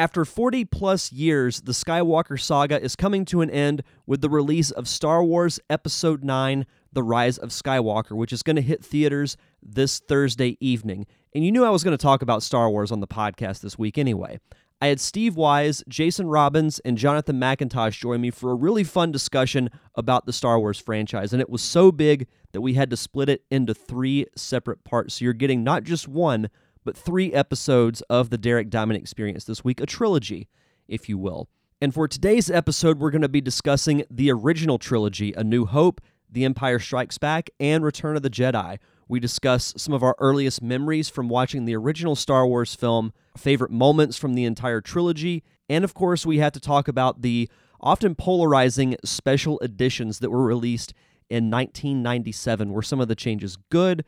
After 0.00 0.24
40 0.24 0.64
plus 0.64 1.12
years, 1.12 1.60
the 1.60 1.72
Skywalker 1.72 2.40
saga 2.40 2.82
is 2.82 2.96
coming 2.96 3.26
to 3.26 3.42
an 3.42 3.50
end 3.50 3.82
with 4.06 4.22
the 4.22 4.30
release 4.30 4.70
of 4.70 4.88
Star 4.88 5.22
Wars 5.22 5.60
Episode 5.68 6.24
9 6.24 6.64
The 6.90 7.02
Rise 7.02 7.36
of 7.36 7.50
Skywalker, 7.50 8.12
which 8.12 8.32
is 8.32 8.42
going 8.42 8.56
to 8.56 8.62
hit 8.62 8.82
theaters 8.82 9.36
this 9.62 9.98
Thursday 9.98 10.56
evening. 10.58 11.06
And 11.34 11.44
you 11.44 11.52
knew 11.52 11.66
I 11.66 11.68
was 11.68 11.84
going 11.84 11.94
to 11.94 12.02
talk 12.02 12.22
about 12.22 12.42
Star 12.42 12.70
Wars 12.70 12.90
on 12.90 13.00
the 13.00 13.06
podcast 13.06 13.60
this 13.60 13.78
week 13.78 13.98
anyway. 13.98 14.40
I 14.80 14.86
had 14.86 15.00
Steve 15.00 15.36
Wise, 15.36 15.84
Jason 15.86 16.28
Robbins, 16.28 16.78
and 16.78 16.96
Jonathan 16.96 17.38
McIntosh 17.38 18.00
join 18.00 18.22
me 18.22 18.30
for 18.30 18.52
a 18.52 18.54
really 18.54 18.84
fun 18.84 19.12
discussion 19.12 19.68
about 19.96 20.24
the 20.24 20.32
Star 20.32 20.58
Wars 20.58 20.78
franchise. 20.78 21.34
And 21.34 21.42
it 21.42 21.50
was 21.50 21.60
so 21.60 21.92
big 21.92 22.26
that 22.52 22.62
we 22.62 22.72
had 22.72 22.88
to 22.88 22.96
split 22.96 23.28
it 23.28 23.44
into 23.50 23.74
three 23.74 24.24
separate 24.34 24.82
parts. 24.82 25.16
So 25.16 25.26
you're 25.26 25.34
getting 25.34 25.62
not 25.62 25.84
just 25.84 26.08
one, 26.08 26.48
but 26.84 26.96
three 26.96 27.32
episodes 27.32 28.00
of 28.02 28.30
the 28.30 28.38
Derek 28.38 28.70
Diamond 28.70 28.98
Experience 28.98 29.44
this 29.44 29.64
week, 29.64 29.80
a 29.80 29.86
trilogy, 29.86 30.48
if 30.88 31.08
you 31.08 31.18
will. 31.18 31.48
And 31.80 31.94
for 31.94 32.06
today's 32.06 32.50
episode, 32.50 32.98
we're 32.98 33.10
going 33.10 33.22
to 33.22 33.28
be 33.28 33.40
discussing 33.40 34.04
the 34.10 34.30
original 34.30 34.78
trilogy 34.78 35.32
A 35.32 35.42
New 35.42 35.64
Hope, 35.66 36.00
The 36.30 36.44
Empire 36.44 36.78
Strikes 36.78 37.18
Back, 37.18 37.50
and 37.58 37.82
Return 37.82 38.16
of 38.16 38.22
the 38.22 38.30
Jedi. 38.30 38.78
We 39.08 39.18
discuss 39.18 39.74
some 39.76 39.94
of 39.94 40.02
our 40.02 40.14
earliest 40.18 40.62
memories 40.62 41.08
from 41.08 41.28
watching 41.28 41.64
the 41.64 41.74
original 41.74 42.14
Star 42.14 42.46
Wars 42.46 42.74
film, 42.74 43.12
favorite 43.36 43.70
moments 43.70 44.16
from 44.16 44.34
the 44.34 44.44
entire 44.44 44.80
trilogy, 44.80 45.42
and 45.70 45.84
of 45.84 45.94
course, 45.94 46.26
we 46.26 46.38
have 46.38 46.52
to 46.52 46.60
talk 46.60 46.88
about 46.88 47.22
the 47.22 47.48
often 47.80 48.14
polarizing 48.14 48.96
special 49.04 49.58
editions 49.60 50.18
that 50.18 50.30
were 50.30 50.42
released 50.42 50.92
in 51.30 51.50
1997. 51.50 52.72
Were 52.72 52.82
some 52.82 53.00
of 53.00 53.08
the 53.08 53.14
changes 53.14 53.56
good? 53.70 54.04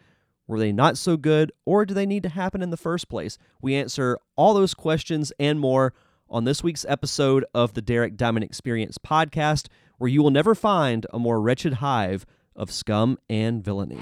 Were 0.53 0.59
they 0.59 0.71
not 0.71 0.99
so 0.99 1.17
good, 1.17 1.51
or 1.65 1.87
do 1.87 1.95
they 1.95 2.05
need 2.05 2.23
to 2.25 2.29
happen 2.29 2.61
in 2.61 2.69
the 2.69 2.77
first 2.77 3.09
place? 3.09 3.39
We 3.63 3.75
answer 3.75 4.19
all 4.37 4.53
those 4.53 4.75
questions 4.75 5.33
and 5.41 5.59
more 5.59 5.95
on 6.29 6.45
this 6.45 6.63
week's 6.63 6.85
episode 6.91 7.47
of 7.55 7.73
the 7.73 7.81
Derek 7.81 8.19
Diamond 8.19 8.45
Experience 8.45 8.99
podcast, 8.99 9.69
where 9.97 10.11
you 10.11 10.23
will 10.23 10.31
never 10.31 10.55
find 10.55 11.07
a 11.11 11.19
more 11.19 11.41
wretched 11.41 11.73
hive 11.73 12.27
of 12.55 12.71
scum 12.71 13.19
and 13.31 13.65
villainy. 13.65 13.99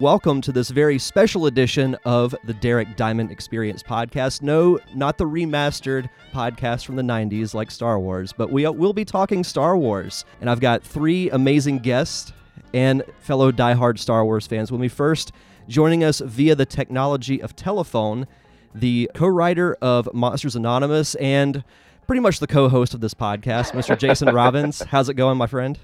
Welcome 0.00 0.40
to 0.42 0.52
this 0.52 0.70
very 0.70 0.96
special 0.96 1.46
edition 1.46 1.96
of 2.04 2.32
the 2.44 2.54
Derek 2.54 2.94
Diamond 2.94 3.32
Experience 3.32 3.82
podcast. 3.82 4.42
No, 4.42 4.78
not 4.94 5.18
the 5.18 5.24
remastered 5.24 6.08
podcast 6.32 6.86
from 6.86 6.94
the 6.94 7.02
90s 7.02 7.52
like 7.52 7.68
Star 7.68 7.98
Wars, 7.98 8.32
but 8.32 8.52
we 8.52 8.64
uh, 8.64 8.70
will 8.70 8.92
be 8.92 9.04
talking 9.04 9.42
Star 9.42 9.76
Wars. 9.76 10.24
And 10.40 10.48
I've 10.48 10.60
got 10.60 10.84
three 10.84 11.30
amazing 11.30 11.80
guests 11.80 12.32
and 12.72 13.02
fellow 13.18 13.50
diehard 13.50 13.98
Star 13.98 14.24
Wars 14.24 14.46
fans 14.46 14.70
with 14.70 14.80
me. 14.80 14.86
First, 14.86 15.32
joining 15.66 16.04
us 16.04 16.20
via 16.20 16.54
the 16.54 16.66
technology 16.66 17.42
of 17.42 17.56
telephone, 17.56 18.28
the 18.72 19.10
co 19.16 19.26
writer 19.26 19.76
of 19.82 20.08
Monsters 20.14 20.54
Anonymous 20.54 21.16
and 21.16 21.64
pretty 22.06 22.20
much 22.20 22.38
the 22.38 22.46
co 22.46 22.68
host 22.68 22.94
of 22.94 23.00
this 23.00 23.14
podcast, 23.14 23.72
Mr. 23.72 23.98
Jason 23.98 24.28
Robbins. 24.32 24.80
How's 24.80 25.08
it 25.08 25.14
going, 25.14 25.38
my 25.38 25.48
friend? 25.48 25.76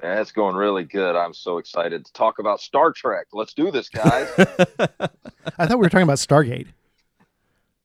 That's 0.00 0.30
going 0.32 0.56
really 0.56 0.84
good. 0.84 1.16
I'm 1.16 1.32
so 1.32 1.58
excited 1.58 2.04
to 2.04 2.12
talk 2.12 2.38
about 2.38 2.60
Star 2.60 2.92
Trek. 2.92 3.26
Let's 3.32 3.54
do 3.54 3.70
this, 3.70 3.88
guys. 3.88 4.28
I 4.38 5.66
thought 5.66 5.70
we 5.70 5.76
were 5.76 5.88
talking 5.88 6.02
about 6.02 6.18
Stargate. 6.18 6.68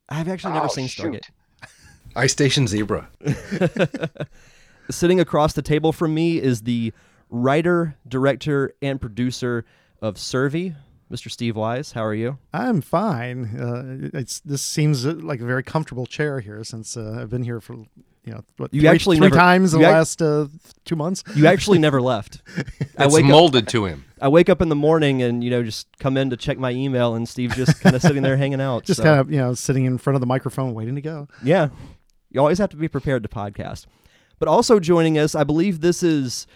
I've 0.09 0.27
actually 0.27 0.53
never 0.53 0.65
Oh, 0.65 0.69
seen 0.69 0.87
shoot. 0.87 1.13
Stargate. 1.13 1.69
Ice 2.15 2.31
Station 2.33 2.67
Zebra. 2.67 3.07
Sitting 4.91 5.19
across 5.21 5.53
the 5.53 5.61
table 5.61 5.93
from 5.93 6.13
me 6.13 6.41
is 6.41 6.63
the 6.63 6.91
writer, 7.29 7.95
director, 8.05 8.73
and 8.81 8.99
producer 8.99 9.63
of 10.01 10.15
Sur'vi, 10.15 10.75
Mr. 11.11 11.29
Steve 11.29 11.55
Wise. 11.55 11.91
How 11.91 12.05
are 12.05 12.13
you? 12.13 12.37
I'm 12.53 12.81
fine. 12.81 13.45
Uh, 13.59 14.09
it's 14.17 14.39
this 14.39 14.61
seems 14.61 15.05
uh, 15.05 15.13
like 15.15 15.41
a 15.41 15.45
very 15.45 15.63
comfortable 15.63 16.05
chair 16.05 16.39
here 16.39 16.63
since 16.63 16.95
uh, 16.95 17.17
I've 17.21 17.29
been 17.29 17.43
here 17.43 17.59
for 17.59 17.73
you 18.23 18.33
know 18.33 18.43
what, 18.57 18.71
You 18.73 18.81
three, 18.81 18.89
actually 18.89 19.17
three 19.17 19.27
never- 19.27 19.35
times 19.35 19.73
in 19.73 19.81
the 19.81 19.87
ac- 19.87 19.93
last 19.93 20.21
uh, 20.21 20.47
two 20.85 20.95
months. 20.95 21.23
You 21.35 21.47
actually 21.47 21.79
never 21.79 22.01
left. 22.01 22.41
I 22.97 23.05
It's 23.05 23.13
wake 23.15 23.25
up. 23.25 23.31
molded 23.31 23.67
to 23.69 23.85
him. 23.85 24.05
I 24.21 24.27
wake 24.27 24.47
up 24.47 24.61
in 24.61 24.69
the 24.69 24.75
morning 24.75 25.21
and 25.23 25.43
you 25.43 25.49
know 25.49 25.63
just 25.63 25.87
come 25.99 26.15
in 26.17 26.29
to 26.29 26.37
check 26.37 26.57
my 26.59 26.69
email, 26.71 27.15
and 27.15 27.27
Steve's 27.27 27.55
just 27.55 27.81
kind 27.81 27.95
of 27.95 28.01
sitting 28.01 28.21
there 28.23 28.37
hanging 28.37 28.61
out. 28.61 28.83
Just 28.85 28.97
so- 28.99 29.03
kind 29.03 29.19
of 29.19 29.31
you 29.31 29.37
know 29.37 29.53
sitting 29.53 29.85
in 29.85 29.97
front 29.97 30.15
of 30.15 30.21
the 30.21 30.27
microphone 30.27 30.73
waiting 30.73 30.95
to 30.95 31.01
go. 31.01 31.27
Yeah. 31.43 31.69
You 32.29 32.39
always 32.39 32.59
have 32.59 32.69
to 32.69 32.77
be 32.77 32.87
prepared 32.87 33.23
to 33.23 33.29
podcast. 33.29 33.87
But 34.39 34.47
also 34.47 34.79
joining 34.79 35.17
us, 35.17 35.35
I 35.35 35.43
believe 35.43 35.81
this 35.81 36.01
is 36.01 36.47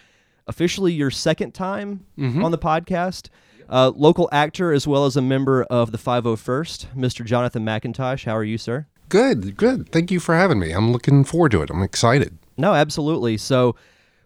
officially 0.46 0.92
your 0.92 1.10
second 1.10 1.52
time 1.52 2.06
Mm-hmm. 2.18 2.44
on 2.44 2.50
the 2.52 2.58
podcast. 2.58 3.28
Uh, 3.68 3.92
local 3.94 4.28
actor 4.32 4.72
as 4.72 4.86
well 4.86 5.04
as 5.06 5.16
a 5.16 5.22
member 5.22 5.64
of 5.64 5.92
the 5.92 5.98
501st, 5.98 6.94
Mr. 6.94 7.24
Jonathan 7.24 7.64
McIntosh. 7.64 8.24
How 8.24 8.36
are 8.36 8.44
you, 8.44 8.58
sir? 8.58 8.86
Good, 9.08 9.56
good. 9.56 9.90
Thank 9.90 10.10
you 10.10 10.20
for 10.20 10.34
having 10.34 10.58
me. 10.58 10.72
I'm 10.72 10.92
looking 10.92 11.24
forward 11.24 11.52
to 11.52 11.62
it. 11.62 11.70
I'm 11.70 11.82
excited. 11.82 12.38
No, 12.56 12.74
absolutely. 12.74 13.36
So 13.36 13.76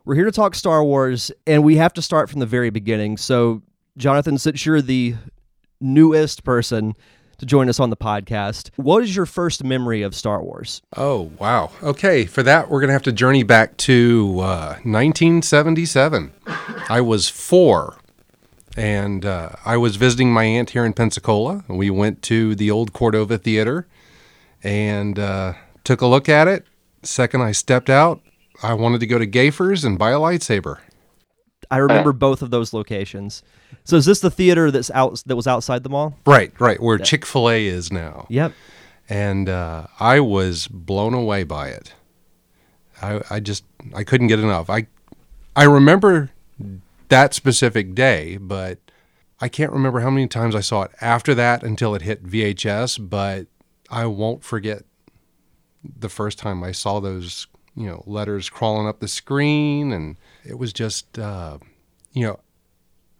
we're 0.04 0.14
here 0.14 0.24
to 0.24 0.32
talk 0.32 0.54
Star 0.54 0.82
Wars, 0.82 1.30
and 1.46 1.62
we 1.64 1.76
have 1.76 1.92
to 1.94 2.02
start 2.02 2.30
from 2.30 2.40
the 2.40 2.46
very 2.46 2.70
beginning. 2.70 3.16
So, 3.16 3.62
Jonathan, 3.96 4.38
since 4.38 4.64
you're 4.64 4.80
the 4.82 5.14
newest 5.80 6.44
person 6.44 6.94
to 7.38 7.46
join 7.46 7.68
us 7.68 7.80
on 7.80 7.90
the 7.90 7.96
podcast, 7.96 8.70
what 8.76 9.02
is 9.02 9.14
your 9.14 9.26
first 9.26 9.64
memory 9.64 10.02
of 10.02 10.14
Star 10.14 10.42
Wars? 10.42 10.80
Oh, 10.96 11.30
wow. 11.38 11.70
Okay, 11.82 12.24
for 12.24 12.42
that, 12.42 12.70
we're 12.70 12.80
going 12.80 12.88
to 12.88 12.94
have 12.94 13.02
to 13.02 13.12
journey 13.12 13.42
back 13.42 13.76
to 13.78 14.40
uh, 14.40 14.66
1977. 14.84 16.32
I 16.88 17.00
was 17.00 17.28
four, 17.28 17.96
and 18.76 19.24
uh, 19.24 19.50
I 19.64 19.76
was 19.76 19.96
visiting 19.96 20.32
my 20.32 20.44
aunt 20.44 20.70
here 20.70 20.84
in 20.84 20.92
Pensacola. 20.92 21.64
We 21.68 21.90
went 21.90 22.22
to 22.22 22.54
the 22.54 22.70
old 22.70 22.92
Cordova 22.92 23.38
Theater 23.38 23.86
and 24.62 25.18
uh, 25.18 25.54
took 25.84 26.00
a 26.00 26.06
look 26.06 26.28
at 26.28 26.48
it. 26.48 26.66
Second, 27.02 27.42
I 27.42 27.52
stepped 27.52 27.90
out. 27.90 28.20
I 28.62 28.74
wanted 28.74 29.00
to 29.00 29.06
go 29.06 29.18
to 29.18 29.26
Gaffer's 29.26 29.84
and 29.84 29.98
buy 29.98 30.10
a 30.10 30.18
lightsaber. 30.18 30.78
I 31.70 31.78
remember 31.78 32.12
both 32.12 32.42
of 32.42 32.50
those 32.50 32.72
locations. 32.72 33.42
So 33.84 33.96
is 33.96 34.04
this 34.04 34.20
the 34.20 34.30
theater 34.30 34.70
that's 34.70 34.90
out 34.90 35.22
that 35.26 35.36
was 35.36 35.46
outside 35.46 35.82
the 35.82 35.88
mall? 35.88 36.16
Right, 36.26 36.52
right, 36.60 36.80
where 36.82 36.98
Chick 36.98 37.24
fil 37.24 37.48
A 37.48 37.66
is 37.66 37.92
now. 37.92 38.26
Yep. 38.28 38.52
and 39.08 39.48
uh, 39.48 39.86
I 39.98 40.20
was 40.20 40.66
blown 40.68 41.14
away 41.14 41.44
by 41.44 41.68
it. 41.68 41.94
I, 43.00 43.20
I 43.30 43.40
just 43.40 43.64
I 43.94 44.04
couldn't 44.04 44.26
get 44.26 44.40
enough. 44.40 44.68
I 44.68 44.86
I 45.56 45.64
remember 45.64 46.30
that 47.10 47.34
specific 47.34 47.94
day, 47.94 48.38
but 48.38 48.78
I 49.40 49.48
can't 49.48 49.72
remember 49.72 50.00
how 50.00 50.10
many 50.10 50.26
times 50.26 50.54
I 50.54 50.60
saw 50.60 50.82
it 50.82 50.90
after 51.00 51.34
that 51.34 51.62
until 51.62 51.94
it 51.94 52.02
hit 52.02 52.24
VHS. 52.26 53.08
But 53.08 53.46
I 53.90 54.06
won't 54.06 54.42
forget 54.42 54.82
the 55.84 56.08
first 56.08 56.38
time 56.38 56.64
I 56.64 56.72
saw 56.72 57.00
those 57.00 57.46
you 57.76 57.86
know 57.86 58.02
letters 58.06 58.48
crawling 58.48 58.86
up 58.88 59.00
the 59.00 59.08
screen, 59.08 59.92
and 59.92 60.16
it 60.44 60.58
was 60.58 60.72
just 60.72 61.18
uh, 61.18 61.58
you 62.12 62.26
know 62.26 62.40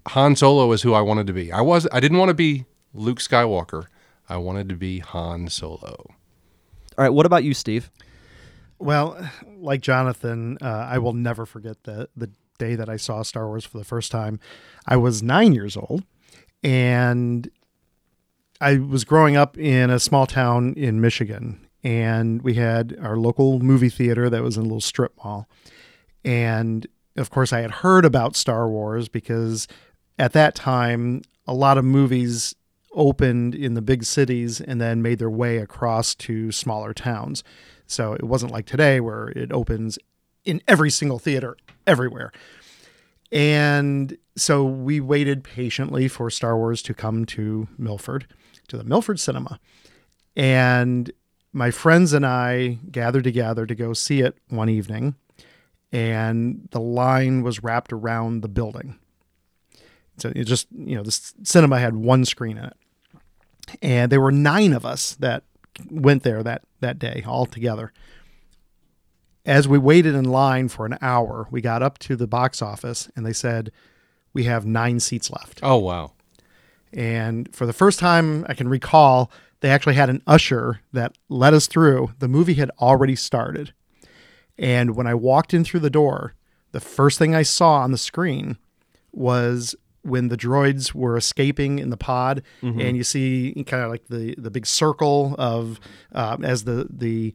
Han 0.09 0.37
Solo 0.37 0.73
is 0.73 0.83
who 0.83 0.95
I 0.95 1.01
wanted 1.01 1.27
to 1.29 1.33
be. 1.33 1.53
I 1.53 1.61
was 1.61 1.87
I 1.93 2.01
didn't 2.01 2.19
want 2.19 2.31
to 2.31 2.35
be 2.35 2.65
Luke 2.95 3.19
Skywalker. 3.19 3.87
I 4.29 4.37
wanted 4.37 4.69
to 4.69 4.77
be 4.77 5.01
Han 5.01 5.49
Solo. 5.49 6.07
All 6.99 7.05
right. 7.05 7.11
What 7.11 7.27
about 7.27 7.45
you, 7.45 7.55
Steve? 7.55 7.91
Well, 8.79 9.31
like 9.59 9.81
Jonathan, 9.83 10.59
uh, 10.63 10.87
I 10.91 10.99
will 10.99 11.13
never 11.13 11.47
forget 11.47 11.83
the 11.85 12.09
the 12.17 12.31
day 12.61 12.77
that 12.77 12.89
I 12.89 12.97
saw 12.97 13.23
Star 13.23 13.49
Wars 13.49 13.65
for 13.65 13.79
the 13.79 13.85
first 13.85 14.13
time. 14.13 14.39
I 14.87 14.97
was 14.97 15.21
nine 15.23 15.53
years 15.53 15.77
old, 15.77 16.05
and 16.63 17.51
I 18.61 18.79
was 18.79 19.05
growing 19.05 19.37
up 19.37 19.59
in 19.59 19.91
a 19.91 19.99
small 19.99 20.27
town 20.27 20.75
in 20.77 21.01
Michigan, 21.01 21.67
and 21.83 22.43
we 22.43 22.55
had 22.55 22.97
our 23.03 23.17
local 23.17 23.59
movie 23.59 23.89
theater 23.89 24.31
that 24.31 24.43
was 24.43 24.57
in 24.57 24.63
a 24.63 24.67
little 24.67 24.81
strip 24.81 25.17
mall. 25.25 25.49
And 26.25 26.87
of 27.17 27.31
course, 27.31 27.53
I 27.53 27.61
had 27.61 27.71
heard 27.71 28.05
about 28.05 28.37
Star 28.37 28.69
Wars 28.69 29.09
because 29.09 29.67
at 30.19 30.33
that 30.35 30.55
time, 30.55 31.23
a 31.47 31.55
lot 31.55 31.79
of 31.79 31.85
movies 31.85 32.55
opened 32.93 33.55
in 33.55 33.75
the 33.75 33.83
big 33.83 34.05
cities 34.05 34.61
and 34.61 34.81
then 34.81 35.03
made 35.03 35.19
their 35.19 35.31
way 35.31 35.59
across 35.59 36.15
to 36.15 36.53
smaller 36.53 36.93
towns. 36.93 37.43
So 37.87 38.13
it 38.13 38.25
wasn't 38.25 38.53
like 38.53 38.67
today 38.67 39.01
where 39.01 39.29
it 39.29 39.51
opens 39.53 39.99
in 40.45 40.61
every 40.69 40.91
single 40.91 41.19
theater 41.19 41.57
everywhere. 41.87 42.33
And 43.33 44.17
so 44.37 44.65
we 44.65 45.01
waited 45.01 45.45
patiently 45.45 46.09
for 46.09 46.31
Star 46.31 46.57
Wars 46.57 46.83
to 46.83 46.95
come 46.95 47.25
to 47.27 47.69
Milford, 47.79 48.27
to 48.69 48.77
the 48.77 48.85
Milford 48.85 49.21
Cinema. 49.21 49.61
And 50.37 51.13
my 51.53 51.71
friends 51.71 52.13
and 52.13 52.25
I 52.25 52.79
gathered 52.91 53.25
together 53.25 53.67
to 53.67 53.75
go 53.75 53.93
see 53.93 54.21
it 54.21 54.37
one 54.49 54.69
evening, 54.69 55.15
and 55.93 56.69
the 56.71 56.81
line 56.81 57.43
was 57.43 57.63
wrapped 57.63 57.93
around 57.93 58.41
the 58.41 58.49
building. 58.49 58.99
So 60.19 60.33
it 60.35 60.45
just, 60.45 60.67
you 60.73 60.95
know, 60.95 61.03
the 61.03 61.33
cinema 61.43 61.79
had 61.79 61.97
one 61.97 62.25
screen 62.25 62.59
in 62.59 62.65
it. 62.65 62.77
and 63.83 64.11
there 64.11 64.21
were 64.21 64.33
nine 64.33 64.73
of 64.73 64.85
us 64.85 65.15
that 65.17 65.45
went 65.91 66.23
there 66.23 66.43
that 66.43 66.63
that 66.81 66.99
day 66.99 67.23
all 67.27 67.47
together. 67.47 67.93
As 69.51 69.67
we 69.67 69.79
waited 69.79 70.15
in 70.15 70.27
line 70.27 70.69
for 70.69 70.87
an 70.87 70.97
hour, 71.03 71.49
we 71.51 71.61
got 71.61 71.83
up 71.83 71.99
to 71.99 72.15
the 72.15 72.29
box 72.29 72.63
office 72.63 73.11
and 73.17 73.27
they 73.27 73.33
said, 73.33 73.73
"We 74.33 74.45
have 74.45 74.65
nine 74.65 75.01
seats 75.01 75.29
left." 75.29 75.59
Oh 75.63 75.79
wow. 75.79 76.13
And 76.93 77.53
for 77.53 77.67
the 77.67 77.73
first 77.73 77.99
time 77.99 78.47
I 78.49 78.55
can 78.55 78.69
recall, 78.69 79.31
they 79.59 79.71
actually 79.71 79.97
had 79.97 80.09
an 80.09 80.23
usher 80.25 80.81
that 80.93 81.19
let 81.29 81.53
us 81.53 81.67
through. 81.67 82.13
The 82.21 82.29
movie 82.29 82.55
had 82.55 82.71
already 82.81 83.17
started. 83.17 83.73
And 84.57 84.95
when 84.95 85.09
I 85.09 85.15
walked 85.15 85.53
in 85.53 85.65
through 85.65 85.81
the 85.81 85.91
door, 85.91 86.35
the 86.71 86.81
first 86.81 87.19
thing 87.19 87.35
I 87.35 87.43
saw 87.43 87.81
on 87.81 87.91
the 87.91 87.99
screen 87.99 88.57
was 89.13 89.75
when 90.03 90.29
the 90.29 90.37
droids 90.37 90.95
were 90.95 91.17
escaping 91.17 91.81
in 91.81 91.91
the 91.91 91.97
pod, 91.97 92.43
and 92.63 92.97
you 92.97 93.03
see 93.03 93.53
kind 93.67 93.83
of 93.83 93.91
like 93.91 94.07
the 94.07 94.37
the 94.39 94.51
big 94.51 94.67
circle 94.67 95.35
of 95.39 95.81
uh, 96.15 96.37
as 96.43 96.63
the 96.65 96.87
the 96.89 97.35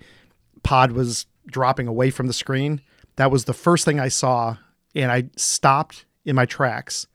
pod 0.63 0.93
was 0.93 1.25
dropping 1.47 1.87
away 1.87 2.09
from 2.09 2.27
the 2.27 2.33
screen. 2.33 2.81
That 3.15 3.31
was 3.31 3.45
the 3.45 3.53
first 3.53 3.85
thing 3.85 3.99
I 3.99 4.09
saw, 4.09 4.57
and 4.93 5.11
I 5.11 5.29
stopped 5.35 6.05
in 6.25 6.35
my 6.35 6.45
tracks, 6.45 7.07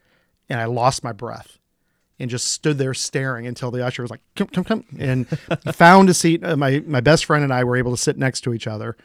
and 0.49 0.61
I 0.61 0.65
lost 0.65 1.05
my 1.05 1.13
breath, 1.13 1.59
and 2.19 2.31
just 2.31 2.49
stood 2.49 2.79
there 2.79 2.95
staring 2.95 3.47
until 3.47 3.71
the 3.71 3.85
usher 3.85 4.03
was 4.03 4.11
like, 4.11 4.23
"Come, 4.37 4.49
come, 4.49 4.65
come," 4.65 4.85
and 4.99 5.29
found 5.75 6.09
a 6.09 6.15
seat. 6.15 6.45
Uh, 6.45 6.57
my 6.57 6.83
my 6.87 7.01
best 7.01 7.25
friend 7.25 7.45
and 7.45 7.53
I 7.53 7.65
were 7.65 7.77
able 7.77 7.91
to 7.91 8.01
sit 8.01 8.17
next 8.17 8.43
to 8.43 8.55
each 8.55 8.67
other, 8.67 8.97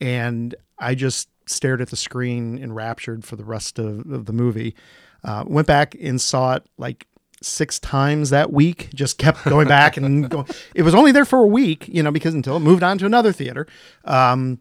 and 0.00 0.54
I 0.78 0.94
just 0.94 1.28
stared 1.46 1.80
at 1.80 1.90
the 1.90 1.96
screen 1.96 2.58
enraptured 2.58 3.24
for 3.24 3.36
the 3.36 3.44
rest 3.44 3.78
of, 3.78 4.10
of 4.10 4.26
the 4.26 4.32
movie. 4.32 4.74
Uh, 5.22 5.44
went 5.46 5.66
back 5.66 5.94
and 6.00 6.20
saw 6.20 6.54
it 6.54 6.66
like 6.78 7.06
six 7.42 7.78
times 7.78 8.30
that 8.30 8.52
week. 8.52 8.90
Just 8.94 9.18
kept 9.18 9.44
going 9.44 9.68
back 9.68 9.96
and 9.96 10.30
going. 10.30 10.46
It 10.74 10.82
was 10.82 10.94
only 10.94 11.12
there 11.12 11.24
for 11.24 11.40
a 11.40 11.46
week, 11.46 11.88
you 11.88 12.02
know, 12.02 12.10
because 12.10 12.34
until 12.34 12.56
it 12.56 12.60
moved 12.60 12.82
on 12.82 12.98
to 12.98 13.06
another 13.06 13.32
theater. 13.32 13.66
Um, 14.04 14.60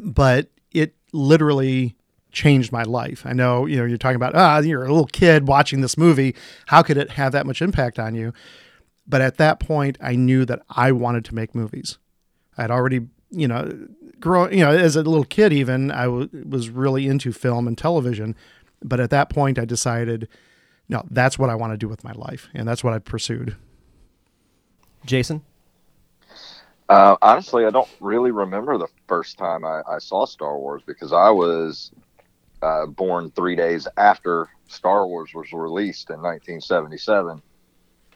but 0.00 0.48
it 0.72 0.94
literally 1.12 1.96
changed 2.32 2.72
my 2.72 2.82
life. 2.82 3.24
I 3.26 3.32
know, 3.32 3.66
you 3.66 3.76
know, 3.76 3.84
you're 3.84 3.98
talking 3.98 4.16
about 4.16 4.34
ah, 4.34 4.58
you're 4.58 4.84
a 4.84 4.88
little 4.88 5.06
kid 5.06 5.46
watching 5.46 5.80
this 5.80 5.98
movie. 5.98 6.34
How 6.66 6.82
could 6.82 6.96
it 6.96 7.10
have 7.12 7.32
that 7.32 7.46
much 7.46 7.60
impact 7.62 7.98
on 7.98 8.14
you? 8.14 8.32
But 9.06 9.20
at 9.20 9.36
that 9.38 9.60
point, 9.60 9.98
I 10.00 10.14
knew 10.14 10.44
that 10.46 10.62
I 10.70 10.92
wanted 10.92 11.24
to 11.26 11.34
make 11.34 11.54
movies. 11.54 11.98
I'd 12.56 12.70
already, 12.70 13.08
you 13.30 13.48
know, 13.48 13.88
grow, 14.20 14.48
you 14.48 14.60
know, 14.60 14.70
as 14.70 14.96
a 14.96 15.02
little 15.02 15.24
kid, 15.24 15.52
even 15.52 15.90
I 15.90 16.04
w- 16.04 16.28
was 16.48 16.70
really 16.70 17.06
into 17.06 17.32
film 17.32 17.66
and 17.66 17.76
television. 17.76 18.34
But 18.82 19.00
at 19.00 19.10
that 19.10 19.28
point, 19.28 19.58
I 19.58 19.64
decided, 19.64 20.28
no, 20.88 21.04
that's 21.10 21.38
what 21.38 21.50
I 21.50 21.54
want 21.54 21.72
to 21.72 21.76
do 21.76 21.88
with 21.88 22.04
my 22.04 22.12
life, 22.12 22.48
and 22.54 22.66
that's 22.66 22.82
what 22.82 22.92
I 22.92 22.98
pursued. 22.98 23.56
Jason? 25.04 25.42
Uh, 26.92 27.16
honestly, 27.22 27.64
I 27.64 27.70
don't 27.70 27.88
really 28.00 28.32
remember 28.32 28.76
the 28.76 28.88
first 29.08 29.38
time 29.38 29.64
I, 29.64 29.80
I 29.88 29.98
saw 29.98 30.26
Star 30.26 30.58
Wars 30.58 30.82
because 30.86 31.10
I 31.10 31.30
was 31.30 31.90
uh, 32.60 32.84
born 32.84 33.30
three 33.30 33.56
days 33.56 33.88
after 33.96 34.50
Star 34.68 35.06
Wars 35.06 35.30
was 35.34 35.54
released 35.54 36.10
in 36.10 36.16
1977, 36.16 37.40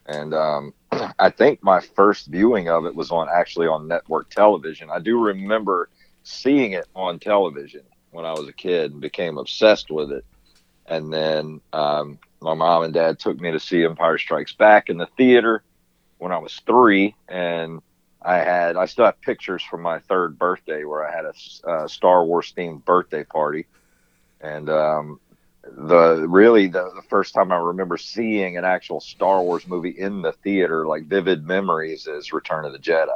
and 0.05 0.35
um, 0.35 0.75
I 1.19 1.31
think 1.31 1.63
my 1.63 1.81
first 1.81 2.27
viewing 2.27 2.69
of 2.69 2.85
it 2.85 2.95
was 2.95 3.11
on 3.11 3.29
actually 3.33 3.67
on 3.67 3.89
network 3.89 4.29
television. 4.29 4.91
I 4.91 4.99
do 4.99 5.25
remember 5.25 5.89
seeing 6.23 6.73
it 6.73 6.85
on 6.95 7.19
television 7.19 7.81
when 8.11 8.27
I 8.27 8.33
was 8.33 8.47
a 8.47 8.53
kid 8.53 8.93
and 8.93 9.01
became 9.01 9.39
obsessed 9.39 9.91
with 9.91 10.13
it, 10.13 10.27
and 10.85 11.11
then 11.11 11.63
um, 11.73 12.19
my 12.43 12.53
mom 12.53 12.83
and 12.83 12.93
dad 12.93 13.21
took 13.21 13.41
me 13.41 13.53
to 13.53 13.59
see 13.59 13.87
Empire 13.87 14.19
Strikes 14.19 14.53
Back 14.53 14.91
in 14.91 14.99
the 14.99 15.09
theater 15.17 15.65
when 16.19 16.31
I 16.31 16.37
was 16.37 16.61
three, 16.67 17.17
and 17.27 17.81
I 18.23 18.37
had 18.37 18.77
I 18.77 18.87
still 18.87 19.05
have 19.05 19.21
pictures 19.21 19.63
from 19.63 19.83
my 19.83 19.99
third 20.01 20.39
birthday 20.39 20.85
where 20.85 21.07
I 21.07 21.15
had 21.15 21.25
a 21.27 21.89
Star 21.89 22.25
Wars 22.25 22.53
themed 22.57 22.85
birthday 22.85 23.25
party, 23.25 23.67
and 24.41 24.69
um, 24.71 25.21
the 25.63 26.27
really 26.29 26.67
the, 26.67 26.91
the 26.95 27.03
first 27.09 27.35
time 27.35 27.53
I 27.53 27.57
remember 27.57 27.97
seeing 27.97 28.57
an 28.57 28.65
actual 28.65 29.01
Star 29.01 29.43
Wars 29.43 29.67
movie 29.67 29.95
in 29.97 30.23
the 30.23 30.33
theater, 30.33 30.87
like 30.87 31.05
vivid 31.05 31.47
memories, 31.47 32.07
is 32.07 32.33
Return 32.33 32.65
of 32.65 32.73
the 32.73 32.79
Jedi. 32.79 33.11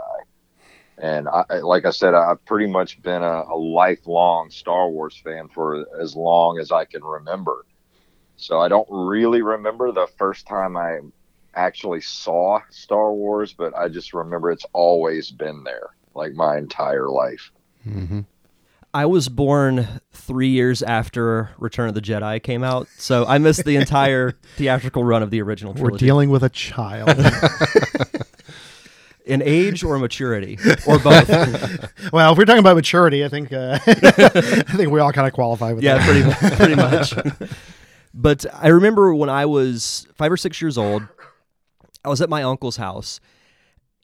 And 0.99 1.29
I, 1.29 1.45
like 1.61 1.87
I 1.87 1.91
said, 1.91 2.15
I've 2.15 2.45
pretty 2.45 2.71
much 2.71 3.01
been 3.01 3.23
a, 3.23 3.45
a 3.49 3.57
lifelong 3.57 4.51
Star 4.51 4.89
Wars 4.91 5.17
fan 5.25 5.49
for 5.49 5.87
as 6.01 6.15
long 6.15 6.59
as 6.59 6.71
I 6.71 6.85
can 6.85 7.03
remember. 7.03 7.65
So 8.37 8.61
I 8.61 8.69
don't 8.69 8.89
really 8.91 9.43
remember 9.43 9.93
the 9.93 10.09
first 10.19 10.47
time 10.47 10.77
I 10.77 11.01
actually 11.55 12.01
saw 12.01 12.61
Star 12.71 13.13
Wars, 13.13 13.53
but 13.53 13.75
I 13.77 13.89
just 13.89 14.15
remember 14.15 14.51
it's 14.51 14.67
always 14.73 15.31
been 15.31 15.65
there, 15.65 15.89
like 16.15 16.33
my 16.35 16.59
entire 16.59 17.09
life. 17.09 17.51
hmm 17.85 18.21
I 18.93 19.07
was 19.07 19.29
born 19.29 20.01
three 20.13 20.49
years 20.49 20.83
after 20.83 21.51
Return 21.59 21.89
of 21.89 21.95
the 21.95 22.01
Jedi 22.01 22.43
came 22.43 22.65
out, 22.65 22.89
so 22.99 23.25
I 23.25 23.39
missed 23.39 23.65
the 23.65 23.77
entire 23.77 24.33
theatrical 24.57 25.05
run 25.05 25.23
of 25.23 25.31
the 25.31 25.41
original 25.43 25.75
trilogy. 25.75 25.93
We're 25.93 25.99
dealing 25.99 26.31
with 26.31 26.43
a 26.43 26.49
child. 26.49 27.09
in 29.25 29.43
age 29.43 29.85
or 29.85 29.97
maturity, 29.99 30.59
or 30.89 30.99
both. 30.99 31.29
well, 32.13 32.33
if 32.33 32.39
we're 32.39 32.45
talking 32.45 32.59
about 32.59 32.75
maturity, 32.75 33.25
I 33.25 33.29
think 33.29 33.53
uh, 33.53 33.79
I 33.87 33.89
think 34.77 34.91
we 34.91 34.99
all 34.99 35.13
kind 35.13 35.29
of 35.29 35.35
qualify 35.35 35.73
with 35.73 35.85
yeah, 35.85 35.99
that. 35.99 36.37
pretty 36.37 36.57
pretty 36.57 36.75
much. 36.75 37.15
but 38.13 38.45
I 38.53 38.69
remember 38.69 39.15
when 39.15 39.29
I 39.29 39.47
was 39.47 40.09
five 40.17 40.33
or 40.33 40.37
six 40.37 40.61
years 40.61 40.77
old, 40.77 41.07
I 42.05 42.09
was 42.09 42.21
at 42.21 42.29
my 42.31 42.43
uncle's 42.43 42.77
house, 42.77 43.21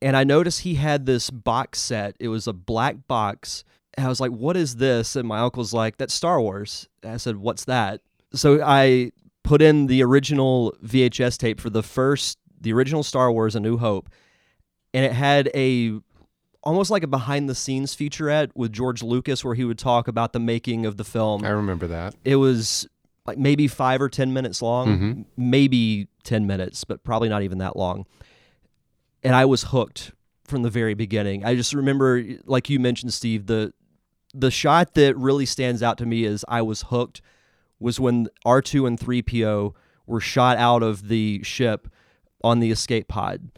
and 0.03 0.17
I 0.17 0.25
noticed 0.25 0.61
he 0.61 0.75
had 0.75 1.07
this 1.07 1.31
box 1.31 1.79
set. 1.81 2.17
It 2.21 2.29
was 2.29 2.47
a 2.47 2.53
black 2.53 3.07
box. 3.09 3.65
And 3.95 4.05
I 4.07 4.09
was 4.11 4.21
like, 4.21 4.31
"What 4.31 4.57
is 4.57 4.77
this?" 4.77 5.17
And 5.17 5.27
my 5.27 5.39
uncle's 5.39 5.73
like, 5.73 5.97
"That's 5.97 6.13
Star 6.13 6.41
Wars." 6.41 6.89
And 7.03 7.13
I 7.13 7.17
said, 7.17 7.37
"What's 7.37 7.65
that?" 7.65 8.03
So 8.35 8.61
I 8.63 9.13
put 9.43 9.63
in 9.63 9.87
the 9.87 10.03
original 10.03 10.75
VHS 10.85 11.39
tape 11.39 11.61
for 11.61 11.71
the 11.71 11.83
first, 11.83 12.37
the 12.61 12.73
original 12.75 13.03
Star 13.03 13.33
Wars: 13.33 13.57
A 13.57 13.61
New 13.61 13.79
Hope, 13.79 14.11
and 14.93 15.05
it 15.05 15.13
had 15.13 15.49
a 15.55 15.99
almost 16.63 16.91
like 16.91 17.05
a 17.05 17.07
behind 17.07 17.49
the 17.49 17.55
scenes 17.55 17.95
featurette 17.97 18.51
with 18.57 18.73
George 18.73 19.03
Lucas 19.03 19.45
where 19.45 19.55
he 19.55 19.65
would 19.65 19.79
talk 19.79 20.09
about 20.09 20.33
the 20.33 20.41
making 20.41 20.85
of 20.85 20.97
the 20.97 21.05
film 21.05 21.45
I 21.45 21.51
remember 21.51 21.87
that. 21.87 22.15
it 22.25 22.37
was 22.37 22.89
like 23.25 23.39
maybe 23.39 23.69
five 23.69 24.03
or 24.03 24.09
ten 24.09 24.33
minutes 24.33 24.61
long, 24.61 24.89
Mhm. 24.99 25.25
maybe 25.37 26.09
ten 26.27 26.47
minutes, 26.47 26.85
but 26.85 27.03
probably 27.03 27.31
not 27.31 27.43
even 27.43 27.59
that 27.59 27.77
long. 27.77 28.05
And 29.23 29.35
I 29.35 29.47
was 29.47 29.65
hooked 29.65 30.13
from 30.45 30.63
the 30.63 30.71
very 30.71 30.95
beginning. 30.95 31.45
I 31.45 31.55
just 31.55 31.73
remember, 31.73 32.23
like 32.45 32.69
you 32.69 32.79
mentioned, 32.79 33.15
Steve, 33.15 33.47
the 33.47 33.73
the 34.35 34.51
shot 34.51 34.95
that 34.95 35.17
really 35.17 35.47
stands 35.47 35.83
out 35.83 35.97
to 35.99 36.07
me 36.07 36.25
is 36.25 36.45
I 36.47 36.61
was 36.61 36.83
hooked 36.83 37.23
was 37.79 37.99
when 37.99 38.29
R 38.45 38.61
two 38.61 38.85
and 38.85 39.01
three 39.01 39.23
PO 39.23 39.75
were 40.07 40.21
shot 40.21 40.59
out 40.59 40.83
of 40.83 41.09
the 41.09 41.43
ship 41.43 41.89
on 42.45 42.61
the 42.61 42.71
escape 42.71 43.09
pod, 43.09 43.51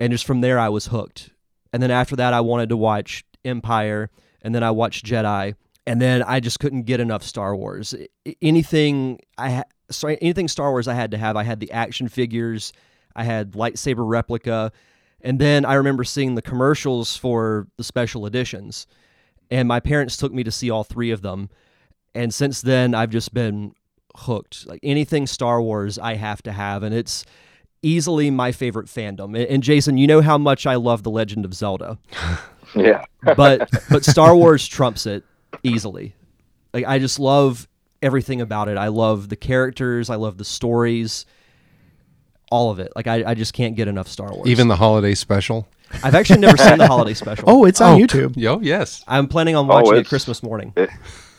and 0.00 0.12
just 0.12 0.26
from 0.26 0.40
there 0.40 0.58
I 0.58 0.68
was 0.68 0.86
hooked. 0.86 1.30
And 1.72 1.82
then 1.82 1.90
after 1.90 2.16
that, 2.16 2.32
I 2.34 2.40
wanted 2.40 2.68
to 2.70 2.76
watch 2.76 3.24
Empire, 3.44 4.10
and 4.42 4.54
then 4.54 4.62
I 4.62 4.70
watched 4.70 5.04
Jedi, 5.04 5.54
and 5.86 6.00
then 6.00 6.22
I 6.22 6.40
just 6.40 6.58
couldn't 6.60 6.82
get 6.82 7.00
enough 7.00 7.22
Star 7.22 7.54
Wars. 7.54 7.94
Anything 8.42 9.20
I 9.38 9.64
anything 10.20 10.48
Star 10.48 10.70
Wars 10.70 10.88
I 10.88 10.94
had 10.94 11.10
to 11.12 11.16
have. 11.18 11.36
I 11.36 11.42
had 11.44 11.60
the 11.60 11.70
action 11.72 12.08
figures, 12.08 12.72
I 13.14 13.24
had 13.24 13.52
lightsaber 13.52 14.06
replica, 14.08 14.72
and 15.20 15.38
then 15.38 15.64
I 15.64 15.74
remember 15.74 16.04
seeing 16.04 16.34
the 16.34 16.42
commercials 16.42 17.16
for 17.16 17.68
the 17.76 17.84
special 17.84 18.26
editions. 18.26 18.86
And 19.50 19.68
my 19.68 19.78
parents 19.80 20.16
took 20.16 20.32
me 20.32 20.42
to 20.44 20.50
see 20.50 20.70
all 20.70 20.82
three 20.82 21.12
of 21.12 21.22
them. 21.22 21.50
And 22.14 22.34
since 22.34 22.62
then 22.62 22.94
I've 22.94 23.10
just 23.10 23.32
been 23.32 23.74
hooked. 24.16 24.66
Like 24.66 24.80
anything 24.82 25.26
Star 25.26 25.62
Wars 25.62 25.98
I 25.98 26.14
have 26.14 26.42
to 26.44 26.52
have 26.52 26.82
and 26.82 26.92
it's 26.94 27.24
easily 27.82 28.30
my 28.30 28.50
favorite 28.50 28.86
fandom. 28.88 29.36
And- 29.38 29.46
And 29.48 29.62
Jason, 29.62 29.98
you 29.98 30.06
know 30.08 30.20
how 30.20 30.36
much 30.38 30.66
I 30.66 30.74
love 30.74 31.04
The 31.04 31.10
Legend 31.10 31.44
of 31.44 31.54
Zelda 31.54 31.98
Yeah. 32.74 33.04
but 33.36 33.70
but 33.88 34.04
Star 34.04 34.34
Wars 34.34 34.66
trumps 34.66 35.06
it 35.06 35.22
easily. 35.62 36.14
Like 36.74 36.84
I 36.86 36.98
just 36.98 37.18
love 37.18 37.66
everything 38.02 38.40
about 38.40 38.68
it. 38.68 38.76
I 38.76 38.88
love 38.88 39.28
the 39.28 39.36
characters. 39.36 40.10
I 40.10 40.16
love 40.16 40.36
the 40.38 40.44
stories. 40.44 41.26
All 42.50 42.70
of 42.70 42.78
it. 42.78 42.92
Like 42.94 43.06
I, 43.06 43.24
I 43.30 43.34
just 43.34 43.52
can't 43.54 43.74
get 43.76 43.88
enough 43.88 44.08
Star 44.08 44.30
Wars. 44.32 44.48
Even 44.48 44.68
the 44.68 44.76
holiday 44.76 45.14
special. 45.14 45.66
I've 46.02 46.14
actually 46.14 46.40
never 46.40 46.56
seen 46.56 46.78
the 46.78 46.86
holiday 46.86 47.14
special. 47.22 47.44
Oh, 47.46 47.64
it's 47.64 47.80
on 47.80 48.00
Oh, 48.00 48.04
YouTube. 48.04 48.36
Yo, 48.36 48.60
yes. 48.60 49.02
I'm 49.08 49.26
planning 49.28 49.54
on 49.56 49.66
watching 49.66 49.92
it 49.94 49.98
it's- 49.98 50.08
Christmas 50.08 50.42
morning. 50.42 50.72
It, 50.76 50.90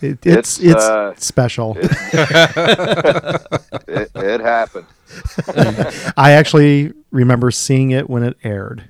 it's 0.02 0.26
It's, 0.28 0.60
it's 0.60 0.84
uh, 0.84 1.14
special. 1.18 1.76
It, 3.88 4.12
it 4.16 4.42
happened. 4.42 4.86
I 6.18 6.32
actually 6.34 6.94
remember 7.12 7.52
seeing 7.52 7.92
it 7.92 8.10
when 8.10 8.24
it 8.24 8.38
aired, 8.44 8.84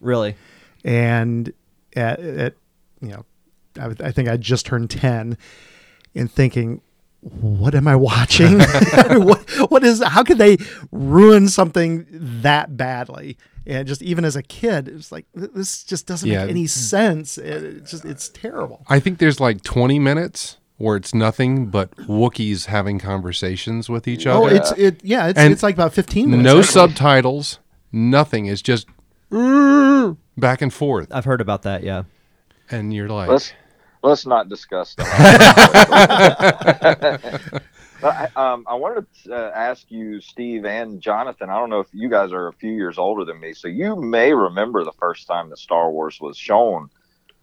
Really? 0.00 0.36
and 0.84 1.52
at, 1.94 2.18
at 2.20 2.54
you 3.00 3.08
know, 3.08 3.24
I, 3.80 4.06
I 4.08 4.10
think 4.12 4.28
I 4.28 4.36
just 4.36 4.66
turned 4.66 4.90
ten, 4.90 5.36
and 6.14 6.30
thinking, 6.30 6.80
what 7.20 7.74
am 7.74 7.86
I 7.88 7.96
watching? 7.96 8.58
what, 9.10 9.48
what 9.70 9.84
is, 9.84 10.02
how 10.02 10.22
could 10.24 10.38
they 10.38 10.56
ruin 10.90 11.48
something 11.48 12.06
that 12.10 12.76
badly? 12.76 13.36
And 13.66 13.86
just 13.86 14.00
even 14.02 14.24
as 14.24 14.36
a 14.36 14.42
kid, 14.42 14.88
it 14.88 14.94
was 14.94 15.12
like, 15.12 15.26
this 15.34 15.84
just 15.84 16.06
doesn't 16.06 16.28
Yeah. 16.28 16.42
make 16.42 16.50
any 16.50 16.66
sense. 16.66 17.36
It, 17.36 17.62
it's 17.62 17.90
just, 17.90 18.04
it's 18.06 18.28
terrible. 18.30 18.84
I 18.88 19.00
think 19.00 19.18
there's 19.18 19.38
like 19.38 19.62
20 19.62 19.98
minutes 19.98 20.56
where 20.78 20.96
it's 20.96 21.12
nothing 21.14 21.66
but 21.66 21.94
Wookiees 22.08 22.66
having 22.66 22.98
conversations 22.98 23.90
with 23.90 24.08
each 24.08 24.26
other. 24.26 24.38
Oh, 24.38 24.46
other. 24.46 24.56
it's, 24.56 24.72
it, 24.72 25.04
yeah, 25.04 25.26
it's, 25.28 25.38
And 25.38 25.52
it's 25.52 25.62
like 25.62 25.74
about 25.74 25.92
15 25.92 26.30
minutes. 26.30 26.44
no 26.44 26.58
actually. 26.60 26.72
subtitles, 26.72 27.58
nothing. 27.92 28.46
It's 28.46 28.62
just 28.62 28.86
back 29.30 30.62
and 30.62 30.72
forth. 30.72 31.08
I've 31.12 31.26
heard 31.26 31.40
about 31.42 31.62
that. 31.62 31.82
Yeah. 31.82 32.04
And 32.70 32.94
you're 32.94 33.08
like, 33.08 33.28
Let's 33.28 33.52
let's 34.02 34.26
not 34.26 34.48
discuss 34.48 34.94
that. 34.96 35.06
I, 38.02 38.28
um, 38.34 38.64
I 38.66 38.74
wanted 38.74 39.06
to 39.24 39.34
uh, 39.34 39.52
ask 39.54 39.90
you, 39.90 40.20
Steve 40.20 40.64
and 40.64 41.00
Jonathan. 41.00 41.50
I 41.50 41.58
don't 41.58 41.68
know 41.68 41.80
if 41.80 41.88
you 41.92 42.08
guys 42.08 42.32
are 42.32 42.48
a 42.48 42.52
few 42.54 42.72
years 42.72 42.96
older 42.98 43.24
than 43.24 43.38
me, 43.40 43.52
so 43.52 43.68
you 43.68 43.94
may 43.96 44.32
remember 44.32 44.84
the 44.84 44.92
first 44.92 45.26
time 45.26 45.50
that 45.50 45.58
Star 45.58 45.90
Wars 45.90 46.18
was 46.20 46.36
shown 46.36 46.88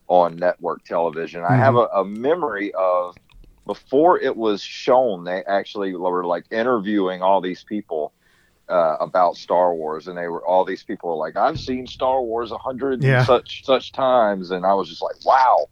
on 0.07 0.35
network 0.35 0.83
television. 0.83 1.43
I 1.43 1.55
have 1.57 1.75
a, 1.75 1.87
a 1.93 2.03
memory 2.05 2.73
of 2.73 3.15
before 3.67 4.19
it 4.19 4.35
was 4.35 4.61
shown. 4.61 5.25
They 5.25 5.43
actually 5.43 5.93
were 5.95 6.25
like 6.25 6.45
interviewing 6.49 7.21
all 7.21 7.41
these 7.41 7.63
people 7.63 8.13
uh, 8.69 8.97
about 8.99 9.35
Star 9.35 9.75
Wars, 9.75 10.07
and 10.07 10.17
they 10.17 10.27
were 10.27 10.43
all 10.45 10.65
these 10.65 10.83
people 10.83 11.09
were 11.09 11.15
like, 11.17 11.35
"I've 11.35 11.59
seen 11.59 11.85
Star 11.85 12.21
Wars 12.21 12.51
a 12.51 12.57
hundred 12.57 13.03
Yeah. 13.03 13.23
such 13.25 13.63
such 13.63 13.91
times," 13.91 14.51
and 14.51 14.65
I 14.65 14.73
was 14.73 14.89
just 14.89 15.01
like, 15.03 15.23
"Wow." 15.25 15.67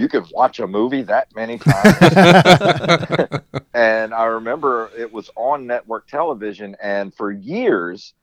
You 0.00 0.08
could 0.08 0.24
watch 0.32 0.58
a 0.60 0.66
movie 0.66 1.02
that 1.02 1.28
many 1.36 1.58
times. 1.58 1.96
and 3.74 4.14
I 4.14 4.24
remember 4.24 4.90
it 4.96 5.12
was 5.12 5.28
on 5.36 5.66
network 5.66 6.08
television, 6.08 6.74
and 6.82 7.14
for 7.14 7.30
years, 7.30 8.14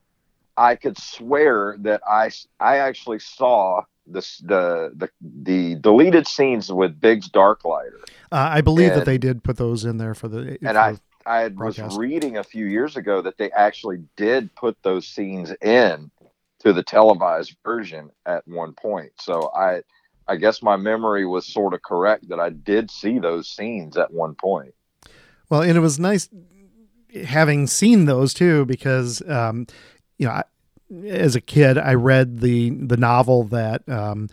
I 0.57 0.75
could 0.75 0.97
swear 0.97 1.75
that 1.81 2.01
I 2.07 2.31
I 2.59 2.77
actually 2.79 3.19
saw 3.19 3.83
this 4.07 4.39
the 4.39 4.91
the 4.95 5.09
the 5.21 5.75
deleted 5.75 6.27
scenes 6.27 6.71
with 6.71 6.99
Biggs 6.99 7.29
Darklighter, 7.29 8.01
Uh, 8.31 8.49
I 8.57 8.61
believe 8.61 8.95
that 8.95 9.05
they 9.05 9.17
did 9.19 9.43
put 9.43 9.57
those 9.57 9.85
in 9.85 9.97
there 9.97 10.15
for 10.15 10.27
the. 10.27 10.57
and 10.63 10.71
for- 10.71 10.77
I 10.77 10.97
I 11.27 11.39
had- 11.41 11.59
was 11.59 11.75
broadcast. 11.77 11.99
reading 11.99 12.37
a 12.37 12.43
few 12.43 12.65
years 12.65 12.97
ago 12.97 13.21
that 13.21 13.37
they 13.37 13.51
actually 13.51 14.01
did 14.15 14.53
put 14.55 14.77
those 14.81 15.05
scenes 15.07 15.53
in 15.61 16.09
to 16.59 16.73
the 16.73 16.81
televised 16.81 17.55
version 17.63 18.09
at 18.25 18.47
one 18.47 18.73
point. 18.73 19.11
So 19.19 19.51
I 19.55 19.83
I 20.27 20.35
guess 20.35 20.61
my 20.61 20.75
memory 20.77 21.25
was 21.25 21.45
sort 21.45 21.73
of 21.73 21.81
correct 21.81 22.29
that 22.29 22.39
I 22.39 22.49
did 22.49 22.91
see 22.91 23.19
those 23.19 23.47
scenes 23.49 23.97
at 23.97 24.11
one 24.13 24.35
point. 24.35 24.73
Well, 25.49 25.61
and 25.61 25.77
it 25.77 25.81
was 25.81 25.99
nice 25.99 26.27
having 27.25 27.67
seen 27.67 28.05
those 28.05 28.33
too, 28.33 28.65
because 28.65 29.21
um, 29.29 29.67
you 30.17 30.27
know, 30.27 30.33
I, 30.33 30.43
as 31.07 31.35
a 31.35 31.41
kid, 31.41 31.77
I 31.77 31.93
read 31.93 32.39
the 32.39 32.69
the 32.71 32.97
novel 32.97 33.43
that 33.45 33.87
um, 33.89 34.27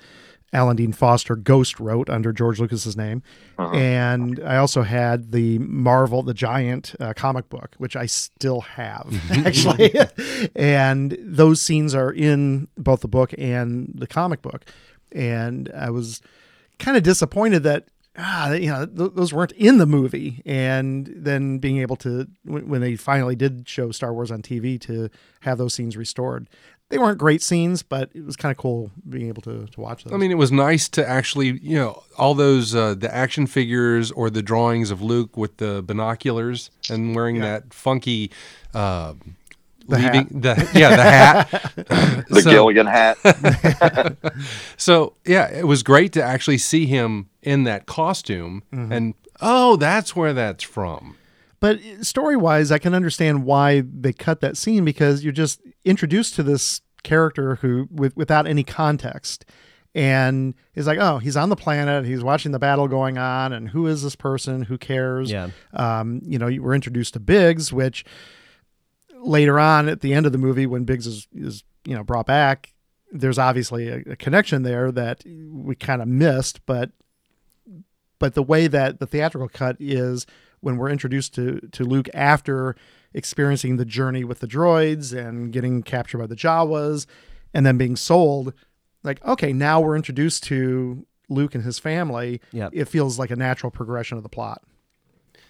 Alan 0.52 0.76
Dean 0.76 0.92
Foster 0.92 1.34
Ghost 1.36 1.78
wrote 1.80 2.08
under 2.10 2.32
George 2.32 2.60
Lucas's 2.60 2.96
name, 2.96 3.22
Uh-huh. 3.58 3.74
and 3.74 4.40
I 4.44 4.56
also 4.56 4.82
had 4.82 5.32
the 5.32 5.58
Marvel 5.58 6.22
the 6.22 6.34
Giant 6.34 6.94
uh, 7.00 7.12
comic 7.14 7.48
book, 7.48 7.74
which 7.78 7.96
I 7.96 8.06
still 8.06 8.60
have 8.62 9.12
actually, 9.46 9.92
and 10.56 11.16
those 11.20 11.60
scenes 11.60 11.94
are 11.94 12.10
in 12.12 12.68
both 12.76 13.00
the 13.00 13.08
book 13.08 13.34
and 13.38 13.92
the 13.96 14.06
comic 14.06 14.42
book, 14.42 14.64
and 15.14 15.70
I 15.74 15.90
was 15.90 16.20
kind 16.78 16.96
of 16.96 17.02
disappointed 17.02 17.62
that 17.62 17.86
ah, 18.16 18.52
you 18.52 18.68
know, 18.70 18.86
th- 18.86 19.10
those 19.14 19.32
weren't 19.32 19.50
in 19.52 19.78
the 19.78 19.86
movie. 19.86 20.40
And 20.46 21.12
then 21.16 21.58
being 21.58 21.78
able 21.78 21.96
to, 21.96 22.28
when, 22.44 22.68
when 22.68 22.80
they 22.80 22.94
finally 22.94 23.34
did 23.34 23.68
show 23.68 23.90
Star 23.90 24.12
Wars 24.12 24.30
on 24.30 24.40
TV, 24.40 24.80
to 24.82 25.10
have 25.40 25.58
those 25.58 25.74
scenes 25.74 25.96
restored. 25.96 26.48
They 26.90 26.98
weren't 26.98 27.18
great 27.18 27.42
scenes, 27.42 27.82
but 27.82 28.10
it 28.14 28.24
was 28.24 28.36
kind 28.36 28.52
of 28.52 28.56
cool 28.58 28.92
being 29.08 29.26
able 29.26 29.42
to, 29.42 29.66
to 29.66 29.80
watch 29.80 30.04
those. 30.04 30.12
I 30.12 30.16
mean, 30.16 30.30
it 30.30 30.36
was 30.38 30.52
nice 30.52 30.88
to 30.90 31.08
actually, 31.08 31.58
you 31.60 31.76
know, 31.76 32.04
all 32.16 32.34
those 32.34 32.72
uh, 32.74 32.94
the 32.94 33.12
action 33.12 33.48
figures 33.48 34.12
or 34.12 34.30
the 34.30 34.42
drawings 34.42 34.92
of 34.92 35.02
Luke 35.02 35.36
with 35.36 35.56
the 35.56 35.82
binoculars 35.82 36.70
and 36.88 37.16
wearing 37.16 37.36
Yeah. 37.36 37.42
that 37.42 37.74
funky, 37.74 38.30
uh, 38.74 39.14
The 39.86 39.98
hat. 39.98 40.14
leaving 40.14 40.40
the 40.40 40.70
yeah 40.74 40.96
the 40.96 41.02
hat. 41.02 42.24
The 42.28 42.40
So- 42.42 42.50
Gilligan 42.50 42.86
hat. 42.86 43.16
So 44.76 45.14
yeah, 45.24 45.48
it 45.50 45.66
was 45.66 45.82
great 45.82 46.12
to 46.14 46.22
actually 46.22 46.58
see 46.58 46.86
him 46.86 47.28
in 47.42 47.64
that 47.64 47.86
costume, 47.86 48.62
Mm-hmm. 48.72 48.92
and 48.92 49.14
oh, 49.40 49.76
that's 49.76 50.14
where 50.16 50.32
that's 50.32 50.64
from. 50.64 51.16
But 51.60 51.80
story 52.02 52.36
wise, 52.36 52.70
I 52.70 52.78
can 52.78 52.94
understand 52.94 53.44
why 53.44 53.80
they 53.82 54.12
cut 54.12 54.40
that 54.40 54.56
scene 54.56 54.84
because 54.84 55.24
you're 55.24 55.32
just 55.32 55.60
introduced 55.84 56.34
to 56.36 56.42
this 56.42 56.82
character 57.02 57.56
who, 57.56 57.88
with, 57.90 58.14
without 58.16 58.46
any 58.46 58.64
context, 58.64 59.44
and 59.94 60.54
he's 60.74 60.86
like, 60.86 60.98
oh, 60.98 61.18
he's 61.18 61.36
on 61.36 61.48
the 61.48 61.56
planet, 61.56 62.04
he's 62.04 62.22
watching 62.22 62.52
the 62.52 62.58
battle 62.58 62.86
going 62.88 63.16
on, 63.16 63.52
and 63.52 63.68
who 63.70 63.86
is 63.86 64.02
this 64.02 64.14
person? 64.16 64.62
Who 64.62 64.76
cares? 64.76 65.30
Yeah. 65.30 65.50
Um, 65.72 66.20
you 66.24 66.38
know, 66.38 66.48
you 66.48 66.62
were 66.62 66.74
introduced 66.74 67.14
to 67.14 67.20
Biggs, 67.20 67.72
which 67.72 68.04
later 69.24 69.58
on 69.58 69.88
at 69.88 70.00
the 70.00 70.12
end 70.14 70.26
of 70.26 70.32
the 70.32 70.38
movie, 70.38 70.66
when 70.66 70.84
Biggs 70.84 71.06
is 71.06 71.26
is 71.34 71.64
you 71.84 71.94
know 71.94 72.04
brought 72.04 72.26
back, 72.26 72.72
there's 73.12 73.38
obviously 73.38 73.88
a, 73.88 73.96
a 74.12 74.16
connection 74.16 74.62
there 74.62 74.90
that 74.92 75.22
we 75.26 75.74
kind 75.74 76.00
of 76.02 76.08
missed, 76.08 76.64
but 76.66 76.90
but 78.18 78.34
the 78.34 78.42
way 78.42 78.66
that 78.66 79.00
the 79.00 79.06
theatrical 79.06 79.48
cut 79.48 79.76
is 79.80 80.26
when 80.60 80.76
we're 80.76 80.90
introduced 80.90 81.34
to 81.34 81.60
to 81.72 81.84
Luke 81.84 82.08
after 82.14 82.76
experiencing 83.12 83.76
the 83.76 83.84
journey 83.84 84.24
with 84.24 84.40
the 84.40 84.46
droids 84.46 85.16
and 85.16 85.52
getting 85.52 85.82
captured 85.82 86.18
by 86.18 86.26
the 86.26 86.34
Jawas 86.36 87.06
and 87.52 87.64
then 87.64 87.76
being 87.78 87.94
sold 87.96 88.52
like 89.04 89.24
okay 89.24 89.52
now 89.52 89.80
we're 89.80 89.94
introduced 89.94 90.42
to 90.44 91.06
Luke 91.28 91.54
and 91.54 91.62
his 91.62 91.78
family 91.78 92.40
Yep. 92.52 92.70
it 92.74 92.84
feels 92.86 93.16
like 93.18 93.30
a 93.30 93.36
natural 93.36 93.70
progression 93.70 94.16
of 94.16 94.22
the 94.24 94.28
plot 94.28 94.62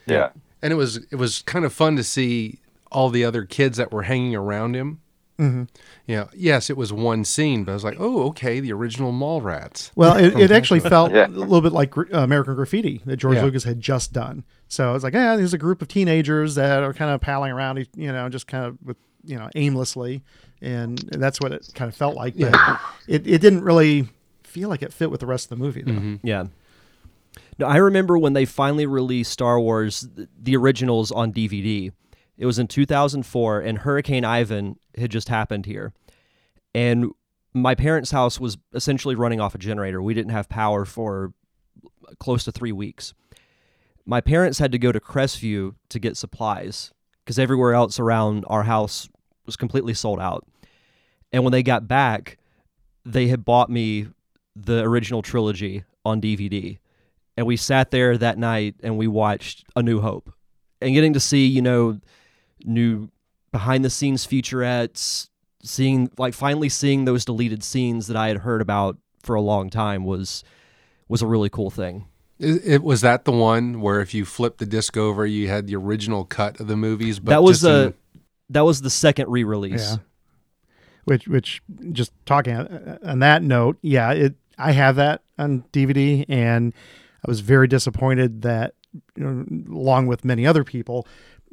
Yeah. 0.06 0.30
And 0.60 0.72
it 0.72 0.76
was 0.76 0.96
it 1.10 1.16
was 1.16 1.40
kind 1.42 1.64
of 1.64 1.72
fun 1.72 1.96
to 1.96 2.04
see 2.04 2.60
all 2.94 3.10
the 3.10 3.24
other 3.24 3.44
kids 3.44 3.76
that 3.78 3.92
were 3.92 4.02
hanging 4.02 4.34
around 4.34 4.74
him. 4.74 5.00
Mhm. 5.38 5.68
You 6.06 6.16
know, 6.16 6.28
yes, 6.32 6.70
it 6.70 6.76
was 6.76 6.92
one 6.92 7.24
scene, 7.24 7.64
but 7.64 7.72
I 7.72 7.74
was 7.74 7.82
like, 7.82 7.96
oh, 7.98 8.22
okay, 8.28 8.60
the 8.60 8.72
original 8.72 9.10
mall 9.10 9.40
rats. 9.40 9.90
well 9.96 10.16
it, 10.16 10.38
it 10.38 10.52
actually 10.52 10.78
felt 10.78 11.12
Yeah. 11.12 11.26
a 11.26 11.28
little 11.28 11.60
bit 11.60 11.72
like 11.72 11.96
uh, 11.98 12.04
American 12.12 12.54
Graffiti 12.54 13.00
that 13.04 13.16
George 13.16 13.36
Yeah. 13.38 13.42
Lucas 13.42 13.64
had 13.64 13.80
just 13.80 14.12
done 14.12 14.44
so 14.68 14.94
it's 14.94 15.02
like 15.02 15.12
yeah 15.14 15.34
there's 15.36 15.52
a 15.52 15.58
group 15.58 15.82
of 15.82 15.88
teenagers 15.88 16.54
that 16.54 16.82
are 16.84 16.94
kind 16.94 17.10
of 17.10 17.20
palling 17.20 17.50
around 17.52 17.84
you 17.96 18.12
know 18.12 18.28
just 18.28 18.46
kind 18.46 18.64
of 18.64 18.78
with 18.84 18.96
you 19.24 19.36
know 19.36 19.48
aimlessly 19.56 20.22
and 20.62 20.98
that's 20.98 21.40
what 21.40 21.50
it 21.52 21.68
kind 21.74 21.88
of 21.88 21.96
felt 21.96 22.14
like 22.14 22.36
but 22.38 22.54
it, 23.08 23.26
it 23.26 23.40
didn't 23.40 23.62
really 23.64 24.08
feel 24.44 24.68
like 24.68 24.82
it 24.82 24.92
fit 24.92 25.10
with 25.10 25.18
the 25.18 25.26
rest 25.26 25.46
of 25.46 25.58
the 25.58 25.64
movie 25.64 25.82
though. 25.82 26.18
Yeah. 26.22 26.44
Now, 27.58 27.66
I 27.66 27.76
remember 27.76 28.16
when 28.18 28.32
they 28.32 28.44
finally 28.44 28.86
released 28.86 29.32
Star 29.32 29.60
Wars, 29.60 30.08
the 30.40 30.56
originals 30.56 31.10
on 31.12 31.32
DVD. 31.32 31.92
It 32.36 32.46
was 32.46 32.58
in 32.58 32.66
2004, 32.66 33.60
and 33.60 33.78
Hurricane 33.78 34.24
Ivan 34.24 34.78
had 34.96 35.10
just 35.10 35.28
happened 35.28 35.66
here. 35.66 35.92
And 36.74 37.12
my 37.52 37.74
parents' 37.74 38.10
house 38.10 38.40
was 38.40 38.58
essentially 38.72 39.14
running 39.14 39.40
off 39.40 39.54
a 39.54 39.58
generator. 39.58 40.02
We 40.02 40.14
didn't 40.14 40.32
have 40.32 40.48
power 40.48 40.84
for 40.84 41.32
close 42.18 42.44
to 42.44 42.52
three 42.52 42.72
weeks. 42.72 43.14
My 44.04 44.20
parents 44.20 44.58
had 44.58 44.72
to 44.72 44.78
go 44.78 44.92
to 44.92 45.00
Crestview 45.00 45.74
to 45.88 45.98
get 45.98 46.16
supplies 46.16 46.92
because 47.24 47.38
everywhere 47.38 47.72
else 47.72 47.98
around 47.98 48.44
our 48.48 48.64
house 48.64 49.08
was 49.46 49.56
completely 49.56 49.94
sold 49.94 50.20
out. 50.20 50.46
And 51.32 51.44
when 51.44 51.52
they 51.52 51.62
got 51.62 51.88
back, 51.88 52.38
they 53.04 53.28
had 53.28 53.44
bought 53.44 53.70
me 53.70 54.08
the 54.54 54.82
original 54.82 55.22
trilogy 55.22 55.84
on 56.04 56.20
DVD. 56.20 56.78
And 57.36 57.46
we 57.46 57.56
sat 57.56 57.90
there 57.90 58.18
that 58.18 58.38
night 58.38 58.76
and 58.82 58.98
we 58.98 59.08
watched 59.08 59.64
A 59.74 59.82
New 59.82 60.00
Hope. 60.00 60.32
And 60.80 60.94
getting 60.94 61.14
to 61.14 61.20
see, 61.20 61.46
you 61.46 61.62
know, 61.62 61.98
new 62.64 63.10
behind 63.52 63.84
the 63.84 63.90
scenes 63.90 64.26
featurettes, 64.26 65.28
seeing 65.62 66.10
like 66.18 66.34
finally 66.34 66.68
seeing 66.68 67.04
those 67.04 67.24
deleted 67.24 67.62
scenes 67.62 68.06
that 68.06 68.16
I 68.16 68.28
had 68.28 68.38
heard 68.38 68.60
about 68.60 68.98
for 69.22 69.34
a 69.34 69.40
long 69.40 69.70
time 69.70 70.04
was 70.04 70.44
was 71.08 71.22
a 71.22 71.26
really 71.26 71.48
cool 71.48 71.70
thing. 71.70 72.06
It, 72.38 72.62
it 72.64 72.82
was 72.82 73.00
that 73.02 73.24
the 73.24 73.32
one 73.32 73.80
where 73.80 74.00
if 74.00 74.12
you 74.12 74.24
flip 74.24 74.58
the 74.58 74.66
disc 74.66 74.96
over, 74.96 75.24
you 75.24 75.48
had 75.48 75.66
the 75.66 75.76
original 75.76 76.24
cut 76.24 76.58
of 76.60 76.66
the 76.66 76.76
movies. 76.76 77.20
But 77.20 77.30
that 77.30 77.42
was 77.42 77.60
just 77.60 77.66
in- 77.66 77.72
the 77.72 77.94
that 78.50 78.64
was 78.64 78.82
the 78.82 78.90
second 78.90 79.28
re-release. 79.28 79.92
Yeah. 79.92 79.96
Which, 81.04 81.28
which, 81.28 81.62
just 81.92 82.12
talking 82.24 82.54
on 82.54 82.98
on 83.04 83.18
that 83.18 83.42
note, 83.42 83.78
yeah, 83.82 84.12
it. 84.12 84.34
I 84.56 84.72
have 84.72 84.96
that 84.96 85.22
on 85.36 85.64
DVD, 85.72 86.24
and 86.28 86.72
I 87.26 87.30
was 87.30 87.40
very 87.40 87.66
disappointed 87.66 88.42
that, 88.42 88.74
you 89.16 89.24
know, 89.24 89.44
along 89.74 90.06
with 90.06 90.24
many 90.24 90.46
other 90.46 90.62
people, 90.62 91.06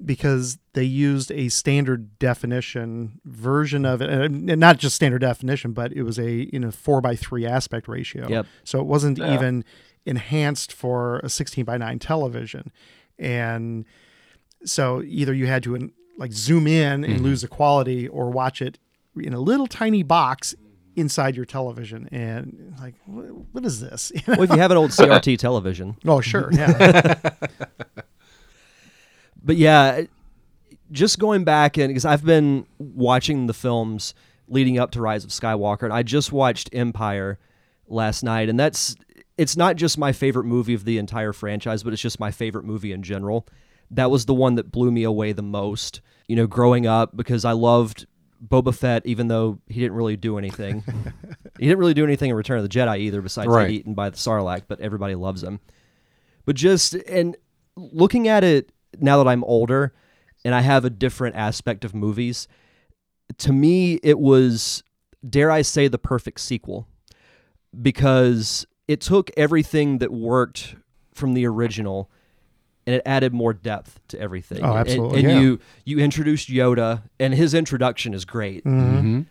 because 0.05 0.57
they 0.73 0.83
used 0.83 1.31
a 1.31 1.49
standard 1.49 2.17
definition 2.19 3.19
version 3.25 3.85
of 3.85 4.01
it, 4.01 4.09
and 4.09 4.45
not 4.59 4.77
just 4.77 4.95
standard 4.95 5.19
definition, 5.19 5.71
but 5.73 5.91
it 5.93 6.03
was 6.03 6.17
a 6.19 6.41
in 6.41 6.63
a 6.63 6.71
four 6.71 7.01
by 7.01 7.15
three 7.15 7.45
aspect 7.45 7.87
ratio. 7.87 8.27
Yep. 8.27 8.45
So 8.63 8.79
it 8.79 8.85
wasn't 8.85 9.17
Yeah. 9.17 9.33
even 9.33 9.63
enhanced 10.05 10.73
for 10.73 11.19
a 11.19 11.29
16 11.29 11.63
by 11.63 11.77
9 11.77 11.99
television. 11.99 12.71
and 13.19 13.85
so 14.65 15.01
either 15.03 15.33
you 15.33 15.47
had 15.47 15.63
to 15.63 15.91
like 16.17 16.31
zoom 16.31 16.67
in 16.67 17.03
and 17.03 17.15
mm-hmm. 17.15 17.23
lose 17.23 17.41
the 17.41 17.47
quality 17.47 18.07
or 18.07 18.29
watch 18.29 18.61
it 18.61 18.77
in 19.15 19.33
a 19.33 19.39
little 19.39 19.67
tiny 19.67 20.03
box 20.03 20.55
inside 20.95 21.35
your 21.35 21.45
television 21.45 22.07
and 22.11 22.75
like 22.79 22.95
what, 23.05 23.25
what 23.53 23.65
is 23.65 23.79
this 23.79 24.11
Well, 24.27 24.41
if 24.43 24.49
you 24.49 24.57
have 24.57 24.71
an 24.71 24.77
old 24.77 24.91
CRT 24.91 25.37
television, 25.37 25.97
oh 26.05 26.21
sure 26.21 26.49
yeah 26.53 27.19
but 29.43 29.57
yeah, 29.57 30.01
just 30.91 31.19
going 31.19 31.43
back 31.43 31.77
and 31.77 31.89
because 31.89 32.05
I've 32.05 32.25
been 32.25 32.65
watching 32.77 33.47
the 33.47 33.53
films 33.53 34.13
leading 34.47 34.77
up 34.77 34.91
to 34.91 35.01
Rise 35.01 35.23
of 35.23 35.29
Skywalker, 35.31 35.83
and 35.83 35.93
I 35.93 36.03
just 36.03 36.31
watched 36.31 36.69
Empire 36.73 37.39
last 37.87 38.23
night, 38.23 38.49
and 38.49 38.59
that's 38.59 38.95
it's 39.37 39.55
not 39.57 39.75
just 39.75 39.97
my 39.97 40.11
favorite 40.11 40.43
movie 40.45 40.73
of 40.73 40.85
the 40.85 40.97
entire 40.97 41.33
franchise, 41.33 41.83
but 41.83 41.93
it's 41.93 42.01
just 42.01 42.19
my 42.19 42.31
favorite 42.31 42.65
movie 42.65 42.91
in 42.91 43.01
general. 43.01 43.47
That 43.89 44.11
was 44.11 44.25
the 44.25 44.33
one 44.33 44.55
that 44.55 44.71
blew 44.71 44.91
me 44.91 45.03
away 45.03 45.31
the 45.31 45.41
most. 45.41 46.01
You 46.27 46.35
know, 46.35 46.47
growing 46.47 46.85
up 46.87 47.15
because 47.15 47.43
I 47.43 47.51
loved 47.53 48.05
Boba 48.45 48.73
Fett, 48.73 49.05
even 49.05 49.27
though 49.27 49.59
he 49.67 49.79
didn't 49.79 49.95
really 49.95 50.15
do 50.17 50.37
anything. 50.37 50.83
he 51.59 51.65
didn't 51.65 51.79
really 51.79 51.93
do 51.93 52.03
anything 52.03 52.29
in 52.29 52.35
Return 52.35 52.57
of 52.57 52.63
the 52.63 52.69
Jedi 52.69 52.99
either, 52.99 53.21
besides 53.21 53.47
Right. 53.47 53.67
get 53.67 53.73
eaten 53.73 53.93
by 53.93 54.09
the 54.09 54.17
Sarlacc. 54.17 54.63
But 54.67 54.79
everybody 54.79 55.15
loves 55.15 55.43
him. 55.43 55.59
But 56.45 56.55
just 56.55 56.93
and 56.93 57.35
looking 57.75 58.27
at 58.27 58.43
it 58.43 58.71
now 58.99 59.17
that 59.23 59.29
I'm 59.29 59.43
older 59.45 59.93
and 60.43 60.53
I 60.55 60.61
have 60.61 60.85
a 60.85 60.89
different 60.89 61.35
aspect 61.35 61.85
of 61.85 61.93
movies, 61.95 62.47
to 63.37 63.53
me 63.53 63.99
it 64.03 64.19
was 64.19 64.83
dare 65.27 65.51
I 65.51 65.61
say 65.61 65.87
the 65.87 65.97
perfect 65.99 66.39
sequel 66.41 66.87
because 67.79 68.65
it 68.87 68.99
took 69.01 69.31
everything 69.37 69.99
that 69.99 70.11
worked 70.11 70.75
from 71.13 71.33
the 71.33 71.45
original 71.47 72.09
and 72.87 72.95
it 72.95 73.01
added 73.05 73.31
more 73.33 73.53
depth 73.53 73.99
to 74.09 74.19
everything. 74.19 74.63
Oh, 74.63 74.71
And- 74.71 74.79
absolutely. 74.79 75.19
And, 75.21 75.29
Yeah. 75.29 75.39
you 75.39 75.59
you 75.85 75.99
introduced 75.99 76.49
Yoda 76.49 77.03
and 77.19 77.33
his 77.33 77.53
introduction 77.53 78.13
is 78.13 78.25
great. 78.25 78.63
Mm-hmm. 78.65 79.21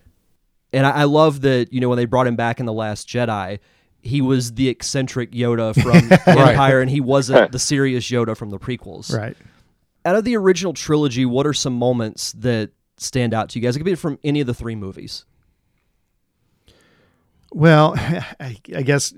And 0.73 0.87
I, 0.87 0.91
I 0.91 1.05
love 1.05 1.41
that, 1.41 1.73
you 1.73 1.81
know, 1.81 1.89
when 1.89 1.97
they 1.99 2.05
brought 2.05 2.29
him 2.29 2.37
back 2.37 2.61
in 2.61 2.67
The 2.67 2.73
Last 2.73 3.09
Jedi, 3.09 3.59
he 4.03 4.21
was 4.21 4.53
the 4.55 4.69
eccentric 4.69 5.33
Yoda 5.33 5.75
from 5.83 6.13
Empire 6.39 6.81
and 6.81 6.91
he 6.91 7.01
wasn't 7.01 7.53
the 7.53 7.59
serious 7.59 8.09
Yoda 8.11 8.37
from 8.37 8.51
the 8.51 8.59
prequels. 8.59 9.13
right 9.17 9.37
Out 10.05 10.17
of 10.17 10.25
the 10.25 10.37
original 10.37 10.73
trilogy, 10.73 11.27
what 11.27 11.47
are 11.47 11.53
some 11.53 11.75
moments 11.75 12.33
that 12.33 12.71
stand 12.97 13.35
out 13.35 13.51
to 13.51 13.59
you 13.59 13.63
guys? 13.63 13.77
It 13.77 13.81
could 13.81 13.85
be 13.87 13.95
from 13.95 14.19
any 14.25 14.41
of 14.41 14.47
the 14.47 14.55
three 14.55 14.75
movies. 14.77 15.25
Well, 17.53 17.95
I, 17.97 18.57
I 18.75 18.83
guess 18.83 19.13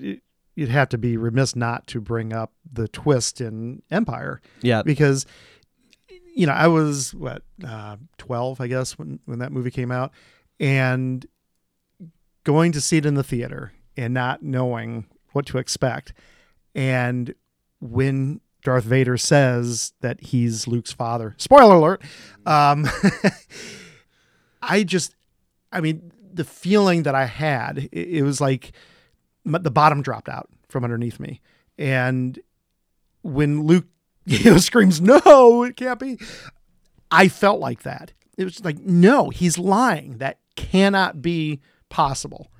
you'd 0.55 0.69
have 0.69 0.89
to 0.89 0.97
be 0.97 1.17
remiss 1.17 1.55
not 1.55 1.87
to 1.87 2.01
bring 2.01 2.33
up 2.33 2.51
the 2.71 2.87
twist 2.87 3.41
in 3.41 3.81
Empire 3.91 4.41
Yeah. 4.61 4.83
because 4.83 5.25
you 6.35 6.47
know 6.47 6.53
I 6.53 6.67
was 6.67 7.13
what 7.13 7.43
uh, 7.63 7.97
twelve, 8.17 8.59
I 8.59 8.65
guess, 8.67 8.97
when 8.97 9.19
when 9.25 9.37
that 9.39 9.51
movie 9.51 9.69
came 9.69 9.91
out, 9.91 10.11
and 10.59 11.23
going 12.43 12.71
to 12.71 12.81
see 12.81 12.97
it 12.97 13.05
in 13.05 13.13
the 13.13 13.23
theater 13.23 13.71
and 13.95 14.13
not 14.13 14.43
knowing 14.43 15.05
what 15.31 15.45
to 15.47 15.57
expect, 15.57 16.13
and 16.75 17.33
when 17.79 18.41
Darth 18.63 18.85
Vader 18.85 19.17
says 19.17 19.93
that 20.01 20.21
he's 20.21 20.67
Luke's 20.67 20.93
father, 20.93 21.35
spoiler 21.37 21.75
alert, 21.75 22.01
um, 22.45 22.87
I 24.61 24.83
just, 24.83 25.15
I 25.71 25.81
mean, 25.81 26.11
the 26.33 26.45
feeling 26.45 27.03
that 27.03 27.15
I 27.15 27.25
had, 27.25 27.89
it, 27.91 28.07
it 28.07 28.23
was 28.23 28.39
like 28.39 28.71
the 29.45 29.71
bottom 29.71 30.01
dropped 30.01 30.29
out 30.29 30.49
from 30.69 30.83
underneath 30.83 31.19
me. 31.19 31.41
And 31.77 32.39
when 33.21 33.63
Luke, 33.63 33.87
you 34.25 34.51
know, 34.51 34.57
screams, 34.57 35.01
no, 35.01 35.63
it 35.63 35.75
can't 35.75 35.99
be, 35.99 36.17
I 37.11 37.27
felt 37.27 37.59
like 37.59 37.83
that. 37.83 38.13
It 38.37 38.45
was 38.45 38.63
like, 38.63 38.79
no, 38.79 39.29
he's 39.29 39.57
lying. 39.57 40.17
That 40.17 40.39
cannot 40.55 41.21
be 41.21 41.59
possible. 41.89 42.51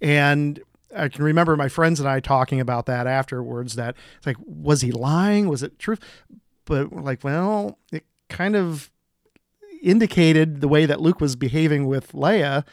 And 0.00 0.60
I 0.96 1.08
can 1.08 1.24
remember 1.24 1.56
my 1.56 1.68
friends 1.68 2.00
and 2.00 2.08
I 2.08 2.20
talking 2.20 2.60
about 2.60 2.86
that 2.86 3.06
afterwards 3.06 3.74
that 3.74 3.96
it's 4.16 4.26
like, 4.26 4.36
was 4.44 4.80
he 4.80 4.92
lying? 4.92 5.48
Was 5.48 5.62
it 5.62 5.78
truth? 5.78 6.00
But 6.64 6.92
we're 6.92 7.02
like, 7.02 7.24
well, 7.24 7.78
it 7.92 8.04
kind 8.28 8.56
of 8.56 8.90
indicated 9.82 10.60
the 10.60 10.68
way 10.68 10.86
that 10.86 11.00
Luke 11.00 11.20
was 11.20 11.36
behaving 11.36 11.86
with 11.86 12.12
Leia 12.12 12.64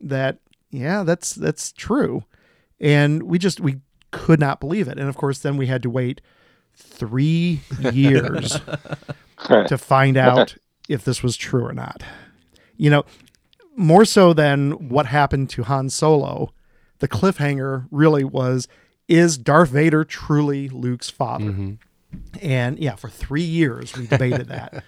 that 0.00 0.38
yeah, 0.70 1.02
that's 1.02 1.34
that's 1.34 1.72
true. 1.72 2.24
And 2.80 3.22
we 3.22 3.38
just 3.38 3.60
we 3.60 3.80
could 4.10 4.40
not 4.40 4.60
believe 4.60 4.88
it. 4.88 4.98
And 4.98 5.08
of 5.08 5.16
course 5.16 5.38
then 5.38 5.56
we 5.56 5.66
had 5.66 5.82
to 5.82 5.90
wait 5.90 6.20
3 6.74 7.60
years 7.92 8.60
to 9.48 9.78
find 9.78 10.16
out 10.16 10.56
if 10.88 11.04
this 11.04 11.22
was 11.22 11.36
true 11.36 11.64
or 11.64 11.72
not. 11.72 12.02
You 12.76 12.90
know, 12.90 13.04
more 13.76 14.04
so 14.04 14.32
than 14.32 14.88
what 14.88 15.06
happened 15.06 15.50
to 15.50 15.62
Han 15.64 15.90
Solo, 15.90 16.52
the 16.98 17.08
cliffhanger 17.08 17.86
really 17.90 18.24
was 18.24 18.68
is 19.06 19.38
Darth 19.38 19.70
Vader 19.70 20.04
truly 20.04 20.68
Luke's 20.68 21.10
father? 21.10 21.76
And 22.40 22.78
yeah, 22.78 22.94
for 22.94 23.08
3 23.08 23.42
years 23.42 23.96
we 23.96 24.06
debated 24.06 24.48
that. 24.48 24.84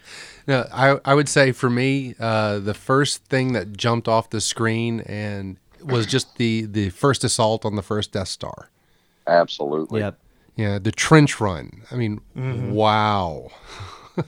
No, 0.46 0.66
I 0.72 0.98
I 1.04 1.14
would 1.14 1.28
say 1.28 1.52
for 1.52 1.70
me, 1.70 2.14
uh, 2.18 2.58
the 2.58 2.74
first 2.74 3.24
thing 3.24 3.52
that 3.52 3.76
jumped 3.76 4.08
off 4.08 4.30
the 4.30 4.40
screen 4.40 5.00
and 5.00 5.56
was 5.82 6.06
just 6.06 6.36
the 6.36 6.66
the 6.66 6.90
first 6.90 7.24
assault 7.24 7.64
on 7.64 7.76
the 7.76 7.82
first 7.82 8.12
Death 8.12 8.28
Star. 8.28 8.70
Absolutely. 9.26 10.00
Yeah. 10.00 10.12
Yeah, 10.56 10.78
the 10.78 10.92
trench 10.92 11.40
run. 11.40 11.82
I 11.90 11.94
mean, 11.94 12.20
wow. 12.34 13.50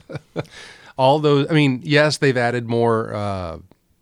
All 0.97 1.19
those. 1.19 1.45
I 1.49 1.53
mean, 1.53 1.81
yes, 1.83 2.17
they've 2.17 2.37
added 2.37 2.67
more 2.67 3.13
uh, 3.13 3.57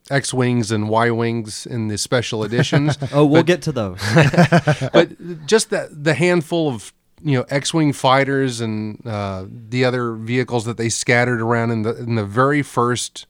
X 0.09 0.33
wings 0.33 0.71
and 0.71 0.89
Y 0.89 1.09
wings 1.11 1.65
in 1.65 1.87
the 1.87 1.97
special 1.97 2.43
editions, 2.47 2.97
Oh, 3.13 3.25
we'll 3.25 3.43
get 3.43 3.61
to 3.63 3.71
those. 3.71 3.99
but 4.93 5.45
just 5.45 5.69
that 5.69 6.03
the 6.03 6.13
handful 6.13 6.67
of 6.69 6.93
you 7.23 7.37
know 7.37 7.45
X-wing 7.49 7.93
fighters 7.93 8.61
and 8.61 9.05
uh, 9.05 9.45
the 9.47 9.85
other 9.85 10.13
vehicles 10.13 10.65
that 10.65 10.77
they 10.77 10.89
scattered 10.89 11.39
around 11.41 11.71
in 11.71 11.83
the 11.83 11.95
in 11.97 12.15
the 12.15 12.25
very 12.25 12.61
first 12.63 13.27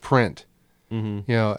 print. 0.00 0.44
You 0.90 1.22
know, 1.28 1.56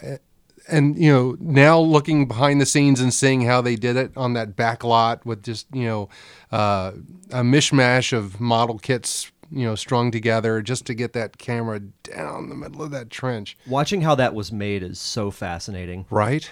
and 0.67 0.97
you 0.97 1.09
know 1.11 1.37
now 1.39 1.79
looking 1.79 2.27
behind 2.27 2.59
the 2.59 2.65
scenes 2.65 2.99
and 2.99 3.13
seeing 3.13 3.41
how 3.43 3.61
they 3.61 3.77
did 3.77 3.95
it 3.95 4.11
on 4.17 4.33
that 4.33 4.57
back 4.57 4.83
lot 4.83 5.25
with 5.25 5.41
just 5.41 5.67
you 5.73 5.85
know 5.85 6.09
uh, 6.51 6.91
a 7.31 7.41
mishmash 7.41 8.11
of 8.11 8.41
model 8.41 8.77
kits 8.77 9.31
you 9.51 9.65
know 9.65 9.75
strung 9.75 10.11
together 10.11 10.61
just 10.61 10.85
to 10.85 10.93
get 10.93 11.13
that 11.13 11.37
camera 11.37 11.79
down 11.79 12.49
the 12.49 12.55
middle 12.55 12.81
of 12.81 12.91
that 12.91 13.09
trench. 13.09 13.57
Watching 13.67 14.01
how 14.01 14.15
that 14.15 14.33
was 14.33 14.51
made 14.51 14.83
is 14.83 14.99
so 14.99 15.31
fascinating. 15.31 16.05
Right. 16.09 16.49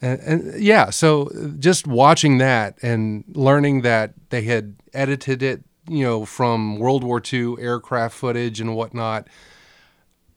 And, 0.00 0.20
and 0.20 0.62
yeah, 0.62 0.90
so 0.90 1.30
just 1.58 1.86
watching 1.86 2.38
that 2.38 2.78
and 2.82 3.24
learning 3.32 3.82
that 3.82 4.14
they 4.30 4.42
had 4.42 4.76
edited 4.94 5.42
it, 5.42 5.64
you 5.88 6.04
know, 6.04 6.24
from 6.24 6.78
World 6.78 7.02
War 7.02 7.20
II 7.20 7.56
aircraft 7.58 8.14
footage 8.14 8.60
and 8.60 8.76
whatnot, 8.76 9.26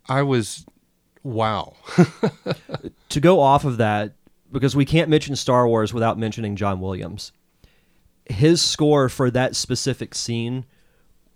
I 0.07 0.23
was, 0.23 0.65
wow. 1.21 1.75
to 3.09 3.19
go 3.19 3.39
off 3.39 3.63
of 3.63 3.77
that, 3.77 4.13
because 4.51 4.75
we 4.75 4.85
can't 4.85 5.09
mention 5.09 5.35
Star 5.35 5.67
Wars 5.67 5.93
without 5.93 6.17
mentioning 6.17 6.55
John 6.55 6.79
Williams. 6.79 7.31
His 8.25 8.61
score 8.61 9.09
for 9.09 9.29
that 9.29 9.55
specific 9.55 10.15
scene 10.15 10.65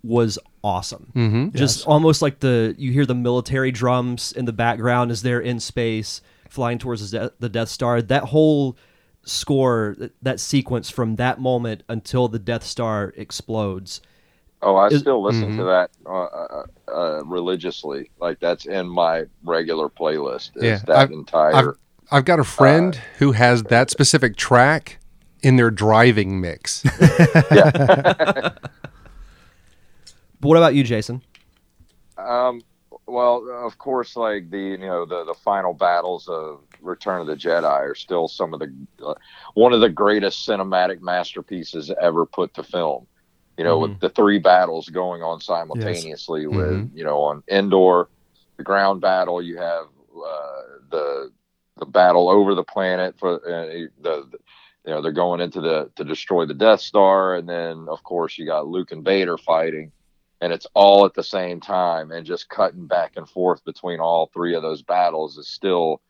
was 0.06 0.38
awesome. 0.64 1.12
Mm-hmm. 1.16 1.58
Just 1.58 1.86
almost 1.88 2.22
like 2.22 2.40
the 2.40 2.76
you 2.78 2.92
hear 2.92 3.06
the 3.06 3.16
military 3.16 3.72
drums 3.72 4.32
in 4.32 4.46
the 4.46 4.54
background 4.54 5.12
as 5.12 5.22
they're 5.22 5.40
in 5.42 5.60
space 5.60 6.22
flying 6.50 6.78
towards 6.78 7.10
the, 7.12 7.18
De- 7.20 7.34
the 7.40 7.50
Death 7.50 7.70
Star. 7.70 8.02
That 8.02 8.24
whole 8.26 8.78
score, 9.24 9.96
th- 9.98 10.12
that 10.22 10.40
sequence 10.40 10.90
from 10.90 11.16
that 11.16 11.40
moment 11.40 11.84
until 11.90 12.28
the 12.28 12.40
Death 12.40 12.64
Star 12.64 13.14
explodes. 13.18 14.02
Oh, 14.62 14.76
I 14.76 14.88
Is- 14.88 15.02
still 15.02 15.22
listen 15.24 15.58
to 15.58 15.64
that 15.66 15.90
uh, 16.06 16.24
uh, 16.24 16.64
uh, 16.88 17.24
religiously. 17.26 18.10
Like 18.20 18.40
that's 18.40 18.66
in 18.66 18.88
my 18.88 19.26
regular 19.44 19.90
playlist. 19.90 20.56
Is 20.58 20.64
Yeah, 20.64 20.78
that 20.88 20.98
I've- 20.98 21.14
entire. 21.14 21.54
I've, 21.56 21.76
I've 22.12 22.26
got 22.26 22.40
a 22.40 22.44
friend 22.44 22.96
who 23.18 23.32
has 23.34 23.64
that 23.64 23.90
specific 23.90 24.36
track 24.38 25.00
in 25.42 25.56
their 25.56 25.72
driving 25.72 26.40
mix. 26.40 26.84
But 30.46 30.50
what 30.50 30.58
about 30.58 30.76
you, 30.76 30.84
Jason? 30.84 31.24
Um, 32.20 32.62
well, 33.08 33.50
of 33.66 33.80
course, 33.80 34.16
like 34.16 34.52
the 34.52 34.60
you 34.60 34.78
know 34.78 35.04
the 35.04 35.26
the 35.26 35.34
final 35.34 35.74
battles 35.74 36.28
of 36.28 36.62
Return 36.82 37.20
of 37.20 37.26
the 37.26 37.36
Jedi 37.36 37.64
are 37.64 37.96
still 37.96 38.28
some 38.28 38.54
of 38.54 38.60
the 38.60 38.72
uh, 39.04 39.16
one 39.56 39.74
of 39.74 39.82
the 39.82 39.90
greatest 39.90 40.48
cinematic 40.48 41.02
masterpieces 41.02 41.92
ever 42.00 42.28
put 42.28 42.54
to 42.54 42.64
film. 42.64 43.08
You 43.58 43.64
know, 43.64 43.80
with 43.80 44.00
the 44.00 44.10
three 44.10 44.38
battles 44.38 44.88
going 44.90 45.24
on 45.24 45.42
simultaneously. 45.42 46.46
With 46.46 46.92
you 46.94 47.04
know 47.04 47.22
on 47.22 47.42
Endor, 47.50 48.10
the 48.58 48.64
ground 48.64 49.02
battle, 49.02 49.42
you 49.42 49.58
have 49.58 49.86
uh, 50.16 50.62
the 50.92 51.32
the 51.80 51.88
battle 51.88 52.30
over 52.30 52.54
the 52.54 52.64
planet 52.64 53.18
for 53.18 53.38
uh, 53.38 53.88
the, 54.00 54.28
the 54.30 54.38
you 54.86 54.94
know 54.94 55.02
they're 55.02 55.12
going 55.12 55.42
into 55.42 55.60
the 55.60 55.90
to 55.96 56.04
destroy 56.04 56.46
the 56.46 56.54
Death 56.54 56.82
Star, 56.82 57.34
and 57.34 57.50
then 57.50 57.88
of 57.90 58.04
course 58.04 58.38
you 58.38 58.46
got 58.46 58.68
Luke 58.68 58.92
and 58.92 59.04
Vader 59.04 59.40
fighting 59.40 59.92
and 60.42 60.52
it's 60.54 60.68
all 60.74 61.06
at 61.06 61.14
the 61.14 61.24
same 61.24 61.60
time, 61.60 62.12
and 62.12 62.26
just 62.26 62.50
cutting 62.50 62.88
back 62.88 63.14
and 63.16 63.28
forth 63.30 63.64
between 63.66 64.00
all 64.00 64.30
three 64.34 64.56
of 64.56 64.62
those 64.62 64.82
battles 64.82 65.38
is 65.38 65.48
still 65.48 66.02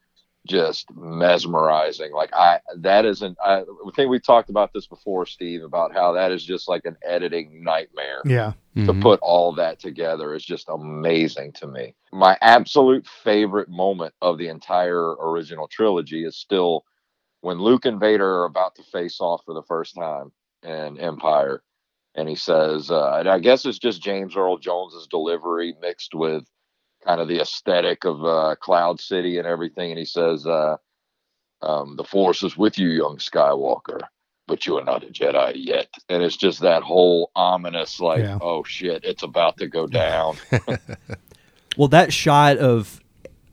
just 0.47 0.87
mesmerizing. 0.95 2.11
Like 2.13 2.33
I, 2.33 2.59
that 2.77 3.05
isn't. 3.05 3.37
I 3.43 3.63
think 3.95 4.09
we 4.09 4.19
talked 4.19 4.49
about 4.49 4.73
this 4.73 4.87
before, 4.87 5.25
Steve, 5.25 5.63
about 5.63 5.93
how 5.93 6.11
that 6.13 6.31
is 6.31 6.43
just 6.45 6.67
like 6.67 6.85
an 6.85 6.97
editing 7.03 7.63
nightmare 7.63 8.21
Yeah. 8.25 8.53
to 8.75 8.93
Mhm. 8.93 9.01
put 9.01 9.19
all 9.21 9.53
that 9.53 9.79
together 9.79 10.33
is 10.35 10.43
just 10.45 10.69
amazing 10.69 11.53
to 11.53 11.67
me. 11.67 11.95
My 12.11 12.37
absolute 12.41 13.07
favorite 13.07 13.69
moment 13.69 14.13
of 14.21 14.37
the 14.37 14.49
entire 14.49 15.15
original 15.15 15.67
trilogy 15.67 16.25
is 16.25 16.37
still 16.37 16.83
when 17.41 17.59
Luke 17.59 17.85
and 17.85 17.99
Vader 17.99 18.41
are 18.41 18.45
about 18.45 18.75
to 18.75 18.83
face 18.83 19.19
off 19.21 19.43
for 19.45 19.53
the 19.53 19.63
first 19.63 19.95
time 19.95 20.31
in 20.63 20.99
Empire. 20.99 21.63
And 22.15 22.29
he 22.29 22.35
says, 22.35 22.89
uh, 22.91 23.17
and 23.19 23.27
I 23.27 23.39
guess 23.39 23.65
it's 23.65 23.77
just 23.79 24.01
James 24.01 24.35
Earl 24.35 24.57
Jones's 24.57 25.07
delivery 25.07 25.75
mixed 25.81 26.15
with 26.15 26.45
kind 27.05 27.19
of 27.19 27.27
the 27.27 27.41
aesthetic 27.41 28.05
of 28.05 28.23
uh, 28.23 28.55
Cloud 28.61 28.99
City 28.99 29.37
and 29.37 29.45
everything. 29.47 29.91
And 29.91 29.99
he 29.99 30.05
says, 30.05 30.45
uh, 30.47 30.77
um, 31.61 31.95
"The 31.97 32.03
Force 32.05 32.41
is 32.43 32.55
with 32.57 32.77
you, 32.79 32.89
young 32.89 33.17
Skywalker, 33.17 33.99
but 34.47 34.65
you 34.65 34.77
are 34.77 34.83
not 34.83 35.03
a 35.03 35.07
Jedi 35.07 35.53
yet." 35.55 35.89
And 36.07 36.23
it's 36.23 36.37
just 36.37 36.61
that 36.61 36.83
whole 36.83 37.31
ominous, 37.35 37.99
like, 37.99 38.23
Yeah. 38.23 38.39
"Oh 38.41 38.63
shit, 38.63 39.03
it's 39.03 39.23
about 39.23 39.57
to 39.57 39.67
go 39.67 39.85
down." 39.87 40.37
Well, 41.77 41.89
that 41.89 42.13
shot 42.13 42.57
of 42.57 43.01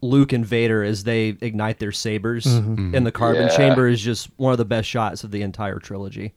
Luke 0.01 0.33
and 0.33 0.47
Vader 0.47 0.85
as 0.85 1.03
they 1.03 1.37
ignite 1.41 1.81
their 1.81 1.91
sabers 1.91 2.47
in 2.47 3.03
the 3.03 3.11
carbon 3.11 3.49
Yeah. 3.49 3.57
chamber 3.57 3.89
is 3.89 4.01
just 4.01 4.29
one 4.37 4.53
of 4.53 4.59
the 4.59 4.65
best 4.65 4.89
shots 4.89 5.25
of 5.25 5.33
the 5.33 5.43
entire 5.43 5.81
trilogy. 5.81 6.33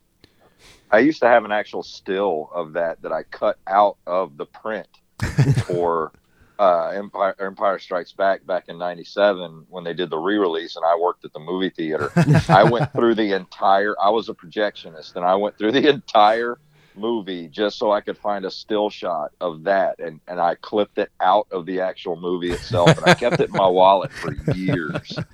I 0.96 1.00
used 1.00 1.20
to 1.20 1.28
have 1.28 1.44
an 1.44 1.52
actual 1.52 1.84
still 1.84 2.50
of 2.56 2.72
that 2.74 3.02
that 3.02 3.12
I 3.12 3.24
cut 3.24 3.58
out 3.68 3.98
of 4.08 4.38
the 4.38 4.46
print 4.46 4.88
for 5.68 6.14
uh, 6.58 6.88
Empire, 6.88 7.36
Empire 7.38 7.80
Strikes 7.80 8.14
Back 8.14 8.46
back 8.46 8.70
in 8.70 8.78
'97 8.78 9.66
when 9.70 9.84
they 9.84 9.94
did 9.94 10.10
the 10.10 10.18
re-release, 10.18 10.78
and 10.78 10.86
I 10.86 10.96
worked 10.96 11.26
at 11.26 11.34
the 11.34 11.40
movie 11.40 11.70
theater. 11.70 12.14
I 12.48 12.64
went 12.72 12.94
through 12.94 13.16
the 13.16 13.34
entire. 13.34 13.94
I 14.02 14.10
was 14.10 14.30
a 14.30 14.34
projectionist, 14.34 15.18
and 15.18 15.26
I 15.26 15.36
went 15.36 15.58
through 15.58 15.74
the 15.74 15.86
entire 15.90 16.60
movie 16.96 17.50
just 17.50 17.78
so 17.78 17.92
I 17.92 18.00
could 18.00 18.18
find 18.18 18.46
a 18.46 18.52
still 18.52 18.90
shot 18.90 19.34
of 19.42 19.66
that, 19.66 20.00
and 20.00 20.22
and 20.30 20.40
I 20.40 20.56
clipped 20.56 20.98
it 20.98 21.12
out 21.20 21.48
of 21.52 21.66
the 21.66 21.82
actual 21.82 22.16
movie 22.16 22.52
itself, 22.52 22.98
and 22.98 23.06
I 23.06 23.16
kept 23.16 23.42
it 23.42 23.50
in 23.50 23.56
my 23.56 23.68
wallet 23.68 24.14
for 24.14 24.34
years. 24.54 25.20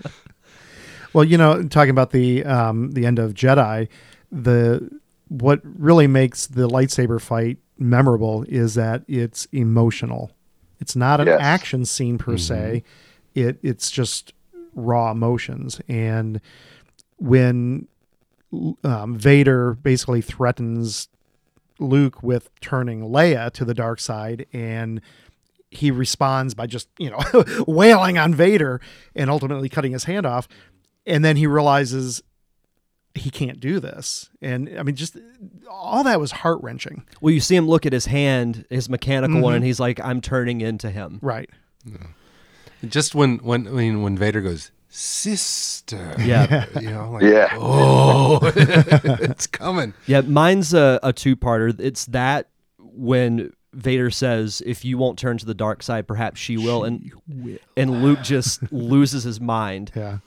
Well, 1.13 1.25
you 1.25 1.37
know, 1.37 1.61
talking 1.67 1.89
about 1.89 2.11
the 2.11 2.45
um, 2.45 2.91
the 2.91 3.05
end 3.05 3.19
of 3.19 3.33
Jedi, 3.33 3.89
the 4.31 5.00
what 5.31 5.61
really 5.63 6.07
makes 6.07 6.45
the 6.45 6.67
lightsaber 6.67 7.21
fight 7.21 7.57
memorable 7.77 8.43
is 8.49 8.75
that 8.75 9.03
it's 9.07 9.45
emotional. 9.53 10.31
It's 10.81 10.93
not 10.95 11.21
an 11.21 11.27
Yes. 11.27 11.39
action 11.41 11.85
scene 11.85 12.17
per 12.17 12.37
se. 12.37 12.83
It 13.33 13.57
it's 13.63 13.89
just 13.89 14.33
raw 14.75 15.11
emotions. 15.11 15.79
And 15.87 16.41
when 17.17 17.87
um, 18.83 19.17
Vader 19.17 19.73
basically 19.75 20.21
threatens 20.21 21.07
Luke 21.79 22.21
with 22.21 22.49
turning 22.59 23.01
Leia 23.01 23.51
to 23.51 23.63
the 23.63 23.73
dark 23.73 23.99
side 24.01 24.45
and 24.51 24.99
he 25.69 25.89
responds 25.91 26.53
by 26.53 26.67
just, 26.67 26.89
you 26.99 27.09
know, 27.09 27.19
wailing 27.67 28.17
on 28.17 28.33
Vader 28.33 28.81
and 29.15 29.29
ultimately 29.29 29.69
cutting 29.69 29.93
his 29.93 30.03
hand 30.03 30.25
off. 30.25 30.49
And 31.07 31.23
then 31.23 31.37
he 31.37 31.47
realizes 31.47 32.21
he 33.15 33.29
can't 33.29 33.59
do 33.59 33.79
this. 33.79 34.29
And 34.41 34.69
I 34.77 34.83
mean, 34.83 34.95
just 34.95 35.17
all 35.69 36.03
that 36.03 36.19
was 36.19 36.31
heart 36.31 36.59
wrenching. 36.61 37.05
Well, 37.19 37.33
you 37.33 37.39
see 37.39 37.55
him 37.55 37.67
look 37.67 37.85
at 37.85 37.93
his 37.93 38.05
hand, 38.05 38.65
his 38.69 38.89
mechanical 38.89 39.41
one, 39.41 39.53
and 39.53 39.61
mm-hmm. 39.61 39.67
he's 39.67 39.79
like, 39.79 39.99
"I'm 39.99 40.21
turning 40.21 40.61
into 40.61 40.89
him." 40.89 41.19
Right. 41.21 41.49
Just 42.87 43.13
when 43.15 43.37
when 43.39 43.67
I 43.67 43.71
mean, 43.71 44.01
when 44.01 44.17
Vader 44.17 44.41
goes 44.41 44.71
sister, 44.89 46.15
Yeah. 46.19 46.65
you 46.79 46.91
know, 46.91 47.11
like 47.11 47.23
Yeah. 47.23 47.49
oh, 47.53 48.39
it's 48.43 49.47
coming. 49.47 49.93
Yeah, 50.05 50.21
mine's 50.21 50.73
a, 50.73 50.99
a 51.01 51.13
two-parter. 51.13 51.79
It's 51.79 52.05
that 52.07 52.49
when 52.77 53.53
Vader 53.73 54.11
says, 54.11 54.61
"If 54.65 54.83
you 54.83 54.97
won't 54.97 55.17
turn 55.17 55.37
to 55.37 55.45
the 55.45 55.53
dark 55.53 55.81
side, 55.81 56.07
perhaps 56.07 56.39
she 56.39 56.57
will," 56.57 56.83
and 56.83 57.09
and 57.77 58.03
Luke 58.03 58.21
just 58.21 58.69
loses 58.71 59.23
his 59.23 59.39
mind. 59.39 59.91
Yeah. 59.95 60.17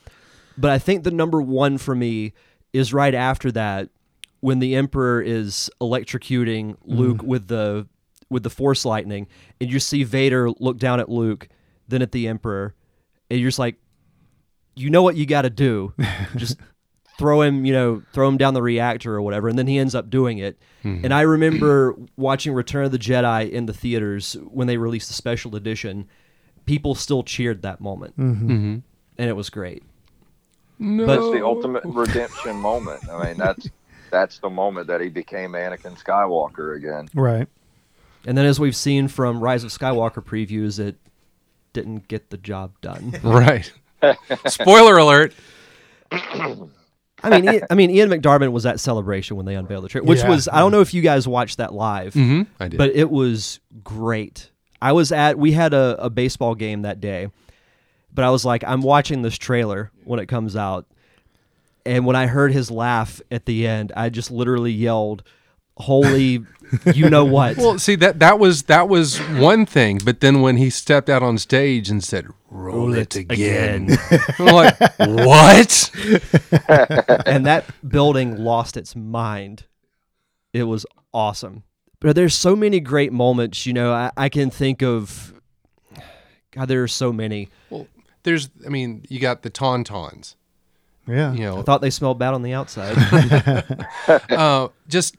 But 0.57 0.70
I 0.70 0.79
think 0.79 1.05
the 1.05 1.11
number 1.11 1.42
one 1.42 1.79
for 1.79 1.94
me 1.94 2.33
is 2.75 2.93
right 2.93 3.15
after 3.15 3.51
that 3.53 3.89
when 4.41 4.59
the 4.59 4.75
Emperor 4.75 5.23
is 5.23 5.71
electrocuting 5.81 6.73
mm. 6.73 6.77
Luke 6.85 7.23
with 7.23 7.49
the 7.49 7.87
with 8.29 8.43
the 8.43 8.51
Force 8.51 8.85
lightning, 8.85 9.29
and 9.61 9.71
you 9.71 9.79
see 9.81 10.03
Vader 10.03 10.51
look 10.51 10.77
down 10.77 11.01
at 11.01 11.09
Luke, 11.09 11.49
then 11.89 12.03
at 12.03 12.13
the 12.13 12.29
Emperor, 12.29 12.75
and 13.31 13.41
you're 13.41 13.49
just 13.49 13.59
like, 13.59 13.77
you 14.75 14.91
know 14.91 15.03
what 15.03 15.17
you 15.17 15.25
got 15.25 15.43
to 15.43 15.51
do, 15.51 15.95
just 16.37 16.59
throw 17.17 17.43
him, 17.43 17.65
you 17.65 17.73
know, 17.73 18.03
throw 18.13 18.29
him 18.29 18.37
down 18.37 18.55
the 18.55 18.63
reactor 18.63 19.15
or 19.15 19.23
whatever, 19.23 19.49
and 19.49 19.59
then 19.59 19.69
he 19.69 19.79
ends 19.79 19.95
up 19.95 20.11
doing 20.11 20.39
it. 20.39 20.59
Mm-hmm. 20.83 21.05
And 21.05 21.15
I 21.15 21.21
remember 21.21 21.95
watching 22.17 22.53
Return 22.53 22.85
of 22.85 22.93
the 22.93 22.99
Jedi 22.99 23.49
in 23.49 23.67
the 23.67 23.73
theaters 23.73 24.37
when 24.49 24.67
they 24.67 24.77
released 24.77 25.09
the 25.09 25.15
special 25.15 25.55
edition. 25.55 26.09
People 26.67 26.95
still 26.95 27.23
cheered 27.23 27.63
that 27.63 27.81
moment, 27.81 28.19
Mm-hmm. 28.19 28.51
mm-hmm. 28.51 28.79
and 29.17 29.31
it 29.31 29.35
was 29.37 29.49
great. 29.49 29.85
No, 30.79 31.07
That's 31.07 31.31
the 31.39 31.45
ultimate 31.45 31.83
redemption 31.85 32.57
moment. 32.57 33.09
I 33.09 33.25
mean, 33.27 33.37
that's 33.37 33.69
that's 34.11 34.39
the 34.39 34.51
moment 34.51 34.87
that 34.89 35.01
he 35.01 35.09
became 35.09 35.53
Anakin 35.53 35.97
Skywalker 36.03 36.77
again. 36.77 37.09
Right. 37.15 37.49
And 38.27 38.37
then, 38.39 38.47
as 38.47 38.59
we've 38.59 38.77
seen 38.77 39.09
from 39.09 39.41
Rise 39.41 39.65
of 39.65 39.71
Skywalker 39.71 40.25
previews, 40.25 40.79
it 40.79 40.97
didn't 41.73 42.09
get 42.09 42.31
the 42.31 42.37
job 42.39 42.73
done. 42.81 43.15
right. 43.23 43.71
Spoiler 44.47 44.97
alert. 44.99 45.35
I 46.13 47.31
mean, 47.31 47.45
Ian, 47.45 47.63
I 47.71 47.75
mean, 47.75 47.91
Ian 47.91 48.11
McDiarmid 48.11 48.53
was 48.53 48.67
at 48.67 48.81
Celebration 48.81 49.37
when 49.37 49.47
they 49.47 49.55
unveiled 49.55 49.85
the 49.85 49.89
trailer, 49.89 50.07
which 50.07 50.21
Yeah. 50.21 50.29
was 50.29 50.49
I 50.49 50.59
don't 50.59 50.73
know 50.73 50.81
if 50.81 50.93
you 50.93 51.03
guys 51.03 51.27
watched 51.27 51.59
that 51.59 51.73
live, 51.73 52.15
Mm-hmm. 52.15 52.43
I 52.63 52.69
did. 52.69 52.77
but 52.79 52.91
it 52.95 53.11
was 53.11 53.61
great. 53.83 54.51
I 54.83 54.93
was 54.93 55.11
at 55.13 55.39
we 55.39 55.53
had 55.53 55.73
a, 55.73 55.97
a 56.05 56.11
baseball 56.11 56.55
game 56.55 56.83
that 56.83 57.01
day, 57.01 57.29
but 58.14 58.24
I 58.24 58.31
was 58.31 58.44
like, 58.44 58.62
I'm 58.64 58.81
watching 58.81 59.22
this 59.22 59.37
trailer 59.37 59.90
when 60.05 60.20
it 60.20 60.27
comes 60.27 60.57
out, 60.57 60.87
and 61.85 62.07
when 62.07 62.16
I 62.16 62.27
heard 62.27 62.53
his 62.53 62.70
laugh 62.70 63.20
at 63.31 63.44
the 63.44 63.66
end, 63.66 63.92
I 63.96 64.09
just 64.09 64.31
literally 64.31 64.72
yelled, 64.72 65.22
"Holy, 65.77 66.44
you 66.94 67.11
know 67.11 67.24
what?" 67.37 67.57
well, 67.57 67.79
see 67.79 67.96
that 67.96 68.20
that 68.20 68.38
was 68.38 68.64
that 68.64 68.88
was 68.88 69.18
one 69.18 69.66
thing, 69.66 70.00
but 70.05 70.20
then 70.20 70.40
when 70.40 70.57
he 70.57 70.70
stepped 70.70 71.11
out 71.11 71.22
on 71.22 71.38
stage 71.38 71.90
and 71.90 72.03
said, 72.03 72.29
"Roll, 72.50 72.94
it 72.94 73.16
again,", 73.16 73.96
I'm 74.38 74.46
like, 74.46 74.79
"What?" 74.98 75.90
and 77.27 77.44
that 77.46 77.64
building 77.87 78.38
lost 78.38 78.77
its 78.77 78.94
mind. 78.94 79.64
It 80.53 80.64
was 80.64 80.87
awesome. 81.12 81.64
But 82.00 82.16
there's 82.16 82.35
so 82.35 82.55
many 82.55 82.81
great 82.81 83.12
moments, 83.12 83.64
you 83.66 83.72
know, 83.72 83.92
I, 83.92 84.11
I 84.16 84.29
can 84.29 84.50
think 84.50 84.83
of 84.83 85.33
God, 86.55 86.68
there 86.68 86.83
are 86.83 86.88
so 86.88 87.12
many. 87.12 87.48
Well, 87.70 87.88
there's, 88.25 88.51
I 88.67 88.69
mean, 88.69 89.05
you 89.09 89.21
got 89.21 89.43
the 89.43 89.51
tauntauns. 89.51 90.35
Yeah. 91.07 91.33
You 91.33 91.47
I 91.47 91.51
know, 91.57 91.63
thought 91.63 91.81
they 91.83 91.91
smelled 91.91 92.19
bad 92.19 92.35
on 92.35 92.43
the 92.43 92.55
outside. 92.55 92.97
uh, 94.31 94.69
just 94.89 95.17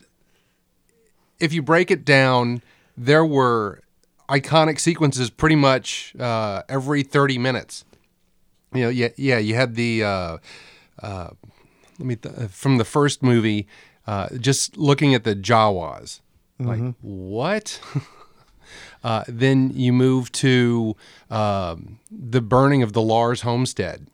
if 1.39 1.53
you 1.53 1.61
break 1.61 1.91
it 1.91 2.03
down, 2.03 2.61
there 2.97 3.25
were 3.25 3.81
iconic 4.27 4.79
sequences 4.79 5.29
pretty 5.29 5.55
much 5.55 6.15
uh, 6.19 6.63
every 6.67 7.03
30 7.03 7.37
minutes. 7.37 7.85
You 8.73 8.81
know, 8.83 8.89
yeah, 8.89 9.09
yeah, 9.15 9.37
you 9.37 9.55
had 9.55 9.75
the 9.75 10.03
uh, 10.03 10.37
uh, 11.01 11.29
let 11.99 12.05
me 12.05 12.15
th- 12.15 12.49
from 12.49 12.77
the 12.77 12.85
first 12.85 13.23
movie, 13.23 13.67
uh, 14.07 14.29
just 14.37 14.77
looking 14.77 15.13
at 15.15 15.23
the 15.23 15.35
Jawas, 15.35 16.19
like 16.59 16.95
what? 17.01 17.79
uh, 19.05 19.23
then 19.27 19.71
you 19.73 19.93
move 19.93 20.31
to 20.33 20.95
um, 21.29 21.99
the 22.11 22.41
burning 22.41 22.83
of 22.83 22.91
the 22.93 23.01
Lars 23.01 23.41
homestead 23.41 24.07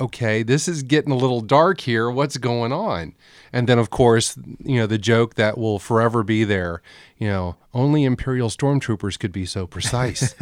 okay, 0.00 0.42
this 0.42 0.66
is 0.66 0.82
getting 0.82 1.12
a 1.12 1.16
little 1.16 1.40
dark 1.40 1.80
here. 1.80 2.10
What's 2.10 2.38
going 2.38 2.72
on? 2.72 3.14
And 3.52 3.68
then, 3.68 3.78
of 3.78 3.90
course, 3.90 4.36
you 4.64 4.76
know, 4.76 4.86
the 4.86 4.98
joke 4.98 5.34
that 5.34 5.58
will 5.58 5.78
forever 5.78 6.22
be 6.22 6.44
there, 6.44 6.80
you 7.18 7.28
know, 7.28 7.56
only 7.74 8.04
Imperial 8.04 8.48
stormtroopers 8.48 9.18
could 9.18 9.32
be 9.32 9.44
so 9.44 9.66
precise. 9.66 10.34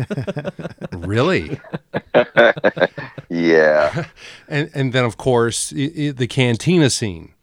really? 0.92 1.60
Yeah, 3.30 4.06
And, 4.48 4.70
and 4.72 4.92
then, 4.94 5.04
of 5.04 5.18
course, 5.18 5.70
i 5.76 5.92
i 5.98 6.10
the 6.12 6.26
cantina 6.26 6.88
scene. 6.88 7.34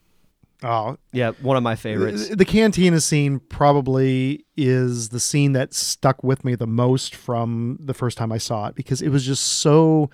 Oh, 0.65 0.97
yeah, 1.13 1.32
one 1.41 1.58
of 1.58 1.63
my 1.63 1.75
favorites. 1.75 2.30
the 2.30 2.43
cantina 2.43 2.99
scene 2.99 3.39
probably 3.39 4.45
is 4.58 5.10
the 5.10 5.19
scene 5.19 5.51
that 5.51 5.75
stuck 5.75 6.23
with 6.23 6.43
me 6.43 6.56
the 6.56 6.65
most 6.65 7.13
from 7.13 7.78
the 7.80 7.93
first 7.93 8.17
time 8.17 8.32
I 8.32 8.39
saw 8.39 8.67
it 8.67 8.75
because 8.75 9.01
it 9.01 9.10
was 9.10 9.23
just 9.25 9.43
so 9.43 10.10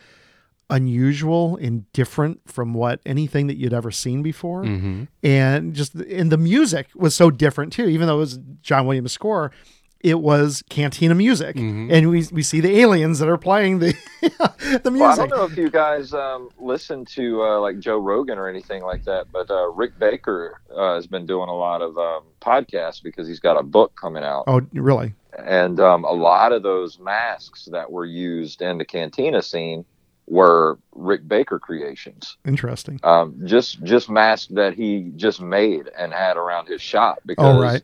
unusual 0.70 1.58
and 1.58 1.92
different 1.94 2.42
from 2.50 2.74
what 2.74 3.00
anything 3.06 3.48
that 3.48 3.56
you'd 3.56 3.74
ever 3.74 3.92
seen 3.92 4.22
before. 4.22 4.64
Mm-hmm. 4.64 5.04
And 5.24 5.74
just 5.74 5.96
and 5.96 6.32
the 6.32 6.38
music 6.38 6.88
was 6.96 7.16
so 7.16 7.32
different 7.32 7.72
too, 7.72 7.88
even 7.88 8.08
though 8.08 8.16
it 8.16 8.20
was 8.20 8.40
John 8.62 8.88
Williams 8.88 9.14
score. 9.14 9.52
It 10.04 10.20
was 10.20 10.64
cantina 10.70 11.16
music, 11.16 11.56
Mhm. 11.56 11.92
and 11.92 12.10
we 12.10 12.26
we 12.32 12.44
see 12.44 12.60
the 12.60 12.80
aliens 12.80 13.20
that 13.20 13.30
are 13.30 13.38
playing 13.38 13.80
the 13.80 13.94
the 14.22 14.92
Well, 14.92 15.04
I 15.12 15.16
don't 15.16 15.30
know 15.30 15.44
if 15.46 15.58
you 15.58 15.70
guys 15.70 16.14
um, 16.14 16.50
listen 16.60 17.06
to 17.06 17.44
uh, 17.44 17.60
like 17.60 17.80
Joe 17.80 17.98
Rogan 17.98 18.38
or 18.38 18.48
anything 18.48 18.84
like 18.84 19.04
that, 19.06 19.28
but 19.32 19.50
uh, 19.52 19.68
Rick 19.72 19.98
Baker 20.00 20.60
uh, 20.76 20.96
has 20.96 21.08
been 21.08 21.26
doing 21.26 21.50
a 21.50 21.56
lot 21.56 21.82
of 21.82 21.98
um, 21.98 22.24
podcasts 22.42 23.02
because 23.02 23.28
he's 23.28 23.40
got 23.40 23.58
a 23.60 23.64
book 23.64 23.94
coming 24.00 24.24
out, 24.24 24.44
oh, 24.48 24.62
really? 24.74 25.14
and 25.46 25.80
um, 25.80 26.04
a 26.04 26.12
lot 26.12 26.52
of 26.52 26.62
those 26.64 27.00
masks 27.00 27.66
that 27.72 27.92
were 27.92 28.06
used 28.06 28.62
in 28.62 28.78
the 28.78 28.86
cantina 28.86 29.42
scene 29.42 29.86
were 30.28 30.78
Rick 30.94 31.28
Baker 31.28 31.60
creations. 31.60 32.38
Interesting. 32.46 33.00
Um, 33.04 33.42
just 33.46 33.84
just 33.84 34.10
masks 34.10 34.48
that 34.54 34.74
he 34.76 35.12
just 35.16 35.42
made 35.42 35.90
and 35.98 36.14
had 36.14 36.38
around 36.38 36.68
his 36.68 36.82
shop 36.82 37.20
because 37.26 37.56
Oh, 37.56 37.62
right. 37.62 37.82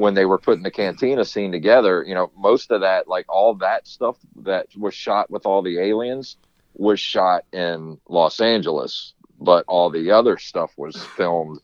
When 0.00 0.14
they 0.14 0.24
were 0.24 0.38
putting 0.38 0.62
the 0.62 0.70
cantina 0.70 1.24
scene 1.24 1.52
together, 1.52 2.02
you 2.06 2.14
know, 2.14 2.30
most 2.36 2.70
of 2.70 2.80
that, 2.80 3.06
like 3.06 3.26
all 3.28 3.54
that 3.54 3.86
stuff 3.86 4.16
that 4.42 4.66
was 4.76 4.94
shot 4.94 5.30
with 5.30 5.44
all 5.46 5.62
the 5.62 5.78
aliens, 5.78 6.36
was 6.74 6.98
shot 6.98 7.44
in 7.52 7.98
Los 8.08 8.40
Angeles, 8.40 9.12
but 9.40 9.64
all 9.68 9.90
the 9.90 10.10
other 10.10 10.38
stuff 10.38 10.72
was 10.76 10.96
filmed 11.16 11.60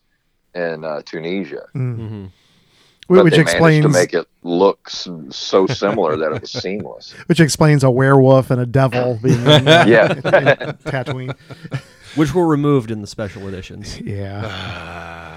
in 0.55 0.85
uh, 0.85 1.03
Tunisia. 1.05 1.67
Mm. 1.75 1.97
hmm 1.97 2.25
But 3.09 3.25
Which 3.25 3.35
they 3.35 3.41
explains 3.41 3.85
to 3.85 3.89
make 3.91 4.13
it 4.15 4.27
look 4.43 4.89
so 4.91 5.67
similar 5.67 6.17
that 6.17 6.33
it 6.33 6.41
was 6.41 6.51
seamless. 6.63 7.13
which 7.29 7.41
explains 7.41 7.85
a 7.85 7.91
werewolf 7.91 8.51
and 8.51 8.61
a 8.61 8.67
devil 8.67 9.19
being 9.23 9.41
in, 9.41 9.69
uh, 9.69 9.85
Yeah. 9.87 10.13
in 10.13 10.21
Tatooine. 10.85 11.35
Which 12.17 12.35
were 12.35 12.47
removed 12.47 12.91
in 12.91 13.01
the 13.03 13.07
special 13.07 13.47
editions. 13.49 14.01
Yeah. 14.01 15.36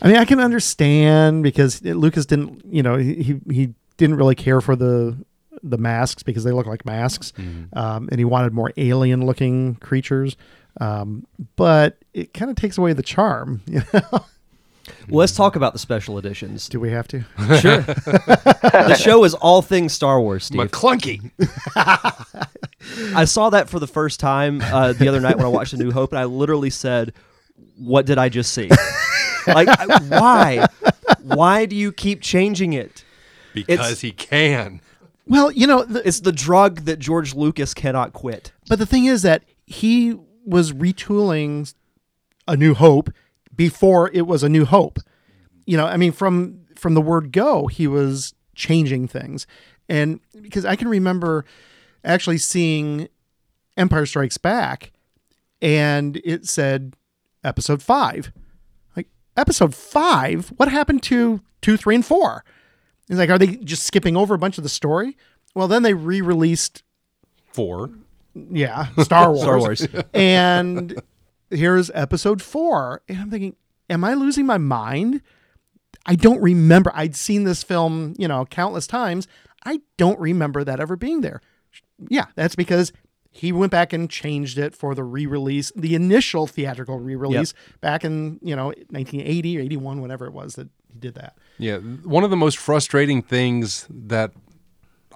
I 0.00 0.08
mean, 0.08 0.16
I 0.16 0.24
can 0.24 0.40
understand 0.40 1.42
because 1.42 1.82
Lucas 1.82 2.26
didn't, 2.26 2.64
you 2.72 2.82
know, 2.82 2.96
he 2.96 3.14
he- 3.22 3.40
he 3.52 3.74
didn't 3.98 4.16
really 4.16 4.34
care 4.34 4.60
for 4.60 4.74
the 4.76 5.16
the 5.62 5.78
masks 5.78 6.22
because 6.22 6.42
they 6.44 6.50
look 6.50 6.66
like 6.66 6.84
masks, 6.84 7.32
um, 7.74 8.08
and 8.10 8.18
he 8.18 8.24
wanted 8.24 8.52
more 8.52 8.72
alien 8.76 9.26
looking 9.26 9.74
creatures. 9.76 10.36
Um, 10.80 11.26
but 11.56 11.98
it 12.14 12.32
kind 12.32 12.50
of 12.50 12.56
takes 12.56 12.78
away 12.78 12.92
the 12.94 13.02
charm. 13.02 13.60
You 13.70 13.82
know? 13.92 14.24
Well, 15.08 15.18
let's 15.20 15.32
talk 15.36 15.54
about 15.54 15.74
the 15.74 15.78
special 15.78 16.18
editions. 16.18 16.68
Do 16.68 16.80
we 16.80 16.90
have 16.90 17.06
to? 17.08 17.20
Sure. 17.60 17.82
the 17.82 18.96
show 19.00 19.22
is 19.22 19.32
all 19.34 19.62
things 19.62 19.92
Star 19.92 20.20
Wars, 20.20 20.44
Steve. 20.46 20.60
Maclunkey. 20.60 21.30
I 23.14 23.24
saw 23.24 23.50
that 23.50 23.68
for 23.68 23.78
the 23.78 23.86
first 23.86 24.18
time 24.18 24.60
uh, 24.60 24.92
the 24.92 25.06
other 25.06 25.20
night 25.20 25.36
when 25.36 25.46
I 25.46 25.48
watched 25.50 25.72
A 25.72 25.76
New 25.76 25.92
Hope, 25.92 26.10
and 26.12 26.18
I 26.18 26.24
literally 26.24 26.70
said, 26.70 27.12
"What 27.78 28.06
did 28.06 28.18
I 28.18 28.28
just 28.28 28.52
see? 28.52 28.68
Like, 29.46 29.68
why? 30.08 30.66
Why 31.22 31.66
do 31.66 31.76
you 31.76 31.92
keep 31.92 32.20
changing 32.20 32.72
it? 32.72 33.04
Because 33.54 34.00
he 34.00 34.12
can. 34.12 34.80
Well, 35.26 35.50
you 35.52 35.66
know, 35.66 35.84
the, 35.84 36.06
It's 36.06 36.20
the 36.20 36.32
drug 36.32 36.80
that 36.82 36.98
George 36.98 37.34
Lucas 37.34 37.74
cannot 37.74 38.12
quit." 38.12 38.52
But 38.68 38.78
the 38.78 38.86
thing 38.86 39.04
is 39.04 39.22
that 39.22 39.44
he 39.66 40.16
was 40.44 40.72
retooling 40.72 41.72
A 42.48 42.56
New 42.56 42.74
Hope 42.74 43.10
before 43.54 44.10
it 44.12 44.26
was 44.26 44.42
A 44.42 44.48
New 44.48 44.64
Hope. 44.64 44.98
You 45.66 45.76
know, 45.76 45.86
I 45.86 45.96
mean, 45.96 46.12
from 46.12 46.60
from 46.76 46.94
the 46.94 47.00
word 47.00 47.30
go, 47.32 47.66
he 47.68 47.86
was 47.86 48.34
changing 48.54 49.08
things, 49.08 49.46
and 49.88 50.20
because 50.40 50.64
I 50.64 50.74
can 50.76 50.88
remember 50.88 51.44
actually 52.04 52.38
seeing 52.38 53.08
Empire 53.76 54.06
Strikes 54.06 54.38
Back, 54.38 54.92
and 55.60 56.20
it 56.24 56.46
said 56.46 56.94
Episode 57.44 57.82
Five. 57.82 58.32
Episode 59.36 59.74
Five, 59.74 60.48
what 60.56 60.68
happened 60.70 61.02
to 61.04 61.40
two, 61.60 61.76
three, 61.76 61.94
and 61.94 62.04
four? 62.04 62.44
It's 63.08 63.18
like, 63.18 63.30
are 63.30 63.38
they 63.38 63.56
just 63.56 63.82
skipping 63.84 64.16
over 64.16 64.34
a 64.34 64.38
bunch 64.38 64.58
of 64.58 64.64
the 64.64 64.70
story? 64.70 65.16
Well, 65.54 65.68
then 65.68 65.82
they 65.82 65.94
re-released 65.94 66.82
Four. 67.52 67.90
yeah, 68.34 68.86
Star 69.02 69.30
Wars. 69.32 69.42
Star 69.42 69.58
Wars. 69.58 69.86
and 70.14 71.02
here's 71.50 71.90
episode 71.90 72.40
four. 72.40 73.02
And 73.08 73.18
I'm 73.18 73.30
thinking, 73.30 73.56
am 73.90 74.04
I 74.04 74.14
losing 74.14 74.46
my 74.46 74.56
mind? 74.58 75.20
I 76.06 76.14
don't 76.14 76.40
remember. 76.40 76.90
I'd 76.94 77.14
seen 77.14 77.44
this 77.44 77.62
film, 77.62 78.14
you 78.18 78.26
know, 78.26 78.46
countless 78.46 78.86
times. 78.86 79.28
I 79.66 79.80
don't 79.98 80.18
remember 80.18 80.64
that 80.64 80.80
ever 80.80 80.96
being 80.96 81.20
there. 81.20 81.42
Yeah, 82.08 82.26
that's 82.34 82.56
because 82.56 82.92
he 83.32 83.50
went 83.50 83.72
back 83.72 83.92
and 83.92 84.08
changed 84.10 84.58
it 84.58 84.76
for 84.76 84.94
the 84.94 85.02
re-release, 85.02 85.72
the 85.74 85.94
initial 85.94 86.46
theatrical 86.46 86.98
re-release 86.98 87.54
back 87.80 88.04
in, 88.04 88.38
you 88.42 88.54
know, 88.54 88.66
1980 88.66 89.58
or 89.58 89.60
81, 89.62 90.00
whatever 90.02 90.26
it 90.26 90.32
was 90.32 90.54
that 90.56 90.68
he 90.92 90.98
did 90.98 91.14
that. 91.14 91.36
Yeah, 91.58 91.78
one 91.78 92.24
of 92.24 92.30
the 92.30 92.36
most 92.36 92.58
frustrating 92.58 93.22
things 93.22 93.86
that 93.88 94.32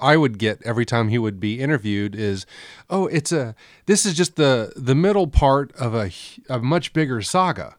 I 0.01 0.17
would 0.17 0.39
get 0.39 0.63
every 0.65 0.87
time 0.87 1.09
he 1.09 1.19
would 1.19 1.39
be 1.39 1.61
interviewed 1.61 2.15
is, 2.15 2.47
"Oh, 2.91 3.07
it's 3.07 3.33
a 3.33 3.55
this 3.87 4.07
is 4.07 4.15
just 4.15 4.37
the 4.37 4.73
the 4.77 4.95
middle 4.95 5.27
part 5.27 5.73
of 5.77 5.95
a 5.95 6.11
a 6.49 6.59
much 6.59 6.93
bigger 6.93 7.23
saga." 7.23 7.77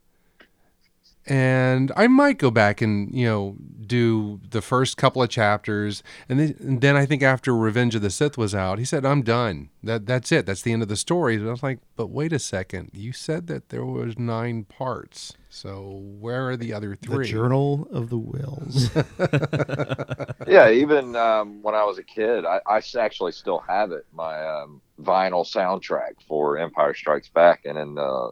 And 1.28 1.92
I 1.98 2.08
might 2.08 2.38
go 2.38 2.52
back 2.52 2.82
and 2.82 3.14
you 3.14 3.26
know 3.26 3.56
do 3.86 4.40
the 4.50 4.62
first 4.62 4.98
couple 4.98 5.24
of 5.24 5.30
chapters, 5.30 6.04
and 6.30 6.40
then, 6.40 6.56
and 6.60 6.82
then 6.82 6.96
I 6.96 7.06
think 7.06 7.24
after 7.24 7.56
Revenge 7.56 7.96
of 7.96 8.02
the 8.02 8.10
Sith 8.10 8.38
was 8.38 8.56
out, 8.56 8.80
he 8.80 8.86
said, 8.86 9.06
"I'm 9.06 9.22
done. 9.24 9.70
That 9.84 10.06
that's 10.06 10.32
it. 10.32 10.46
That's 10.46 10.62
the 10.62 10.74
end 10.74 10.84
of 10.84 10.90
the 10.90 10.96
story." 10.96 11.36
And 11.36 11.48
I 11.48 11.52
was 11.52 11.64
like, 11.64 11.80
"But 11.96 12.08
wait 12.08 12.34
a 12.34 12.40
second. 12.40 12.92
You 12.94 13.12
said 13.14 13.48
that 13.48 13.70
there 13.70 13.86
was 13.86 14.18
nine 14.18 14.64
parts. 14.66 15.38
So 15.50 16.02
where 16.20 16.50
are 16.50 16.58
the 16.58 16.74
other 16.74 16.98
The 17.08 17.08
three? 17.08 17.28
Journal 17.28 17.88
of 17.92 18.10
the 18.10 18.18
Whills. 18.20 18.92
yeah, 20.48 20.70
even 20.70 21.16
um, 21.16 21.64
when 21.64 21.74
I 21.74 21.84
was 21.84 21.98
a 21.98 22.04
kid, 22.04 22.46
I 22.46 22.60
actually 22.98 23.32
still 23.32 23.60
have 23.68 23.92
it. 23.92 24.06
My 24.14 24.46
um, 24.46 24.82
vinyl 25.02 25.46
soundtrack 25.46 26.22
for 26.28 26.58
Empire 26.58 26.94
Strikes 26.94 27.30
Back, 27.30 27.62
and 27.66 27.78
in 27.78 27.96
the, 27.96 28.32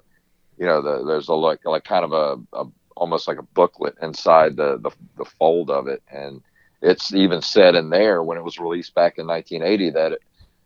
you 0.57 0.65
know, 0.65 0.81
the, 0.81 1.03
there's 1.05 1.27
a 1.29 1.33
like 1.33 1.65
like 1.65 1.83
kind 1.83 2.05
of 2.05 2.11
a, 2.13 2.37
a 2.57 2.65
almost 2.95 3.27
like 3.27 3.37
a 3.37 3.43
booklet 3.53 3.95
inside 4.01 4.55
the, 4.55 4.77
the 4.77 4.91
the 5.17 5.25
fold 5.25 5.69
of 5.69 5.87
it, 5.87 6.01
and 6.11 6.41
it's 6.81 7.13
even 7.13 7.41
said 7.41 7.75
in 7.75 7.89
there 7.89 8.23
when 8.23 8.37
it 8.37 8.43
was 8.43 8.59
released 8.59 8.93
back 8.95 9.17
in 9.17 9.25
1980 9.27 9.89
that 9.91 10.19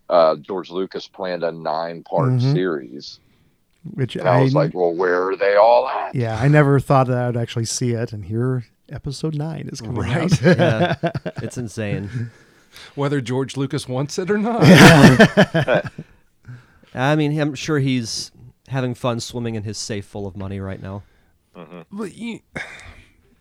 uh, 0.09 0.35
George 0.37 0.69
Lucas 0.71 1.07
planned 1.07 1.43
a 1.43 1.51
nine 1.51 2.03
part 2.03 2.29
Mhm. 2.29 2.51
series. 2.53 3.19
which 3.93 4.15
And 4.17 4.27
I 4.27 4.41
was 4.41 4.53
like, 4.53 4.73
well, 4.73 4.93
where 4.93 5.29
are 5.29 5.35
they 5.37 5.55
all 5.55 5.87
at? 5.87 6.13
Yeah, 6.15 6.37
I 6.37 6.47
never 6.49 6.79
thought 6.79 7.07
that 7.07 7.17
I'd 7.17 7.37
actually 7.37 7.65
see 7.65 7.91
it, 7.91 8.11
and 8.11 8.25
here 8.25 8.65
episode 8.89 9.35
nine 9.35 9.69
is 9.71 9.79
coming 9.81 10.01
Right. 10.01 10.17
out. 10.33 10.41
Yeah, 10.41 10.95
it's 11.41 11.57
insane. 11.57 12.31
whether 12.95 13.21
George 13.21 13.55
Lucas 13.55 13.87
wants 13.87 14.17
it 14.19 14.29
or 14.31 14.37
not. 14.37 14.61
I 16.93 17.15
mean, 17.15 17.39
I'm 17.39 17.55
sure 17.55 17.79
he's 17.79 18.31
having 18.67 18.93
fun 18.95 19.19
swimming 19.19 19.55
in 19.55 19.63
his 19.63 19.77
safe 19.77 20.05
full 20.05 20.25
of 20.27 20.35
money 20.35 20.59
right 20.59 20.81
now. 20.81 21.03
But, 21.91 22.15
you, 22.15 22.39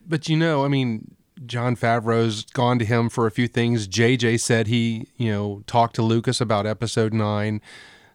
but 0.06 0.28
you 0.28 0.36
know, 0.36 0.64
I 0.64 0.68
mean, 0.68 1.14
Jon 1.46 1.76
Favreau's 1.76 2.44
gone 2.44 2.78
to 2.80 2.84
him 2.84 3.08
for 3.08 3.26
a 3.26 3.30
few 3.30 3.46
things. 3.48 3.86
JJ 3.86 4.40
said 4.40 4.66
he, 4.66 5.06
you 5.16 5.30
know, 5.30 5.62
talked 5.66 5.94
to 5.96 6.02
Lucas 6.02 6.40
about 6.40 6.66
episode 6.66 7.12
nine. 7.12 7.60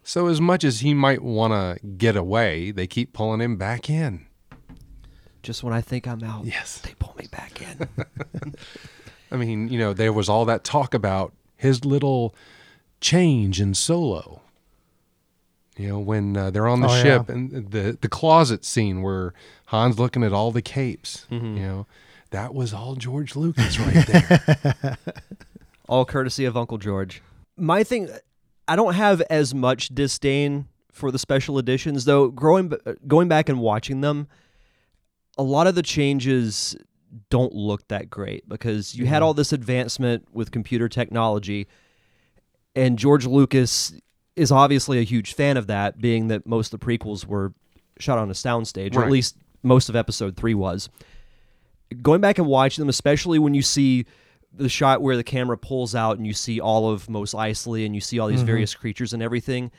So 0.04 0.28
as 0.28 0.42
much 0.42 0.64
as 0.66 0.82
he 0.82 0.94
might 0.94 1.22
want 1.22 1.54
to 1.54 1.86
get 1.88 2.16
away, 2.18 2.72
they 2.72 2.88
keep 2.88 3.14
pulling 3.14 3.40
him 3.40 3.56
back 3.56 3.90
in. 3.90 4.26
Just 5.42 5.64
when 5.64 5.74
I 5.74 5.82
think 5.82 6.08
I'm 6.08 6.24
out, 6.24 6.46
Yes. 6.46 6.80
they 6.80 6.94
pull 7.00 7.16
me 7.18 7.28
back 7.32 7.62
in. 7.62 7.88
I 9.32 9.36
mean, 9.38 9.68
you 9.70 9.80
know, 9.80 9.94
there 9.94 10.14
was 10.14 10.28
all 10.30 10.46
that 10.46 10.64
talk 10.64 10.94
about 10.94 11.34
his 11.56 11.86
little 11.86 12.36
change 13.02 13.60
in 13.62 13.74
Solo. 13.74 14.42
You 15.78 15.88
know, 15.88 16.00
when 16.00 16.38
uh, 16.38 16.52
they're 16.52 16.68
on 16.68 16.82
the 16.82 16.88
Oh, 16.88 16.96
yeah. 16.96 17.02
ship 17.02 17.30
and 17.30 17.72
the 17.72 17.98
the 18.00 18.08
closet 18.08 18.64
scene 18.64 19.02
where 19.02 19.34
Han's 19.74 19.98
looking 19.98 20.24
at 20.24 20.34
all 20.34 20.52
the 20.52 20.62
capes. 20.62 21.26
Mm-hmm. 21.32 21.58
You 21.58 21.64
know, 21.64 21.88
that 22.30 22.54
was 22.54 22.74
all 22.74 22.96
George 22.96 23.36
Lucas 23.36 23.80
right 23.80 24.06
there. 24.06 24.98
all 25.90 26.06
courtesy 26.06 26.46
of 26.46 26.56
Uncle 26.56 26.78
George. 26.78 27.22
My 27.58 27.84
thing, 27.84 28.10
I 28.68 28.76
don't 28.76 28.94
have 28.94 29.22
as 29.30 29.54
much 29.54 29.90
disdain 29.90 30.68
for 30.92 31.12
the 31.12 31.18
special 31.18 31.58
editions, 31.58 32.06
though. 32.06 32.30
Growing, 32.30 32.72
going 33.08 33.28
back 33.28 33.50
and 33.50 33.60
watching 33.60 34.02
them, 34.02 34.28
a 35.40 35.44
lot 35.44 35.66
of 35.66 35.74
the 35.74 35.82
changes 35.82 36.76
don't 37.30 37.54
look 37.54 37.88
that 37.88 38.10
great 38.10 38.48
because 38.48 38.96
you 38.96 39.08
had 39.08 39.22
all 39.24 39.34
this 39.34 39.52
advancement 39.52 40.28
with 40.32 40.52
computer 40.52 40.88
technology, 40.88 41.68
and 42.76 42.98
George 43.00 43.26
Lucas 43.26 43.94
is 44.36 44.52
obviously 44.52 45.00
a 45.00 45.04
huge 45.04 45.34
fan 45.34 45.58
of 45.58 45.66
that, 45.68 46.00
being 46.00 46.28
that 46.28 46.46
most 46.46 46.74
of 46.74 46.80
the 46.80 46.86
prequels 46.86 47.26
were 47.26 47.54
shot 48.00 48.20
on 48.20 48.30
a 48.30 48.34
soundstage, 48.34 48.96
or 48.96 49.04
at 49.04 49.12
least 49.12 49.38
most 49.64 49.90
of 49.90 49.96
Episode 49.96 50.38
Three 50.38 50.54
was. 50.54 50.90
Going 52.02 52.22
back 52.22 52.38
and 52.38 52.48
watching 52.48 52.82
them, 52.82 52.90
especially 52.90 53.40
when 53.40 53.54
you 53.54 53.62
see 53.62 54.06
the 54.56 54.70
shot 54.70 55.02
where 55.02 55.18
the 55.18 55.24
camera 55.24 55.58
pulls 55.58 55.96
out 55.96 56.18
and 56.18 56.28
you 56.28 56.34
see 56.34 56.60
all 56.60 56.90
of 56.90 57.10
Mos 57.10 57.34
Eisley 57.34 57.86
and 57.86 57.96
you 57.96 58.02
see 58.02 58.20
all 58.20 58.28
these 58.28 58.40
mm-hmm. 58.40 58.48
various 58.48 58.76
creatures 58.76 59.14
and 59.14 59.24
everything, 59.24 59.72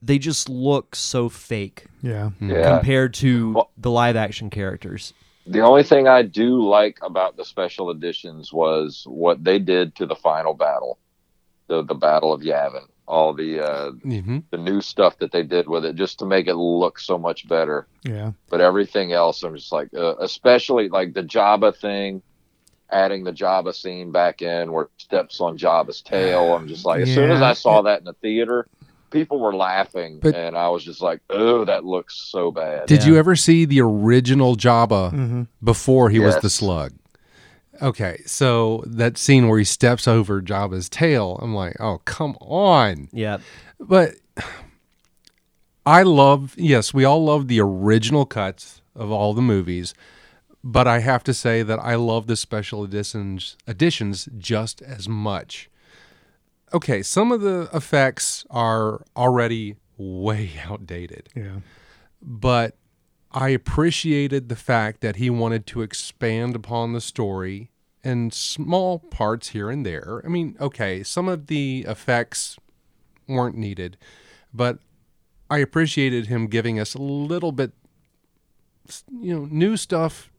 they 0.00 0.18
just 0.18 0.48
look 0.48 0.96
so 0.96 1.28
fake 1.28 1.84
yeah. 2.02 2.30
Yeah. 2.40 2.76
compared 2.76 3.14
to 3.14 3.52
Well- 3.52 3.70
the 3.76 3.90
live 3.90 4.16
action 4.16 4.50
characters. 4.50 5.12
The 5.46 5.60
only 5.60 5.82
thing 5.82 6.06
I 6.06 6.22
do 6.22 6.62
like 6.62 6.98
about 7.02 7.36
the 7.36 7.44
special 7.44 7.90
editions 7.90 8.52
was 8.52 9.04
what 9.08 9.42
they 9.42 9.58
did 9.58 9.96
to 9.96 10.06
the 10.06 10.14
final 10.14 10.54
battle, 10.54 10.98
the 11.66 11.82
the 11.82 11.96
Battle 11.96 12.32
of 12.32 12.42
Yavin. 12.42 12.86
All 13.08 13.34
the 13.34 13.60
uh, 13.60 13.90
hmm 13.90 14.38
the 14.50 14.56
new 14.58 14.80
stuff 14.80 15.18
that 15.18 15.32
they 15.32 15.42
did 15.42 15.68
with 15.68 15.84
it, 15.84 15.96
just 15.96 16.18
to 16.20 16.24
make 16.26 16.46
it 16.46 16.54
look 16.54 16.98
so 16.98 17.18
much 17.18 17.48
better. 17.48 17.86
Yeah. 18.04 18.32
But 18.48 18.60
everything 18.60 19.12
else, 19.12 19.42
I'm 19.42 19.54
just 19.56 19.72
like, 19.72 19.88
uh, 19.94 20.16
especially 20.18 20.88
like 20.88 21.12
the 21.12 21.22
Jabba 21.24 21.76
thing, 21.76 22.22
adding 22.90 23.24
the 23.24 23.32
Jabba 23.32 23.74
scene 23.74 24.12
back 24.12 24.40
in 24.40 24.70
where 24.72 24.84
it 24.84 24.90
steps 24.98 25.40
on 25.40 25.58
Jabba's 25.58 26.00
tail. 26.02 26.54
I'm 26.54 26.68
just 26.68 26.84
like, 26.86 27.00
as 27.02 27.12
soon 27.14 27.30
as 27.30 27.42
I 27.42 27.54
saw 27.54 27.82
that 27.82 27.98
in 27.98 28.04
the 28.04 28.12
theater, 28.14 28.66
people 29.10 29.40
were 29.40 29.54
laughing, 29.54 30.20
But- 30.22 30.34
and 30.34 30.56
I 30.56 30.68
was 30.68 30.84
just 30.84 31.02
like, 31.02 31.20
oh, 31.28 31.64
that 31.64 31.84
looks 31.84 32.14
so 32.30 32.50
bad. 32.52 32.86
Did 32.86 33.02
Yeah. 33.02 33.08
you 33.08 33.16
ever 33.16 33.34
see 33.36 33.64
the 33.64 33.80
original 33.80 34.56
Jabba 34.56 35.10
hmm 35.10 35.42
before 35.62 36.08
he 36.10 36.18
was 36.20 36.38
the 36.38 36.48
slug? 36.50 36.92
Okay, 37.82 38.22
so 38.26 38.84
that 38.86 39.18
scene 39.18 39.48
where 39.48 39.58
he 39.58 39.64
steps 39.64 40.06
over 40.06 40.40
Jabba's 40.40 40.88
tail, 40.88 41.38
I'm 41.42 41.52
like, 41.54 41.76
oh, 41.80 41.98
come 42.04 42.36
on. 42.40 43.08
Yeah. 43.12 43.38
But 43.80 44.14
I 45.84 46.02
love, 46.02 46.54
yes, 46.56 46.94
we 46.94 47.04
all 47.04 47.24
love 47.24 47.48
the 47.48 47.60
original 47.60 48.24
cuts 48.24 48.82
of 48.94 49.10
all 49.10 49.34
the 49.34 49.42
movies, 49.42 49.94
but 50.62 50.86
I 50.86 51.00
have 51.00 51.24
to 51.24 51.34
say 51.34 51.64
that 51.64 51.80
I 51.80 51.96
love 51.96 52.28
the 52.28 52.36
special 52.36 52.84
editions 52.84 53.56
editions 53.66 54.28
just 54.38 54.80
as 54.80 55.08
much. 55.08 55.68
Okay, 56.72 57.02
some 57.02 57.32
of 57.32 57.40
the 57.40 57.68
effects 57.74 58.46
are 58.48 59.04
already 59.16 59.74
way 59.98 60.52
outdated 60.64 61.28
Yeah. 61.34 61.56
but 62.22 62.76
I 63.32 63.48
appreciated 63.50 64.48
the 64.48 64.56
fact 64.56 65.00
that 65.00 65.16
he 65.16 65.30
wanted 65.30 65.66
to 65.68 65.82
expand 65.82 66.54
upon 66.54 66.92
the 66.92 67.00
story 67.00 67.70
in 68.04 68.30
small 68.30 68.98
parts 68.98 69.48
here 69.48 69.70
and 69.70 69.86
there. 69.86 70.22
I 70.24 70.28
mean, 70.28 70.56
okay, 70.60 71.02
some 71.02 71.28
of 71.28 71.46
the 71.46 71.84
effects 71.88 72.58
weren't 73.28 73.56
needed, 73.56 73.96
but 74.52 74.78
I 75.50 75.58
appreciated 75.58 76.26
him 76.26 76.46
giving 76.46 76.78
us 76.78 76.94
a 76.94 77.02
little 77.02 77.52
bit, 77.52 77.72
you 79.10 79.34
know, 79.34 79.46
new 79.50 79.76
stuff. 79.76 80.30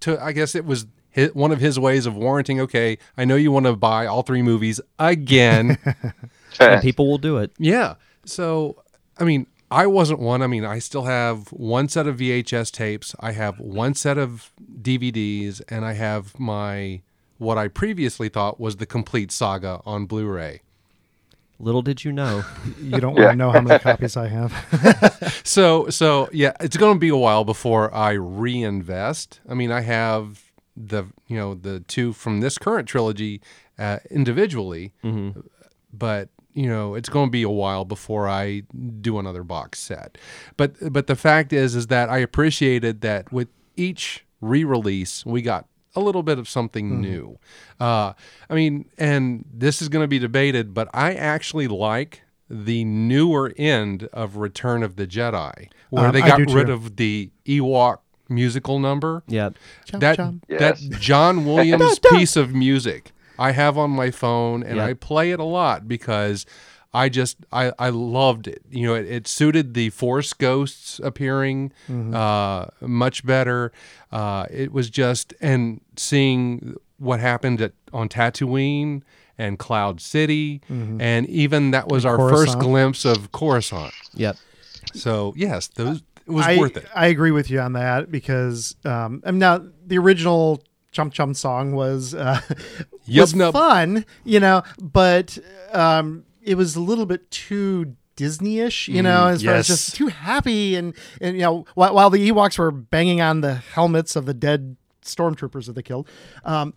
To 0.00 0.22
I 0.22 0.32
guess 0.32 0.54
it 0.54 0.64
was 0.64 0.86
his, 1.10 1.34
one 1.34 1.50
of 1.50 1.60
his 1.60 1.78
ways 1.78 2.06
of 2.06 2.16
warranting. 2.16 2.60
Okay, 2.60 2.98
I 3.16 3.24
know 3.24 3.36
you 3.36 3.50
want 3.50 3.66
to 3.66 3.76
buy 3.76 4.06
all 4.06 4.22
three 4.22 4.42
movies 4.42 4.80
again. 4.98 5.78
And 6.60 6.82
people 6.82 7.06
will 7.06 7.18
do 7.18 7.36
it. 7.36 7.52
Yeah. 7.58 7.94
So, 8.24 8.82
I 9.18 9.24
mean, 9.24 9.46
I 9.70 9.86
wasn't 9.86 10.20
one. 10.20 10.42
I 10.42 10.46
mean, 10.46 10.64
I 10.64 10.78
still 10.78 11.04
have 11.04 11.48
one 11.48 11.88
set 11.88 12.06
of 12.06 12.16
VHS 12.16 12.72
tapes, 12.72 13.14
I 13.20 13.32
have 13.32 13.58
one 13.58 13.94
set 13.94 14.16
of 14.18 14.50
DVDs, 14.80 15.60
and 15.68 15.84
I 15.84 15.92
have 15.92 16.38
my 16.38 17.02
what 17.38 17.56
I 17.56 17.68
previously 17.68 18.28
thought 18.28 18.58
was 18.58 18.76
the 18.76 18.86
complete 18.86 19.30
saga 19.30 19.80
on 19.86 20.06
Blu-ray. 20.06 20.60
Little 21.60 21.82
did 21.82 22.04
you 22.04 22.12
know. 22.12 22.44
You 22.82 23.00
don't 23.00 23.14
want 23.14 23.30
to 23.30 23.36
know 23.36 23.50
how 23.50 23.60
many 23.60 23.78
copies 23.78 24.16
I 24.16 24.28
have. 24.28 24.52
So, 25.44 25.88
so 25.88 26.28
yeah, 26.32 26.52
it's 26.60 26.76
going 26.76 26.94
to 26.94 26.98
be 26.98 27.08
a 27.08 27.16
while 27.16 27.44
before 27.44 27.92
I 27.94 28.12
reinvest. 28.12 29.40
I 29.48 29.54
mean, 29.54 29.70
I 29.72 29.80
have 29.80 30.42
the 30.76 31.04
you 31.26 31.36
know 31.36 31.54
the 31.54 31.80
two 31.80 32.12
from 32.12 32.40
this 32.40 32.58
current 32.58 32.88
trilogy 32.88 33.40
uh, 33.78 33.98
individually, 34.10 34.92
but 35.92 36.28
you 36.58 36.68
know 36.68 36.94
it's 36.94 37.08
going 37.08 37.28
to 37.28 37.30
be 37.30 37.42
a 37.42 37.50
while 37.62 37.84
before 37.84 38.28
I 38.28 38.62
do 39.00 39.18
another 39.18 39.44
box 39.44 39.78
set. 39.78 40.18
But 40.56 40.70
but 40.92 41.06
the 41.06 41.16
fact 41.16 41.52
is 41.52 41.74
is 41.74 41.86
that 41.88 42.08
I 42.08 42.18
appreciated 42.18 43.00
that 43.02 43.32
with 43.32 43.48
each 43.76 44.24
re-release 44.40 45.24
we 45.26 45.42
got 45.42 45.66
a 45.94 46.00
little 46.00 46.22
bit 46.22 46.38
of 46.38 46.48
something 46.48 47.00
new. 47.00 47.38
Uh, 47.80 48.12
I 48.50 48.54
mean, 48.54 48.84
and 48.98 49.44
this 49.52 49.80
is 49.82 49.88
going 49.88 50.04
to 50.04 50.08
be 50.08 50.18
debated, 50.18 50.72
but 50.74 50.88
I 50.92 51.14
actually 51.14 51.66
like 51.66 52.22
the 52.50 52.84
newer 52.84 53.52
end 53.56 54.04
of 54.12 54.36
Return 54.36 54.82
of 54.82 54.96
the 54.96 55.06
Jedi, 55.06 55.68
where 55.90 56.06
Um, 56.06 56.12
they 56.12 56.20
got 56.20 56.38
rid 56.38 56.66
too. 56.68 56.72
of 56.72 56.96
the 56.96 57.30
Ewok 57.46 57.98
musical 58.28 58.78
number 58.78 59.22
Yeah. 59.26 59.50
Chum, 59.86 60.00
that 60.00 60.16
chum. 60.16 60.40
that 60.48 60.80
Yes. 60.80 61.00
John 61.00 61.44
Williams 61.50 61.98
piece 61.98 62.36
of 62.36 62.54
music 62.54 63.12
I 63.38 63.52
have 63.52 63.78
on 63.78 63.90
my 63.90 64.10
phone 64.10 64.62
and 64.62 64.76
Yeah. 64.76 64.86
I 64.86 64.94
play 64.94 65.30
it 65.30 65.40
a 65.40 65.44
lot 65.44 65.86
because 65.88 66.46
I 66.92 67.08
just 67.08 67.36
I, 67.52 67.72
I 67.78 67.90
loved 67.90 68.48
it. 68.48 68.62
You 68.70 68.86
know, 68.86 68.94
it, 68.94 69.06
it 69.06 69.28
suited 69.28 69.74
the 69.74 69.90
Force 69.90 70.32
ghosts 70.32 71.00
appearing 71.04 71.72
uh, 72.14 72.66
much 72.80 73.24
better. 73.26 73.72
Uh, 74.10 74.46
it 74.50 74.72
was 74.72 74.88
just 74.90 75.34
and 75.40 75.80
seeing 75.96 76.76
what 76.98 77.20
happened 77.20 77.60
at 77.60 77.72
on 77.92 78.08
Tatooine 78.08 79.02
and 79.36 79.58
Cloud 79.58 80.00
City, 80.00 80.60
and 80.68 81.26
even 81.28 81.70
that 81.70 81.88
was 81.88 82.04
our 82.04 82.18
first 82.18 82.58
glimpse 82.58 83.04
of 83.04 83.30
Coruscant. 83.32 83.92
Yep. 84.14 84.36
So 84.94 85.34
yes, 85.36 85.68
those 85.68 86.02
it 86.26 86.32
was 86.32 86.46
I, 86.46 86.56
worth 86.56 86.76
it. 86.76 86.86
I 86.94 87.06
agree 87.08 87.30
with 87.30 87.50
you 87.50 87.60
on 87.60 87.74
that 87.74 88.10
because 88.10 88.76
um, 88.84 89.22
I 89.24 89.30
mean, 89.30 89.38
now 89.38 89.62
the 89.86 89.98
original 89.98 90.62
Chum 90.98 91.10
Chum 91.12 91.32
song 91.32 91.72
was 91.74 92.12
uh, 92.12 92.40
Yup, 93.06 93.22
was 93.22 93.34
nup. 93.34 93.52
fun, 93.52 94.04
you 94.24 94.40
know, 94.40 94.64
but 94.82 95.38
um, 95.72 96.24
it 96.42 96.56
was 96.56 96.74
a 96.74 96.80
little 96.80 97.06
bit 97.06 97.30
too 97.30 97.94
Disney-ish, 98.16 98.88
you 98.88 99.00
know, 99.00 99.28
as 99.28 99.44
far 99.44 99.54
as 99.54 99.66
Mm, 99.66 99.68
just 99.68 99.94
too 99.94 100.08
happy 100.08 100.74
and 100.74 100.92
and 101.20 101.36
you 101.36 101.42
know 101.42 101.66
while, 101.76 101.94
while 101.94 102.10
the 102.10 102.28
Ewoks 102.32 102.58
were 102.58 102.72
banging 102.72 103.20
on 103.20 103.42
the 103.42 103.54
helmets 103.54 104.16
of 104.16 104.26
the 104.26 104.34
dead 104.34 104.76
stormtroopers 105.04 105.66
that 105.66 105.74
they 105.76 105.82
killed. 105.82 106.08
Um, 106.44 106.74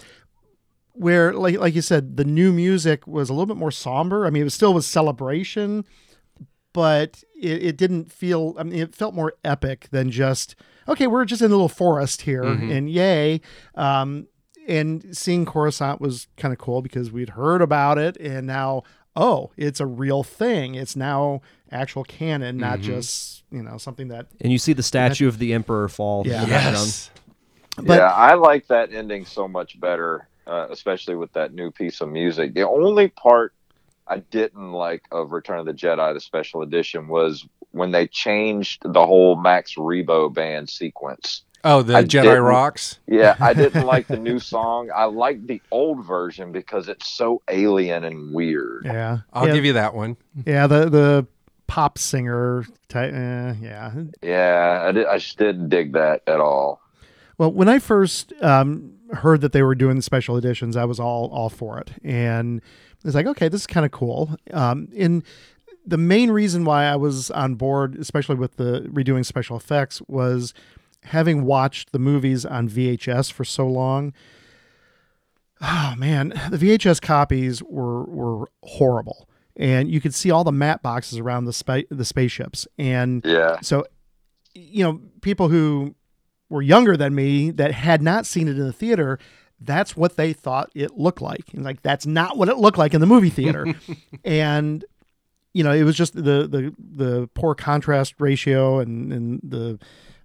where 0.93 1.33
like 1.33 1.57
like 1.57 1.73
you 1.73 1.81
said 1.81 2.15
the 2.17 2.23
new 2.25 2.53
music 2.53 3.07
was 3.07 3.29
a 3.29 3.33
little 3.33 3.45
bit 3.47 3.55
more 3.55 3.71
somber 3.71 4.27
i 4.27 4.29
mean 4.29 4.41
it 4.41 4.43
was 4.43 4.53
still 4.53 4.73
was 4.73 4.85
celebration 4.85 5.85
but 6.73 7.23
it, 7.41 7.63
it 7.63 7.77
didn't 7.77 8.11
feel 8.11 8.55
i 8.57 8.63
mean 8.63 8.79
it 8.79 8.95
felt 8.95 9.13
more 9.13 9.33
epic 9.43 9.87
than 9.91 10.09
just 10.11 10.55
okay 10.87 11.07
we're 11.07 11.25
just 11.25 11.41
in 11.41 11.47
a 11.47 11.53
little 11.53 11.67
forest 11.69 12.21
here 12.21 12.43
and 12.43 12.89
yay 12.89 13.41
um 13.75 14.27
and 14.67 15.17
seeing 15.17 15.45
coruscant 15.45 15.99
was 15.99 16.27
kind 16.37 16.53
of 16.53 16.57
cool 16.59 16.81
because 16.81 17.11
we'd 17.11 17.29
heard 17.29 17.61
about 17.61 17.97
it 17.97 18.15
and 18.17 18.45
now 18.47 18.83
oh 19.15 19.51
it's 19.57 19.79
a 19.79 19.85
real 19.85 20.23
thing 20.23 20.75
it's 20.75 20.95
now 20.95 21.41
actual 21.71 22.03
canon 22.03 22.57
not 22.57 22.79
just 22.79 23.43
you 23.51 23.61
know 23.63 23.77
something 23.77 24.07
that 24.09 24.27
And 24.39 24.51
you 24.51 24.57
see 24.57 24.73
the 24.73 24.83
statue 24.83 25.27
of 25.27 25.37
the 25.39 25.53
Emperor 25.53 25.89
fall. 25.89 26.25
Yeah. 26.25 26.43
in 26.43 26.49
background. 26.49 26.75
Yes. 26.77 27.09
But- 27.77 27.97
yeah, 27.97 28.11
I 28.11 28.35
like 28.35 28.67
that 28.67 28.93
ending 28.93 29.25
so 29.25 29.47
much 29.47 29.79
better, 29.79 30.27
uh, 30.47 30.67
especially 30.69 31.15
with 31.15 31.31
that 31.33 31.53
new 31.53 31.69
piece 31.71 31.99
of 32.01 32.09
music. 32.09 32.53
The 32.53 32.67
only 32.67 33.07
part 33.09 33.53
I 34.11 34.19
didn't 34.19 34.73
like 34.73 35.03
of 35.11 35.31
Return 35.31 35.59
of 35.59 35.65
the 35.65 35.73
Jedi, 35.73 36.13
the 36.13 36.19
special 36.19 36.61
edition, 36.61 37.07
was 37.07 37.47
when 37.71 37.91
they 37.91 38.07
changed 38.07 38.81
the 38.83 39.05
whole 39.05 39.37
Max 39.37 39.75
Rebo 39.75 40.33
band 40.33 40.69
sequence. 40.69 41.43
Oh, 41.63 41.81
the 41.81 41.95
I 41.95 42.03
Jedi 42.03 42.43
rocks. 42.43 42.99
Yeah, 43.07 43.35
I 43.39 43.53
didn't 43.53 43.85
like 43.93 44.07
the 44.07 44.17
new 44.17 44.39
song. 44.39 44.89
I 44.93 45.05
liked 45.05 45.47
the 45.47 45.61
old 45.71 46.05
version 46.05 46.51
because 46.51 46.89
it's 46.89 47.07
so 47.07 47.41
alien 47.49 48.03
and 48.03 48.33
weird. 48.33 48.81
yeah 48.85 49.19
I'll 49.31 49.47
yeah, 49.47 49.53
give 49.53 49.65
you 49.65 49.73
that 49.73 49.93
one. 49.93 50.17
yeah 50.45 50.67
the 50.67 50.89
the 50.89 51.27
pop 51.67 51.97
singer 51.97 52.65
type 52.89 53.13
uh, 53.13 53.53
yeah 53.61 53.93
Yeah, 54.21 54.83
I, 54.87 54.91
did, 54.91 55.05
I 55.07 55.17
just 55.19 55.37
didn't 55.37 55.69
dig 55.69 55.93
that 55.93 56.21
at 56.27 56.41
all. 56.41 56.81
Well, 57.37 57.53
when 57.53 57.69
I 57.69 57.79
first 57.79 58.33
um, 58.41 58.93
heard 59.13 59.39
that 59.41 59.53
they 59.53 59.61
were 59.63 59.75
doing 59.75 59.95
the 59.95 60.01
special 60.01 60.35
editions, 60.37 60.75
I 60.75 60.83
was 60.85 60.99
all 60.99 61.29
all 61.31 61.49
for 61.49 61.79
it, 61.79 61.91
and 62.03 62.61
I 63.03 63.07
was 63.07 63.15
like, 63.15 63.25
okay, 63.25 63.47
this 63.47 63.61
is 63.61 63.67
kind 63.67 63.85
of 63.85 63.91
cool. 63.91 64.35
Um, 64.51 64.87
and 64.95 65.23
the 65.85 65.97
main 65.97 66.29
reason 66.31 66.65
why 66.65 66.85
I 66.85 66.95
was 66.95 67.31
on 67.31 67.55
board, 67.55 67.95
especially 67.95 68.35
with 68.35 68.57
the 68.57 68.81
redoing 68.91 69.25
special 69.25 69.57
effects, 69.57 70.01
was 70.07 70.53
having 71.03 71.43
watched 71.43 71.91
the 71.91 71.99
movies 71.99 72.45
on 72.45 72.69
VHS 72.69 73.31
for 73.31 73.43
so 73.43 73.67
long. 73.67 74.13
Oh 75.61 75.93
man, 75.97 76.29
the 76.49 76.57
VHS 76.57 77.01
copies 77.01 77.61
were 77.63 78.03
were 78.05 78.47
horrible, 78.63 79.27
and 79.55 79.89
you 79.91 80.01
could 80.01 80.13
see 80.13 80.31
all 80.31 80.43
the 80.43 80.51
matte 80.51 80.81
boxes 80.81 81.19
around 81.19 81.45
the 81.45 81.53
spa- 81.53 81.83
the 81.89 82.05
spaceships, 82.05 82.67
and 82.79 83.23
Yeah, 83.25 83.59
so 83.61 83.85
you 84.55 84.83
know 84.83 85.01
people 85.21 85.49
who 85.49 85.95
were 86.49 86.61
younger 86.63 86.97
than 86.97 87.13
me 87.13 87.51
that 87.51 87.71
had 87.71 88.01
not 88.01 88.25
seen 88.25 88.47
it 88.47 88.57
in 88.57 88.65
the 88.65 88.73
theater 88.73 89.19
that's 89.61 89.95
what 89.95 90.17
they 90.17 90.33
thought 90.33 90.71
it 90.75 90.97
looked 90.97 91.21
like. 91.21 91.53
And 91.53 91.63
like 91.63 91.81
that's 91.81 92.05
not 92.05 92.37
what 92.37 92.49
it 92.49 92.57
looked 92.57 92.77
like 92.77 92.93
in 92.93 93.01
the 93.01 93.07
movie 93.07 93.29
theater. 93.29 93.65
And 94.23 94.83
you 95.53 95.63
know 95.63 95.71
it 95.71 95.83
was 95.83 95.95
just 95.95 96.13
the 96.13 96.47
the 96.47 96.73
the 96.77 97.29
poor 97.33 97.55
contrast 97.55 98.15
ratio 98.19 98.79
and 98.79 99.11
and 99.11 99.39
the 99.43 99.79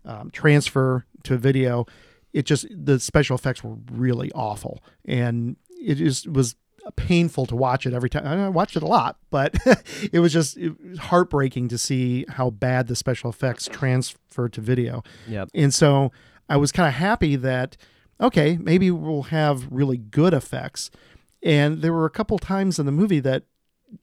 um, 0.04 0.30
transfer 0.30 1.04
to 1.24 1.36
video. 1.36 1.86
It 2.32 2.46
just 2.46 2.66
the 2.70 3.00
special 3.00 3.36
effects 3.36 3.64
were 3.64 3.76
really 3.90 4.30
awful. 4.32 4.82
And 5.04 5.56
it 5.80 5.96
just 5.96 6.28
was 6.28 6.56
painful 6.94 7.46
to 7.46 7.56
watch 7.56 7.84
it 7.84 7.92
every 7.92 8.08
time 8.08 8.24
i 8.24 8.48
watched 8.48 8.76
it 8.76 8.82
a 8.84 8.86
lot 8.86 9.16
but 9.30 9.56
it 10.12 10.20
was 10.20 10.32
just 10.32 10.56
it 10.56 10.72
was 10.88 10.98
heartbreaking 10.98 11.66
to 11.66 11.76
see 11.76 12.24
how 12.28 12.48
bad 12.48 12.86
the 12.86 12.94
special 12.94 13.28
effects 13.28 13.66
transferred 13.66 14.52
to 14.52 14.60
video. 14.60 15.02
Yep. 15.26 15.48
and 15.52 15.74
so 15.74 16.12
I 16.48 16.56
was 16.56 16.70
kind 16.70 16.86
of 16.86 16.94
happy 16.94 17.34
that 17.36 17.76
okay, 18.20 18.58
maybe 18.60 18.90
we'll 18.90 19.24
have 19.24 19.66
really 19.70 19.96
good 19.98 20.32
effects. 20.34 20.90
And 21.42 21.82
there 21.82 21.92
were 21.92 22.06
a 22.06 22.10
couple 22.10 22.38
times 22.38 22.78
in 22.78 22.86
the 22.86 22.92
movie 22.92 23.20
that 23.20 23.44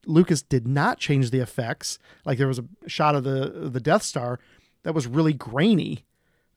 Lucas 0.06 0.42
did 0.42 0.68
not 0.68 0.98
change 1.00 1.32
the 1.32 1.40
effects. 1.40 2.00
Like 2.26 2.38
there 2.38 2.48
was 2.48 2.60
a 2.60 2.66
shot 2.88 3.16
of 3.16 3.24
the 3.24 3.70
the 3.70 3.80
Death 3.82 4.04
Star 4.04 4.40
that 4.84 4.94
was 4.94 5.08
really 5.08 5.34
grainy. 5.34 6.06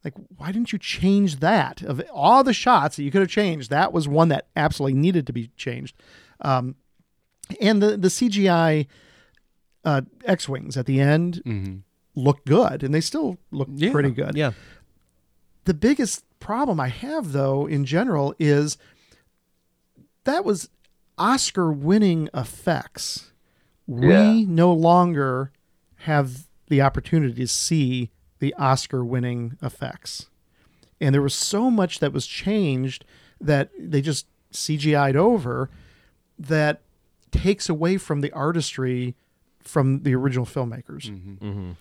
Like 0.04 0.14
why 0.36 0.52
didn't 0.52 0.72
you 0.72 0.78
change 0.78 1.40
that? 1.40 1.82
Of 1.82 2.00
all 2.12 2.44
the 2.44 2.52
shots 2.52 2.96
that 2.96 3.02
you 3.02 3.10
could 3.10 3.22
have 3.22 3.30
changed, 3.30 3.70
that 3.70 3.92
was 3.92 4.06
one 4.06 4.28
that 4.28 4.46
absolutely 4.54 4.98
needed 5.00 5.26
to 5.26 5.32
be 5.32 5.50
changed. 5.56 5.96
Um, 6.40 6.76
and 7.60 7.82
the 7.82 7.96
the 7.96 8.08
CGI 8.08 8.86
uh, 9.84 10.02
X 10.24 10.48
wings 10.48 10.76
at 10.76 10.86
the 10.86 11.00
end 11.00 11.42
Mhm. 11.44 11.80
look 12.14 12.44
good, 12.44 12.82
and 12.84 12.94
they 12.94 13.00
still 13.00 13.38
look 13.50 13.68
Yeah. 13.72 13.90
pretty 13.92 14.10
good. 14.10 14.36
Yeah. 14.36 14.52
The 15.64 15.74
biggest 15.74 16.24
problem 16.46 16.78
I 16.78 16.90
have, 16.90 17.32
though, 17.32 17.66
in 17.66 17.84
general, 17.84 18.32
is 18.38 18.78
that 20.22 20.44
was 20.44 20.68
Oscar 21.18 21.72
winning 21.72 22.28
effects. 22.32 23.32
Yeah. 23.88 24.30
We 24.30 24.44
no 24.44 24.72
longer 24.72 25.50
have 26.02 26.46
the 26.68 26.80
opportunity 26.80 27.34
to 27.34 27.48
see 27.48 28.12
the 28.38 28.54
Oscar 28.54 29.04
winning 29.04 29.58
effects. 29.60 30.26
And 31.00 31.12
there 31.12 31.20
was 31.20 31.34
so 31.34 31.68
much 31.68 31.98
that 31.98 32.12
was 32.12 32.28
changed 32.28 33.04
that 33.40 33.70
they 33.76 34.00
just 34.00 34.28
CGI'd 34.52 35.16
over 35.16 35.68
that 36.38 36.80
takes 37.32 37.68
away 37.68 37.96
from 37.96 38.20
the 38.20 38.30
artistry 38.30 39.16
from 39.64 40.04
the 40.04 40.14
original 40.14 40.46
filmmakers. 40.46 41.10
Mm-hmm. 41.10 41.72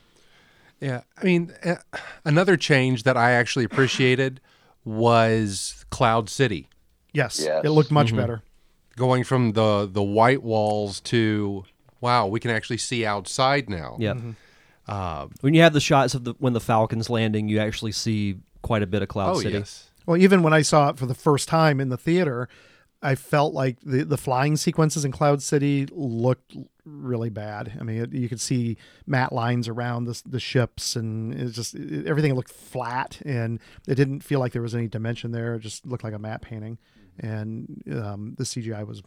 Yeah, 0.82 1.02
I 1.16 1.24
mean, 1.24 1.54
uh, 1.64 1.76
another 2.26 2.58
change 2.58 3.04
that 3.04 3.16
I 3.16 3.34
actually 3.34 3.64
appreciated 3.64 4.42
was 4.86 5.86
Cloud 5.90 6.30
City, 6.30 6.70
Yes, 7.14 7.40
Yes. 7.44 7.64
it 7.66 7.70
looked 7.70 7.92
much 7.92 8.12
Mhm. 8.14 8.18
better. 8.18 8.42
going 8.98 9.26
from 9.26 9.52
the 9.52 9.90
the 9.92 10.02
white 10.04 10.42
walls 10.42 11.02
to 11.02 11.66
wow, 12.00 12.28
we 12.28 12.40
can 12.40 12.52
actually 12.52 12.78
see 12.78 13.06
outside 13.06 13.70
now. 13.70 13.98
Yeah. 14.00 14.14
Uh, 14.88 15.28
When 15.42 15.54
you 15.54 15.62
have 15.64 15.74
the 15.74 15.80
shots 15.82 16.14
of 16.16 16.24
the 16.24 16.34
when 16.40 16.54
the 16.54 16.60
Falcons 16.62 17.10
landing, 17.10 17.50
you 17.50 17.60
actually 17.60 17.92
see 17.92 18.38
quite 18.62 18.84
a 18.84 18.88
bit 18.88 19.02
of 19.02 19.08
Cloud 19.10 19.36
oh 19.36 19.40
City. 19.42 19.58
yes. 19.58 19.90
Well, 20.06 20.18
even 20.18 20.44
when 20.44 20.54
I 20.54 20.62
saw 20.62 20.90
it 20.90 20.98
for 20.98 21.08
the 21.08 21.16
first 21.16 21.48
time 21.50 21.80
in 21.82 21.90
the 21.90 21.98
theater, 21.98 22.48
I 23.02 23.16
felt 23.16 23.54
like 23.54 23.78
the, 23.82 24.04
the 24.04 24.18
flying 24.18 24.58
sequences 24.58 25.06
in 25.06 25.12
Cloud 25.12 25.42
City 25.42 25.88
looked 25.92 26.56
really 26.86 27.30
bad. 27.30 27.78
I 27.80 27.84
mean, 27.84 28.02
it, 28.02 28.14
you 28.14 28.30
could 28.30 28.42
see 28.42 28.78
matte 29.06 29.34
lines 29.34 29.68
around 29.68 30.06
the, 30.06 30.22
the 30.26 30.40
ships, 30.40 30.96
and 30.96 31.34
it 31.34 31.50
just 31.50 31.76
it, 31.76 32.06
everything 32.08 32.34
looked 32.34 32.52
flat, 32.52 33.22
and 33.26 33.60
it 33.88 33.96
didn't 33.96 34.22
feel 34.22 34.40
like 34.40 34.54
there 34.54 34.62
was 34.62 34.76
any 34.76 34.88
dimension 34.88 35.32
there. 35.32 35.56
It 35.56 35.60
just 35.60 35.86
looked 35.86 36.04
like 36.04 36.14
a 36.14 36.20
matte 36.20 36.42
painting, 36.42 36.78
and 37.20 37.84
um, 37.92 38.36
the 38.38 38.44
CGI 38.44 38.86
was 38.86 39.02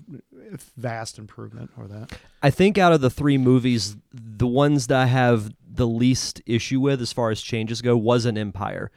a 0.52 0.58
vast 0.76 1.18
improvement 1.18 1.70
over 1.78 1.88
that. 1.88 2.18
I 2.42 2.50
think 2.50 2.78
out 2.78 2.92
of 2.92 3.00
the 3.00 3.10
three 3.10 3.38
movies, 3.38 3.96
the 4.12 4.46
ones 4.46 4.88
that 4.88 4.98
I 4.98 5.06
have 5.06 5.52
the 5.70 5.86
least 5.86 6.42
issue 6.46 6.80
with 6.80 7.00
as 7.00 7.12
far 7.12 7.30
as 7.30 7.40
changes 7.40 7.82
go 7.82 7.96
was 7.96 8.24
an 8.24 8.36
Empire. 8.36 8.90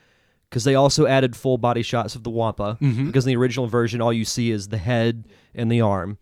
Because 0.52 0.66
they 0.66 0.76
also 0.76 1.08
added 1.08 1.34
full 1.36 1.58
body 1.58 1.82
shots 1.82 2.14
of 2.14 2.24
the 2.26 2.30
Wampa. 2.30 2.78
Because 2.82 3.26
in 3.26 3.30
the 3.30 3.38
original 3.38 3.68
version, 3.68 4.02
all 4.02 4.12
you 4.12 4.26
see 4.26 4.52
is 4.52 4.68
the 4.68 4.78
head 4.78 5.24
and 5.56 5.72
the 5.72 5.80
arm. 5.82 6.18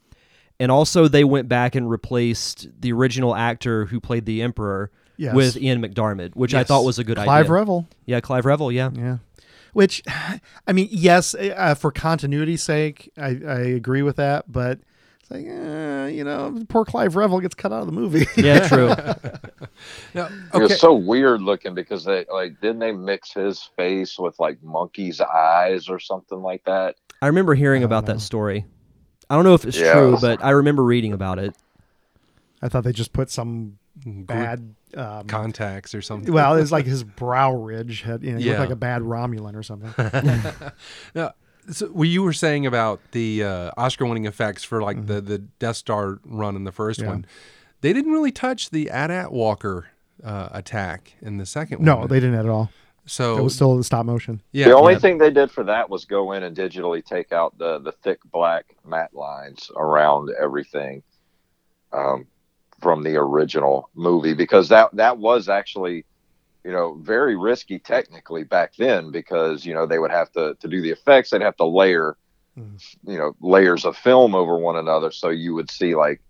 And 0.60 0.72
also, 0.72 1.08
they 1.08 1.24
went 1.24 1.48
back 1.50 1.74
and 1.74 1.90
replaced 1.90 2.68
the 2.80 2.92
original 2.94 3.36
actor 3.36 3.86
who 3.88 4.00
played 4.00 4.26
the 4.26 4.42
Emperor 4.44 4.92
Yes. 5.18 5.34
with 5.36 5.58
Ian 5.58 5.82
McDiarmid, 5.82 6.36
which 6.36 6.54
I 6.54 6.64
thought 6.64 6.86
was 6.86 6.98
a 7.00 7.04
good 7.04 7.18
Clive 7.18 7.28
idea. 7.28 7.44
Clive 7.46 7.50
Revill. 7.50 7.88
Yeah, 8.06 8.20
Clive 8.22 8.46
Revill. 8.46 8.72
Yeah. 8.72 8.90
Yeah. 8.94 9.18
Which, 9.74 10.02
I 10.68 10.74
mean, 10.74 10.88
yes, 10.92 11.34
uh, 11.36 11.76
for 11.76 11.92
continuity's 11.92 12.62
sake, 12.64 13.12
I, 13.18 13.28
I 13.46 13.60
agree 13.62 14.02
with 14.02 14.16
that, 14.18 14.50
but 14.52 14.80
it's 15.30 15.32
like, 15.32 15.46
uh, 15.48 16.08
you 16.08 16.24
know, 16.24 16.64
poor 16.70 16.86
Clive 16.86 17.16
Revill 17.16 17.40
gets 17.40 17.56
cut 17.56 17.72
out 17.72 17.82
of 17.82 17.86
the 17.86 17.92
movie. 17.92 18.26
Yeah, 18.42 18.68
true. 18.68 18.88
Now, 20.14 20.26
It 20.26 20.32
okay. 20.56 20.60
was 20.64 20.80
so 20.80 20.94
weird 20.94 21.42
looking 21.42 21.74
because 21.74 22.04
they 22.04 22.26
like 22.32 22.60
didn't 22.60 22.80
they 22.80 22.92
mix 22.92 23.32
his 23.34 23.62
face 23.78 24.18
with 24.20 24.38
like 24.40 24.62
monkey's 24.64 25.22
eyes 25.22 25.88
or 25.90 26.00
something 26.00 26.42
like 26.42 26.64
that? 26.66 26.96
I 27.22 27.28
remember 27.28 27.54
hearing 27.56 27.84
I 27.84 27.86
about 27.86 28.08
know. 28.08 28.14
that 28.14 28.20
story. 28.20 28.66
I 29.30 29.36
don't 29.36 29.44
know 29.44 29.54
if 29.54 29.66
it's 29.66 29.78
Yeah. 29.78 29.94
true, 29.94 30.18
but 30.20 30.44
I 30.44 30.50
remember 30.52 30.84
reading 30.84 31.14
about 31.14 31.38
it. 31.40 31.56
I 32.62 32.68
thought 32.70 32.84
they 32.84 32.92
just 32.92 33.14
put 33.14 33.30
some 33.30 33.78
bad. 34.06 34.76
Um, 34.98 35.28
contacts 35.28 35.94
or 35.94 36.02
something. 36.02 36.34
well, 36.34 36.56
it's 36.56 36.72
like 36.78 36.86
his 36.88 37.04
brow 37.04 37.54
ridge 37.54 38.02
had, 38.02 38.24
you 38.24 38.32
know, 38.32 38.40
Yeah. 38.40 38.52
looked 38.54 38.60
like 38.62 38.70
a 38.72 38.76
bad 38.76 39.04
Romulan 39.04 39.54
or 39.56 39.62
something. 39.62 39.94
Now, 41.14 41.34
so 41.72 41.88
what 41.88 42.07
you 42.07 42.24
were 42.24 42.34
saying 42.34 42.65
about 42.65 42.99
the 43.11 43.43
uh, 43.43 43.72
Oscar-winning 43.78 44.26
effects 44.26 44.63
for 44.63 44.82
like 44.82 45.07
the 45.07 45.22
the 45.22 45.38
Death 45.39 45.78
Star 45.78 46.20
run 46.26 46.55
in 46.55 46.63
the 46.63 46.72
first 46.72 46.99
Mm-hmm. 46.99 47.07
Yeah. 47.07 47.13
one, 47.13 47.26
they 47.82 47.93
didn't 47.93 48.11
really 48.11 48.32
touch 48.32 48.70
the 48.72 48.89
AT-AT 48.89 49.32
Walker 49.32 49.88
uh, 50.24 50.49
attack 50.51 51.13
in 51.22 51.38
the 51.38 51.45
second 51.45 51.82
no, 51.82 51.95
one. 51.95 52.01
No, 52.03 52.07
they 52.07 52.20
didn't 52.20 52.36
at 52.36 52.47
all. 52.47 52.70
So 53.05 53.38
It 53.38 53.41
was 53.41 53.55
still 53.55 53.76
the 53.78 53.84
stop 53.84 54.05
motion. 54.05 54.41
yeah, 54.51 54.65
the 54.67 54.76
only 54.76 54.93
yeah. 54.93 54.99
thing 54.99 55.17
they 55.17 55.32
did 55.32 55.49
for 55.49 55.63
that 55.63 55.89
was 55.89 56.05
go 56.05 56.34
in 56.34 56.43
and 56.43 56.55
digitally 56.55 57.03
take 57.03 57.32
out 57.32 57.57
the 57.57 57.80
the 57.80 57.91
thick 57.91 58.20
black 58.32 58.76
matte 58.86 59.13
lines 59.15 59.72
around 59.76 60.30
everything 60.39 61.01
um, 61.91 62.28
from 62.82 63.01
the 63.03 63.15
original 63.15 63.89
movie 63.95 64.34
because 64.36 64.70
that 64.70 64.89
that 64.95 65.17
was 65.17 65.49
actually 65.49 66.05
you 66.64 66.72
know 66.72 66.95
very 67.01 67.36
risky 67.36 67.80
technically 67.80 68.43
back 68.43 68.74
then 68.78 69.12
because 69.12 69.66
you 69.66 69.74
know 69.74 69.86
they 69.86 69.99
would 69.99 70.12
have 70.12 70.32
to 70.32 70.55
to 70.60 70.68
do 70.68 70.82
the 70.82 70.91
effects 70.91 71.30
they'd 71.30 71.41
have 71.41 71.57
to 71.57 71.66
layer 71.66 72.16
Mhm. 72.57 72.78
you 73.05 73.18
know 73.18 73.34
layers 73.41 73.86
of 73.86 73.95
film 73.97 74.36
over 74.36 74.57
one 74.57 74.76
another 74.78 75.12
so 75.12 75.30
you 75.30 75.53
would 75.53 75.70
see 75.72 75.95
like 75.95 76.22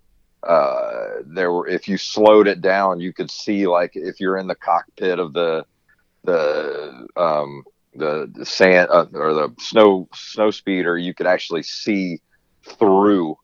uh 0.47 1.21
there 1.25 1.51
were 1.51 1.67
if 1.67 1.87
you 1.87 1.97
slowed 1.97 2.47
it 2.47 2.61
down 2.61 2.99
you 2.99 3.13
could 3.13 3.31
see 3.31 3.67
like 3.67 3.91
if 3.95 4.19
you're 4.19 4.37
in 4.37 4.47
the 4.47 4.55
cockpit 4.55 5.19
of 5.19 5.33
the 5.33 5.65
the 6.23 7.07
um 7.15 7.63
the, 7.95 8.29
the 8.35 8.45
sand 8.45 8.87
uh, 8.91 9.05
or 9.13 9.33
the 9.33 9.53
snow 9.59 10.07
snow 10.13 10.51
speeder 10.51 10.97
you 10.97 11.13
could 11.13 11.27
actually 11.27 11.63
see 11.63 12.21
through 12.63 13.35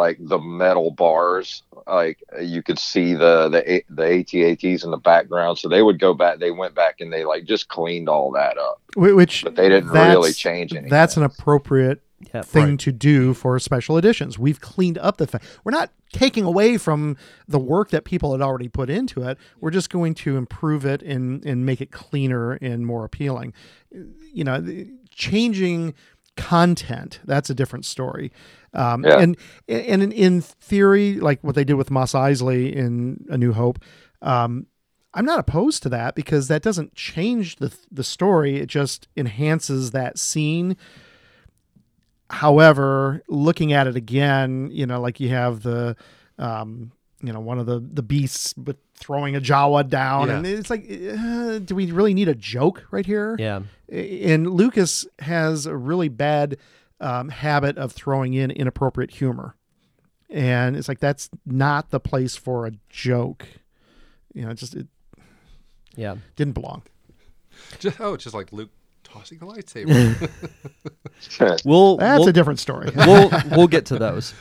like 0.00 0.18
the 0.20 0.38
metal 0.38 0.90
bars 0.90 1.62
like 1.86 2.18
you 2.40 2.62
could 2.62 2.78
see 2.78 3.14
the 3.14 3.48
the 3.48 3.62
A- 3.74 3.84
the 3.88 4.02
ATATs 4.02 4.84
in 4.84 4.90
the 4.90 4.96
background 4.96 5.58
so 5.58 5.68
they 5.68 5.82
would 5.82 5.98
go 6.00 6.12
back 6.14 6.38
they 6.38 6.50
went 6.50 6.74
back 6.74 7.00
and 7.00 7.12
they 7.12 7.24
like 7.24 7.44
just 7.44 7.68
cleaned 7.68 8.08
all 8.08 8.32
that 8.32 8.56
up 8.58 8.80
Wh- 8.96 9.14
Which 9.14 9.44
but 9.44 9.54
they 9.56 9.68
didn't 9.68 9.90
really 9.90 10.32
change 10.32 10.72
anything 10.72 10.90
That's 10.90 11.16
an 11.16 11.22
appropriate 11.22 12.00
Yeah, 12.34 12.42
thing 12.42 12.70
right. 12.70 12.78
to 12.80 12.92
do 12.92 13.32
for 13.34 13.58
special 13.58 13.96
editions. 13.96 14.38
We've 14.38 14.60
cleaned 14.60 14.98
up 14.98 15.16
the 15.16 15.26
fact 15.26 15.44
we're 15.64 15.72
not 15.72 15.90
taking 16.12 16.44
away 16.44 16.76
from 16.76 17.16
the 17.48 17.58
work 17.58 17.90
that 17.90 18.04
people 18.04 18.32
had 18.32 18.42
already 18.42 18.68
put 18.68 18.90
into 18.90 19.22
it. 19.22 19.38
We're 19.60 19.70
just 19.70 19.88
going 19.90 20.14
to 20.24 20.36
improve 20.36 20.84
it 20.84 21.00
and 21.02 21.42
and 21.46 21.64
make 21.64 21.80
it 21.80 21.90
cleaner 21.92 22.58
and 22.60 22.84
more 22.86 23.04
appealing. 23.04 23.54
You 24.38 24.44
know, 24.44 24.56
changing 25.10 25.94
content 26.36 27.20
that's 27.24 27.50
a 27.50 27.54
different 27.54 27.84
story. 27.84 28.32
Um, 28.74 29.04
Yeah. 29.04 29.18
And 29.18 29.36
and 29.68 30.02
in, 30.02 30.12
in 30.12 30.40
theory, 30.40 31.14
like 31.14 31.42
what 31.42 31.54
they 31.54 31.64
did 31.64 31.74
with 31.74 31.90
Mos 31.90 32.12
Eisley 32.12 32.72
in 32.72 33.24
A 33.30 33.36
New 33.38 33.52
Hope. 33.52 33.78
Um, 34.22 34.66
I'm 35.12 35.24
not 35.24 35.40
opposed 35.40 35.82
to 35.82 35.88
that 35.88 36.14
because 36.14 36.46
that 36.48 36.62
doesn't 36.62 36.94
change 36.94 37.56
the 37.56 37.74
the 37.90 38.04
story. 38.04 38.58
It 38.58 38.66
just 38.68 39.08
enhances 39.16 39.90
that 39.90 40.18
scene 40.18 40.76
however 42.28 43.22
looking 43.28 43.72
at 43.72 43.86
it 43.88 43.96
again 43.96 44.68
you 44.72 44.86
know 44.86 45.00
like 45.00 45.18
you 45.18 45.28
have 45.30 45.62
the 45.62 45.96
um 46.38 46.92
you 47.22 47.32
know 47.32 47.40
one 47.40 47.58
of 47.58 47.66
the 47.66 47.80
the 47.80 48.02
beasts 48.04 48.52
but 48.52 48.76
throwing 48.94 49.34
a 49.34 49.40
jawa 49.40 49.86
down 49.88 50.28
Yeah. 50.28 50.36
and 50.36 50.46
it's 50.46 50.70
like 50.70 50.84
uh, 50.88 51.58
do 51.58 51.74
we 51.74 51.90
really 51.90 52.14
need 52.14 52.28
a 52.28 52.34
joke 52.34 52.86
right 52.92 53.04
here 53.04 53.34
Yeah. 53.38 53.62
and 53.88 54.48
lucas 54.48 55.06
has 55.18 55.66
a 55.66 55.76
really 55.76 56.08
bad 56.08 56.56
um, 57.00 57.28
habit 57.30 57.78
of 57.78 57.92
throwing 57.92 58.34
in 58.34 58.50
inappropriate 58.50 59.10
humor 59.10 59.54
and 60.28 60.76
it's 60.76 60.88
like 60.88 61.00
that's 61.00 61.28
not 61.46 61.90
the 61.90 61.98
place 62.00 62.36
for 62.36 62.66
a 62.66 62.72
joke 62.88 63.46
you 64.34 64.42
know 64.44 64.50
it 64.50 64.54
just 64.54 64.74
it 64.74 64.86
Yeah. 65.96 66.16
didn't 66.36 66.54
belong 66.54 66.82
Just, 67.78 68.00
oh, 68.00 68.14
it's 68.14 68.24
just 68.24 68.34
like 68.34 68.52
Luke 68.52 68.70
tossing 69.04 69.38
the 69.38 69.46
lightsaber. 69.46 70.30
We'll 71.64 71.96
that's 71.98 72.20
we'll, 72.20 72.28
a 72.28 72.32
different 72.32 72.58
story 72.60 72.90
we'll 72.96 73.30
we'll 73.50 73.66
get 73.68 73.86
to 73.86 73.98
those. 73.98 74.32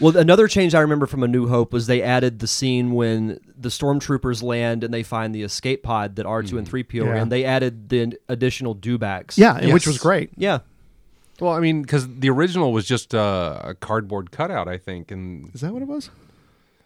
Well, 0.00 0.16
another 0.16 0.46
change 0.48 0.74
I 0.74 0.80
remember 0.80 1.06
from 1.06 1.22
A 1.22 1.28
New 1.28 1.46
Hope 1.48 1.72
was 1.72 1.86
they 1.86 2.02
added 2.02 2.38
the 2.40 2.46
scene 2.46 2.92
when 2.92 3.38
the 3.56 3.68
stormtroopers 3.70 4.42
land 4.42 4.84
and 4.84 4.92
they 4.92 5.02
find 5.02 5.34
the 5.34 5.42
escape 5.42 5.82
pod 5.82 6.16
that 6.16 6.26
R 6.26 6.42
two 6.42 6.58
and 6.58 6.66
three 6.68 6.82
PO 6.82 7.04
are 7.06 7.14
Yeah. 7.14 7.22
in. 7.22 7.28
They 7.30 7.44
added 7.44 7.88
the 7.88 8.12
additional 8.28 8.74
dewbacks. 8.74 9.38
yeah 9.38 9.56
and 9.56 9.72
which 9.72 9.86
was 9.86 9.98
great 9.98 10.30
Yeah. 10.36 10.58
Well, 11.40 11.52
I 11.52 11.60
mean, 11.60 11.82
because 11.82 12.08
the 12.18 12.30
original 12.30 12.72
was 12.72 12.86
just 12.86 13.14
uh, 13.14 13.60
a 13.64 13.74
cardboard 13.74 14.30
cutout, 14.30 14.68
I 14.68 14.78
think, 14.78 15.10
and 15.10 15.54
is 15.54 15.60
that 15.62 15.72
what 15.72 15.82
it 15.82 15.88
was 15.88 16.10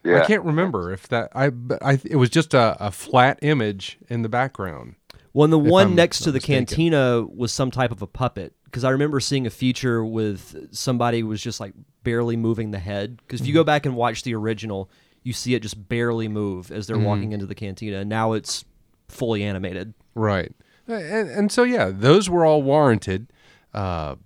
yeah 0.03 0.23
I 0.23 0.27
can't 0.27 0.43
remember 0.45 0.91
if 0.93 1.09
that 1.09 1.31
I, 1.35 1.51
but 1.51 1.83
I 1.85 2.01
it 2.05 2.17
was 2.17 2.31
just 2.31 2.55
a, 2.55 2.75
a 2.81 2.91
flat 2.91 3.39
image 3.43 3.99
in 4.09 4.23
the 4.23 4.29
background. 4.31 4.95
Well, 5.35 5.45
and 5.45 5.53
the 5.53 5.59
one 5.59 5.89
I'm 5.89 5.95
next 5.95 6.21
to 6.21 6.31
the 6.33 6.39
mistaken. 6.39 6.67
cantina 6.67 7.23
was 7.23 7.53
some 7.53 7.71
type 7.71 7.93
of 7.93 8.01
a 8.03 8.07
puppet 8.07 8.55
because 8.65 8.83
I 8.83 8.91
remember 8.91 9.21
seeing 9.21 9.47
a 9.47 9.51
feature 9.51 10.05
with 10.05 10.75
somebody 10.75 11.23
was 11.23 11.41
just 11.43 11.61
like 11.61 11.75
barely 12.03 12.37
moving 12.37 12.71
the 12.71 12.79
head. 12.79 13.19
Because 13.19 13.41
if 13.43 13.47
you 13.47 13.53
Mm-hmm. 13.53 13.61
go 13.61 13.65
back 13.65 13.85
and 13.87 13.95
watch 13.95 14.23
the 14.25 14.35
original, 14.35 14.91
you 15.23 15.33
see 15.35 15.55
it 15.55 15.61
just 15.61 15.89
barely 15.89 16.29
move 16.29 16.73
as 16.73 16.87
they're 16.87 16.97
Mm-hmm. 16.97 17.05
walking 17.05 17.33
into 17.33 17.47
the 17.47 17.55
cantina. 17.55 17.99
And 17.99 18.09
now 18.09 18.33
it's 18.33 18.65
fully 19.09 19.43
animated. 19.45 19.93
Right. 20.15 20.53
And, 20.89 21.29
and 21.31 21.53
so 21.53 21.63
yeah, 21.63 21.91
those 21.95 22.29
were 22.31 22.45
all 22.45 22.63
warranted. 22.63 23.27
Uh, 23.75 24.17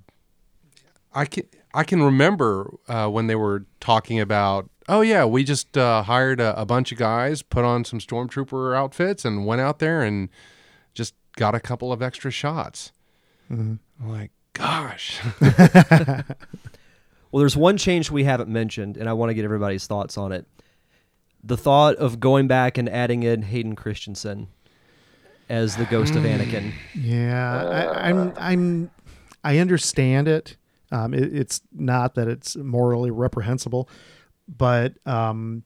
I 1.14 1.24
can 1.26 1.44
I 1.72 1.84
can 1.84 2.02
remember 2.02 2.74
uh, 2.88 3.08
when 3.08 3.26
they 3.26 3.34
were 3.34 3.64
talking 3.80 4.20
about, 4.20 4.68
oh 4.88 5.00
yeah, 5.00 5.24
we 5.24 5.44
just 5.44 5.76
uh, 5.76 6.02
hired 6.02 6.40
a, 6.40 6.60
a 6.60 6.64
bunch 6.66 6.92
of 6.92 6.98
guys, 6.98 7.42
put 7.42 7.64
on 7.64 7.84
some 7.84 7.98
stormtrooper 7.98 8.76
outfits, 8.76 9.24
and 9.24 9.46
went 9.46 9.60
out 9.60 9.78
there 9.78 10.02
and 10.02 10.28
just 10.92 11.14
got 11.36 11.54
a 11.54 11.60
couple 11.60 11.92
of 11.92 12.02
extra 12.02 12.30
shots. 12.30 12.92
I'm 13.50 13.80
like, 14.00 14.30
gosh, 14.54 15.20
Well, 17.34 17.40
there's 17.40 17.56
one 17.56 17.76
change 17.76 18.12
we 18.12 18.22
haven't 18.22 18.48
mentioned, 18.48 18.96
and 18.96 19.08
I 19.08 19.12
want 19.12 19.30
to 19.30 19.34
get 19.34 19.44
everybody's 19.44 19.88
thoughts 19.88 20.16
on 20.16 20.30
it. 20.30 20.46
The 21.42 21.56
thought 21.56 21.96
of 21.96 22.20
going 22.20 22.46
back 22.46 22.78
and 22.78 22.88
adding 22.88 23.24
in 23.24 23.42
Hayden 23.42 23.74
Christensen 23.74 24.46
as 25.48 25.74
the 25.74 25.84
ghost 25.84 26.14
of 26.14 26.22
Anakin. 26.22 26.72
Yeah, 26.94 27.90
I, 27.92 28.08
I'm 28.08 28.32
I'm 28.36 28.90
I 29.42 29.58
understand 29.58 30.28
it. 30.28 30.56
Um, 30.94 31.12
it. 31.12 31.34
It's 31.34 31.60
not 31.72 32.14
that 32.14 32.28
it's 32.28 32.56
morally 32.56 33.10
reprehensible, 33.10 33.88
but 34.46 34.94
um, 35.06 35.64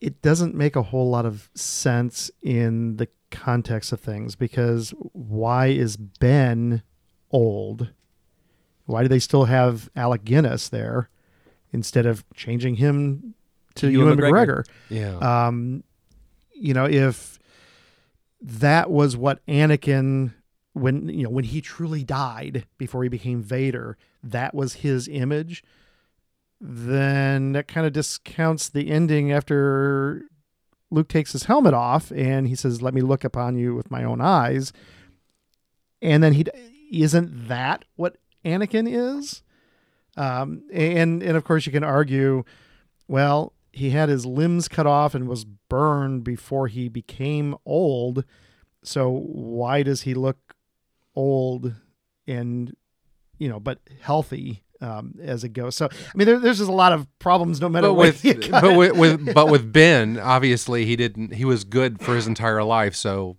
it 0.00 0.22
doesn't 0.22 0.54
make 0.54 0.76
a 0.76 0.82
whole 0.82 1.10
lot 1.10 1.26
of 1.26 1.50
sense 1.54 2.30
in 2.42 2.96
the 2.96 3.08
context 3.30 3.92
of 3.92 4.00
things 4.00 4.34
because 4.34 4.94
why 5.12 5.66
is 5.66 5.96
Ben 5.96 6.82
old? 7.30 7.90
Why 8.86 9.02
do 9.02 9.08
they 9.08 9.18
still 9.18 9.44
have 9.44 9.88
Alec 9.94 10.24
Guinness 10.24 10.68
there 10.68 11.10
instead 11.72 12.06
of 12.06 12.24
changing 12.34 12.76
him 12.76 13.34
to 13.76 13.90
Ewan 13.90 14.16
McGregor. 14.16 14.64
McGregor? 14.64 14.64
yeah, 14.88 15.46
um, 15.46 15.84
you 16.52 16.74
know, 16.74 16.86
if 16.86 17.38
that 18.40 18.90
was 18.90 19.16
what 19.16 19.44
Anakin, 19.46 20.32
when 20.80 21.08
you 21.08 21.24
know, 21.24 21.30
when 21.30 21.44
he 21.44 21.60
truly 21.60 22.04
died 22.04 22.66
before 22.78 23.02
he 23.02 23.08
became 23.08 23.42
Vader, 23.42 23.96
that 24.22 24.54
was 24.54 24.74
his 24.74 25.08
image, 25.08 25.62
then 26.60 27.52
that 27.52 27.68
kind 27.68 27.86
of 27.86 27.92
discounts 27.92 28.68
the 28.68 28.90
ending 28.90 29.32
after 29.32 30.22
Luke 30.90 31.08
takes 31.08 31.32
his 31.32 31.44
helmet 31.44 31.74
off 31.74 32.10
and 32.10 32.48
he 32.48 32.54
says, 32.54 32.82
"Let 32.82 32.94
me 32.94 33.00
look 33.00 33.24
upon 33.24 33.56
you 33.56 33.74
with 33.74 33.90
my 33.90 34.04
own 34.04 34.20
eyes," 34.20 34.72
and 36.02 36.22
then 36.22 36.32
he 36.32 36.44
isn't 36.90 37.48
that 37.48 37.84
what 37.96 38.16
Anakin 38.44 38.88
is? 38.88 39.42
Um, 40.16 40.64
and 40.72 41.22
and 41.22 41.36
of 41.36 41.44
course 41.44 41.66
you 41.66 41.72
can 41.72 41.84
argue, 41.84 42.44
well, 43.06 43.52
he 43.72 43.90
had 43.90 44.08
his 44.08 44.26
limbs 44.26 44.68
cut 44.68 44.86
off 44.86 45.14
and 45.14 45.28
was 45.28 45.44
burned 45.44 46.24
before 46.24 46.66
he 46.68 46.88
became 46.88 47.56
old. 47.64 48.24
So 48.82 49.10
why 49.10 49.82
does 49.82 50.02
he 50.02 50.14
look 50.14 50.49
old 51.20 51.74
and 52.26 52.74
you 53.38 53.48
know, 53.48 53.60
but 53.60 53.78
healthy 54.00 54.62
um, 54.80 55.14
as 55.22 55.44
it 55.44 55.50
goes. 55.50 55.76
So 55.76 55.86
I 55.86 56.16
mean, 56.16 56.26
there, 56.26 56.38
there's 56.38 56.58
just 56.58 56.70
a 56.70 56.74
lot 56.74 56.92
of 56.92 57.06
problems. 57.18 57.60
No 57.60 57.68
matter 57.68 57.88
but 57.88 57.94
what. 57.94 58.06
with 58.06 58.24
you 58.24 58.34
but 58.50 58.76
with, 58.76 58.96
with 58.96 59.34
but 59.34 59.48
with 59.48 59.72
Ben, 59.72 60.18
obviously 60.18 60.84
he 60.86 60.96
didn't. 60.96 61.34
He 61.34 61.44
was 61.44 61.64
good 61.64 62.00
for 62.00 62.14
his 62.14 62.26
entire 62.26 62.62
life. 62.62 62.94
So 62.94 63.36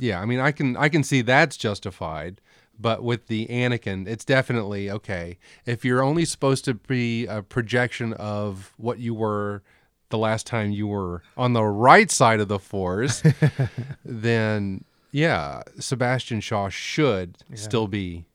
yeah, 0.00 0.20
I 0.20 0.24
mean, 0.24 0.40
I 0.40 0.52
can 0.52 0.76
I 0.76 0.88
can 0.88 1.04
see 1.04 1.22
that's 1.22 1.56
justified. 1.56 2.40
But 2.76 3.04
with 3.04 3.28
the 3.28 3.46
Anakin, 3.46 4.08
it's 4.08 4.24
definitely 4.24 4.90
okay. 4.90 5.38
If 5.64 5.84
you're 5.84 6.02
only 6.02 6.24
supposed 6.24 6.64
to 6.64 6.74
be 6.74 7.24
a 7.26 7.40
projection 7.40 8.12
of 8.14 8.74
what 8.78 8.98
you 8.98 9.14
were 9.14 9.62
the 10.08 10.18
last 10.18 10.46
time 10.46 10.72
you 10.72 10.88
were 10.88 11.22
on 11.36 11.52
the 11.52 11.62
right 11.62 12.10
side 12.10 12.40
of 12.40 12.48
the 12.48 12.58
Force, 12.58 13.22
then 14.04 14.84
yeah, 15.14 15.62
Sebastian 15.78 16.40
Shaw 16.40 16.68
should 16.70 17.36
still 17.54 17.86
be 17.86 18.26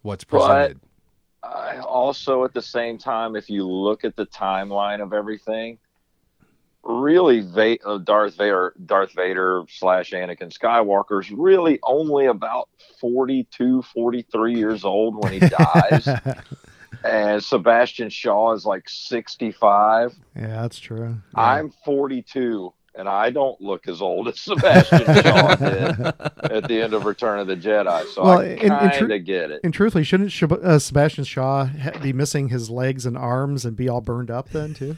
what's 0.00 0.24
But- 0.24 0.38
presented. 0.38 0.80
I 1.44 1.80
also, 1.80 2.44
at 2.44 2.54
the 2.54 2.62
same 2.62 2.96
time, 2.96 3.36
if 3.36 3.50
you 3.50 3.68
look 3.68 4.02
at 4.04 4.16
the 4.16 4.24
timeline 4.24 5.02
of 5.02 5.12
everything, 5.12 5.76
really, 6.82 7.40
Va- 7.40 7.78
uh, 7.84 7.98
Darth 7.98 8.36
Vader, 8.38 8.72
Darth 8.86 9.12
Vader 9.14 9.64
slash 9.68 10.12
Anakin 10.12 10.56
Skywalker 10.56 11.20
is 11.20 11.30
really 11.30 11.78
only 11.82 12.26
about 12.26 12.68
42, 13.00 13.82
43 13.82 14.54
years 14.54 14.84
old 14.84 15.22
when 15.22 15.32
he 15.34 15.40
dies, 15.40 16.08
and 17.04 17.42
Sebastian 17.44 18.08
Shaw 18.08 18.52
is 18.54 18.64
like 18.64 18.88
65. 18.88 20.14
yeah, 20.36 20.46
that's 20.62 20.78
true. 20.78 21.16
I'm 21.34 21.70
42. 21.84 22.72
And 22.94 23.08
I 23.08 23.30
don't 23.30 23.58
look 23.60 23.88
as 23.88 24.02
old 24.02 24.28
as 24.28 24.38
Sebastian 24.40 25.04
Shaw 25.22 25.54
did 25.54 26.00
at 26.00 26.68
the 26.68 26.82
end 26.82 26.92
of 26.92 27.06
Return 27.06 27.38
of 27.38 27.46
the 27.46 27.56
Jedi, 27.56 28.04
so 28.06 28.22
Well, 28.22 28.38
I 28.40 28.44
in- 28.44 28.58
in 28.58 28.68
kind 28.68 28.92
tru- 28.92 29.14
of 29.14 29.24
get 29.24 29.50
it. 29.50 29.60
And 29.64 29.72
truthfully, 29.72 30.04
shouldn't 30.04 30.28
Shab- 30.30 30.62
uh, 30.62 30.78
Sebastian 30.78 31.24
Shaw 31.24 31.64
ha- 31.64 31.98
be 32.02 32.12
missing 32.12 32.48
his 32.48 32.68
legs 32.68 33.06
and 33.06 33.16
arms 33.16 33.64
and 33.64 33.74
be 33.76 33.88
all 33.88 34.02
burned 34.02 34.30
up 34.30 34.50
then 34.50 34.74
too? 34.74 34.96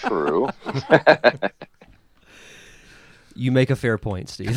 True. 0.00 0.48
You 3.36 3.50
make 3.50 3.68
a 3.70 3.74
fair 3.76 3.98
point, 3.98 4.28
Steve. 4.28 4.56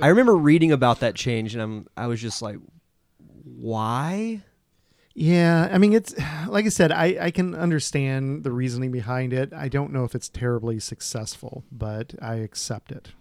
I 0.00 0.06
remember 0.08 0.36
reading 0.36 0.70
about 0.72 1.00
that 1.00 1.14
change, 1.16 1.54
and 1.54 1.62
I'm 1.62 1.86
I 1.96 2.06
was 2.06 2.20
just 2.20 2.40
like, 2.40 2.56
why? 3.44 4.42
Yeah, 5.14 5.68
I 5.70 5.78
mean, 5.78 5.92
it's 5.92 6.14
like 6.48 6.66
I 6.66 6.70
said, 6.70 6.92
I, 6.92 7.16
I 7.20 7.30
can 7.30 7.54
understand 7.54 8.44
the 8.44 8.52
reasoning 8.52 8.90
behind 8.90 9.32
it. 9.32 9.52
I 9.52 9.68
don't 9.68 9.92
know 9.92 10.04
if 10.04 10.14
it's 10.14 10.28
terribly 10.28 10.78
successful, 10.80 11.64
but 11.70 12.14
I 12.20 12.36
accept 12.36 12.92
it. 12.92 13.12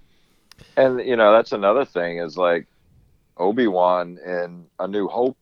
And 0.77 0.99
you 1.05 1.15
know, 1.15 1.31
that's 1.31 1.51
another 1.51 1.85
thing 1.85 2.19
is 2.19 2.37
like 2.37 2.67
Obi 3.37 3.67
Wan 3.67 4.19
in 4.25 4.65
A 4.79 4.87
New 4.87 5.07
Hope 5.07 5.37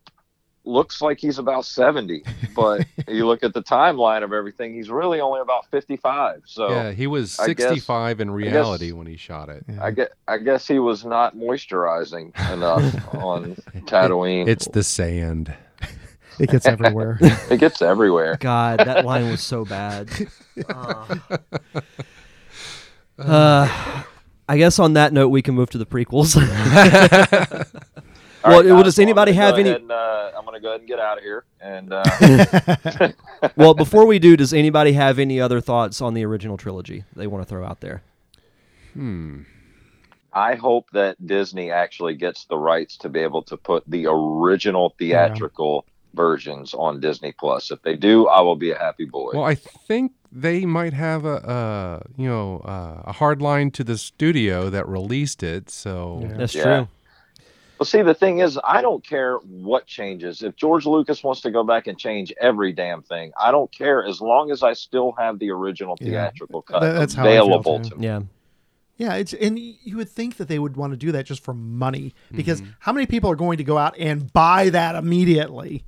looks 0.66 1.02
like 1.02 1.20
he's 1.20 1.40
about 1.40 1.66
seventy, 1.66 2.24
but 2.56 2.86
you 3.08 3.26
look 3.28 3.44
at 3.44 3.54
the 3.54 3.64
timeline 3.64 4.24
of 4.24 4.34
everything, 4.34 4.74
he's 4.74 4.90
really 4.90 5.20
only 5.20 5.42
about 5.42 5.66
fifty-five. 5.72 6.44
So 6.46 6.70
yeah, 6.70 6.92
he 6.92 7.08
was 7.08 7.38
I 7.40 7.54
guess- 7.54 7.70
65 7.70 8.22
in 8.22 8.32
reality 8.32 8.92
when 8.92 9.08
he 9.08 9.18
shot 9.18 9.50
it. 9.50 9.66
Yeah. 9.68 9.84
I 9.84 9.92
get, 9.92 10.14
I 10.28 10.38
guess 10.38 10.68
he 10.68 10.80
was 10.80 11.04
not 11.04 11.36
moisturizing 11.36 12.28
enough 12.52 12.84
on 13.16 13.56
Tatooine. 13.86 14.48
It's 14.48 14.68
the 14.68 14.84
sand. 14.84 15.54
It 16.40 16.50
gets 16.50 16.66
everywhere. 16.66 17.18
it 17.22 17.60
gets 17.60 17.82
everywhere. 17.82 18.38
God, 18.40 18.80
that 18.80 19.06
line 19.06 19.30
was 19.30 19.42
so 19.42 19.66
bad. 19.66 20.10
Uh, 20.68 21.18
uh, 23.18 24.04
I 24.48 24.58
guess 24.58 24.80
on 24.80 24.94
that 24.94 25.14
note, 25.14 25.30
we 25.30 25.42
can 25.42 25.54
move 25.56 25.70
to 25.72 25.78
the 25.78 25.86
prequels. 25.86 26.36
All 28.42 28.52
Well, 28.52 28.64
right, 28.64 28.70
guys, 28.70 28.84
does 28.86 29.00
anybody 29.00 29.34
gonna 29.34 29.46
have 29.46 29.58
any- 29.60 29.72
and, 29.72 29.92
uh, 29.92 30.32
I'm 30.38 30.46
going 30.46 30.56
to 30.56 30.62
go 30.62 30.70
ahead 30.70 30.80
and 30.80 30.88
get 30.88 31.00
out 31.00 31.18
of 31.18 31.24
here. 31.24 31.44
And 31.60 31.92
uh, 31.92 33.12
well, 33.58 33.74
before 33.74 34.06
we 34.06 34.18
do, 34.18 34.38
does 34.38 34.54
anybody 34.54 34.94
have 34.94 35.20
any 35.20 35.42
other 35.42 35.60
thoughts 35.60 36.02
on 36.02 36.14
the 36.14 36.24
original 36.24 36.56
trilogy 36.56 37.04
they 37.16 37.28
want 37.28 37.44
to 37.44 37.50
throw 37.50 37.66
out 37.66 37.82
there? 37.82 38.02
Hmm. 38.94 39.42
I 40.32 40.56
hope 40.56 40.90
that 40.94 41.18
Disney 41.26 41.70
actually 41.72 42.16
gets 42.16 42.46
the 42.46 42.58
rights 42.58 42.96
to 42.98 43.10
be 43.10 43.20
able 43.20 43.42
to 43.44 43.58
put 43.58 43.84
the 43.88 44.06
original 44.08 44.96
theatrical 44.98 45.86
versions 46.14 46.74
on 46.74 47.00
Disney 47.00 47.34
Plus. 47.40 47.72
If 47.72 47.82
they 47.84 47.96
do, 47.96 48.28
I 48.28 48.42
will 48.42 48.56
be 48.56 48.72
a 48.72 48.78
happy 48.78 49.06
boy. 49.06 49.32
Well, 49.34 49.44
I 49.44 49.56
think 49.56 50.14
they 50.32 50.66
might 50.66 50.94
have 50.94 51.26
a, 51.26 51.36
uh, 51.48 52.00
you 52.18 52.28
know, 52.28 52.60
uh, 52.66 53.02
a 53.06 53.12
hard 53.14 53.42
line 53.42 53.72
to 53.72 53.84
the 53.84 53.98
studio 53.98 54.70
that 54.70 54.88
released 54.88 55.44
it. 55.44 55.70
So 55.70 56.20
Yeah. 56.22 56.38
That's 56.38 56.56
Yeah. 56.56 56.64
true. 56.64 56.88
Well, 57.80 57.86
see, 57.86 58.02
the 58.02 58.14
thing 58.14 58.40
is, 58.40 58.60
I 58.64 58.82
don't 58.82 59.06
care 59.08 59.36
what 59.38 59.86
changes. 59.88 60.44
If 60.44 60.58
George 60.58 60.86
Lucas 60.86 61.24
wants 61.24 61.40
to 61.42 61.52
go 61.52 61.64
back 61.64 61.88
and 61.88 61.98
change 61.98 62.34
every 62.42 62.74
damn 62.74 63.02
thing, 63.04 63.32
I 63.40 63.52
don't 63.52 63.72
care 63.72 64.04
as 64.06 64.20
long 64.20 64.52
as 64.52 64.64
I 64.64 64.74
still 64.74 65.14
have 65.18 65.40
the 65.40 65.50
original 65.52 65.96
Yeah. 66.02 66.10
theatrical 66.10 66.62
cut 66.64 66.82
That- 66.82 67.00
that's 67.00 67.14
how 67.14 67.24
I 67.24 67.28
feel, 67.36 67.46
available 67.46 67.80
to 67.80 67.96
me. 67.96 68.06
Yeah. 68.06 68.20
yeah, 68.98 69.14
it's 69.16 69.34
and 69.34 69.58
you 69.58 69.96
would 69.96 70.10
think 70.10 70.36
that 70.38 70.50
they 70.50 70.60
would 70.60 70.76
want 70.76 70.92
to 70.92 70.98
do 70.98 71.14
that 71.14 71.26
just 71.26 71.42
for 71.42 71.54
money 71.54 72.14
because 72.36 72.60
Mm-hmm. 72.60 72.72
how 72.80 72.92
many 72.92 73.06
people 73.06 73.32
are 73.32 73.36
going 73.38 73.58
to 73.60 73.64
go 73.64 73.78
out 73.78 73.96
and 73.98 74.32
buy 74.34 74.70
that 74.72 74.96
immediately? 74.96 75.86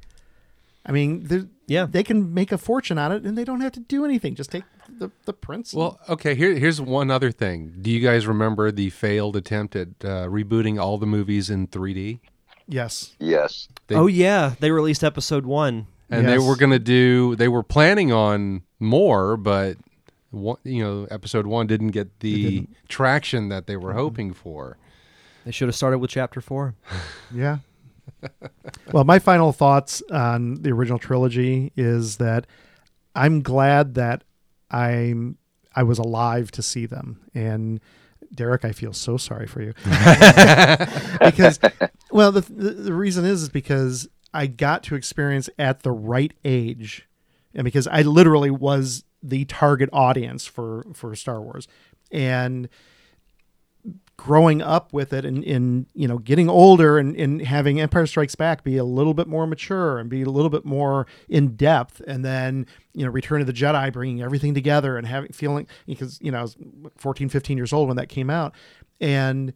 I 0.85 0.91
mean, 0.91 1.49
Yeah. 1.67 1.85
they 1.89 2.03
can 2.03 2.33
make 2.33 2.51
a 2.51 2.57
fortune 2.57 2.97
on 2.97 3.11
it 3.11 3.23
and 3.23 3.37
they 3.37 3.43
don't 3.43 3.61
have 3.61 3.71
to 3.73 3.79
do 3.79 4.03
anything. 4.03 4.33
Just 4.35 4.51
take 4.51 4.63
the 4.89 5.11
the 5.25 5.33
prints. 5.33 5.73
Well, 5.73 5.99
okay. 6.09 6.33
Here, 6.35 6.53
here's 6.55 6.81
one 6.81 7.11
other 7.11 7.31
thing. 7.31 7.73
Do 7.81 7.91
you 7.91 7.99
guys 7.99 8.25
remember 8.27 8.71
the 8.71 8.89
failed 8.89 9.35
attempt 9.35 9.75
at 9.75 9.87
uh, 10.03 10.25
rebooting 10.27 10.81
all 10.81 10.97
the 10.97 11.05
movies 11.05 11.49
in 11.49 11.67
3D? 11.67 12.19
yes, 12.67 13.13
Yes. 13.19 13.67
They- 13.87 13.95
oh 13.95 14.07
yeah, 14.07 14.53
they 14.59 14.71
released 14.71 15.03
episode 15.03 15.45
one. 15.45 15.87
And 16.09 16.27
they 16.27 16.39
were 16.39 16.57
going 16.57 16.71
to 16.71 16.79
do. 16.79 17.35
They 17.37 17.47
were 17.47 17.63
planning 17.63 18.11
on 18.11 18.63
more, 18.79 19.37
but 19.37 19.77
one, 20.29 20.57
you 20.65 20.83
know, 20.83 21.07
episode 21.09 21.45
one 21.47 21.67
didn't 21.67 21.91
get 21.91 22.19
the 22.19 22.67
traction 22.89 23.47
that 23.49 23.65
they 23.67 23.77
were 23.77 23.93
hoping 23.93 24.33
for. 24.33 24.77
They 25.45 25.51
should 25.51 25.69
have 25.69 25.75
started 25.75 25.99
with 25.99 26.09
chapter 26.11 26.41
four. 26.41 26.75
Yeah. 27.33 27.59
Well, 28.91 29.03
my 29.03 29.19
final 29.19 29.51
thoughts 29.51 30.01
on 30.11 30.55
the 30.55 30.71
original 30.71 30.99
trilogy 30.99 31.71
is 31.75 32.17
that 32.17 32.47
I'm 33.15 33.41
glad 33.41 33.95
that 33.95 34.23
I'm 34.69 35.37
I 35.75 35.83
was 35.83 35.99
alive 35.99 36.51
to 36.51 36.61
see 36.61 36.85
them. 36.85 37.21
And 37.33 37.79
Derek, 38.33 38.65
I 38.65 38.71
feel 38.71 38.93
so 38.93 39.17
sorry 39.17 39.47
for 39.47 39.61
you. 39.61 39.73
because 41.19 41.59
well, 42.11 42.31
the, 42.31 42.41
the 42.41 42.71
the 42.71 42.93
reason 42.93 43.25
is 43.25 43.43
is 43.43 43.49
because 43.49 44.07
I 44.33 44.47
got 44.47 44.83
to 44.83 44.95
experience 44.95 45.49
at 45.59 45.83
the 45.83 45.91
right 45.91 46.33
age 46.45 47.07
and 47.53 47.65
because 47.65 47.87
I 47.87 48.01
literally 48.01 48.51
was 48.51 49.03
the 49.21 49.45
target 49.45 49.89
audience 49.91 50.45
for 50.45 50.85
for 50.93 51.15
Star 51.15 51.41
Wars. 51.41 51.67
And 52.11 52.69
growing 54.21 54.61
up 54.61 54.93
with 54.93 55.13
it 55.13 55.25
and, 55.25 55.43
and 55.45 55.87
you 55.95 56.07
know 56.07 56.19
getting 56.19 56.47
older 56.47 56.99
and, 56.99 57.15
and 57.15 57.41
having 57.41 57.81
empire 57.81 58.05
strikes 58.05 58.35
back 58.35 58.63
be 58.63 58.77
a 58.77 58.83
little 58.83 59.15
bit 59.15 59.25
more 59.25 59.47
mature 59.47 59.97
and 59.97 60.11
be 60.11 60.21
a 60.21 60.29
little 60.29 60.51
bit 60.51 60.63
more 60.63 61.07
in 61.27 61.55
depth 61.55 62.03
and 62.05 62.23
then 62.23 62.67
you 62.93 63.03
know 63.03 63.09
return 63.09 63.41
of 63.41 63.47
the 63.47 63.53
jedi 63.53 63.91
bringing 63.91 64.21
everything 64.21 64.53
together 64.53 64.95
and 64.95 65.07
having 65.07 65.31
feeling 65.31 65.65
because 65.87 66.19
you 66.21 66.31
know 66.31 66.37
i 66.37 66.41
was 66.43 66.55
14 66.97 67.29
15 67.29 67.57
years 67.57 67.73
old 67.73 67.87
when 67.87 67.97
that 67.97 68.09
came 68.09 68.29
out. 68.29 68.53
And 68.99 69.53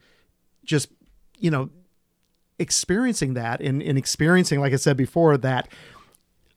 just 0.63 0.89
you 1.37 1.51
know 1.51 1.69
experiencing 2.57 3.35
that 3.35 3.61
and, 3.61 3.83
and 3.83 3.99
experiencing 3.99 4.59
like 4.59 4.73
i 4.73 4.77
said 4.77 4.97
before 4.97 5.37
that 5.37 5.67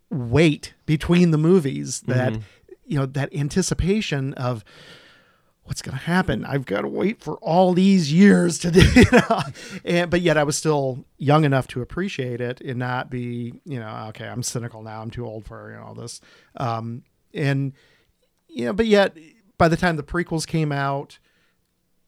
wait 0.08 0.72
between 0.86 1.30
the 1.30 1.36
movies 1.36 2.00
that 2.06 2.32
mm-hmm. 2.32 2.72
you 2.86 2.98
know 2.98 3.04
that 3.04 3.34
anticipation 3.34 4.32
of 4.34 4.64
what's 5.68 5.82
going 5.82 5.96
to 5.96 6.04
happen? 6.04 6.44
I've 6.44 6.64
got 6.64 6.80
to 6.80 6.88
wait 6.88 7.20
for 7.22 7.36
all 7.36 7.74
these 7.74 8.12
years 8.12 8.58
to 8.60 8.70
do, 8.70 8.80
you 8.94 9.04
know? 9.12 9.42
and 9.84 10.10
but 10.10 10.22
yet 10.22 10.36
I 10.36 10.42
was 10.42 10.56
still 10.56 11.04
young 11.18 11.44
enough 11.44 11.68
to 11.68 11.82
appreciate 11.82 12.40
it 12.40 12.60
and 12.60 12.78
not 12.78 13.10
be, 13.10 13.60
you 13.64 13.78
know, 13.78 14.06
okay, 14.08 14.26
I'm 14.26 14.42
cynical 14.42 14.82
now. 14.82 15.02
I'm 15.02 15.10
too 15.10 15.26
old 15.26 15.44
for 15.44 15.70
you 15.70 15.76
know 15.76 15.84
all 15.84 15.94
this. 15.94 16.20
Um, 16.56 17.04
and 17.34 17.74
you 18.48 18.64
know, 18.64 18.72
but 18.72 18.86
yet 18.86 19.16
by 19.58 19.68
the 19.68 19.76
time 19.76 19.96
the 19.96 20.02
prequels 20.02 20.46
came 20.46 20.72
out, 20.72 21.18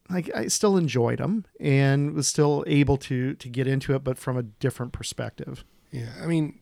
like 0.09 0.31
I 0.35 0.49
still 0.49 0.77
enjoyed 0.77 1.19
them 1.19 1.45
and 1.61 2.15
was 2.15 2.27
still 2.27 2.65
able 2.67 2.97
to 2.97 3.35
to 3.35 3.49
get 3.49 3.67
into 3.67 3.95
it, 3.95 4.03
but 4.03 4.19
from 4.19 4.37
a 4.37 4.43
different 4.43 4.93
perspective. 4.93 5.65
Yeah, 5.93 6.13
I 6.23 6.27
mean, 6.27 6.61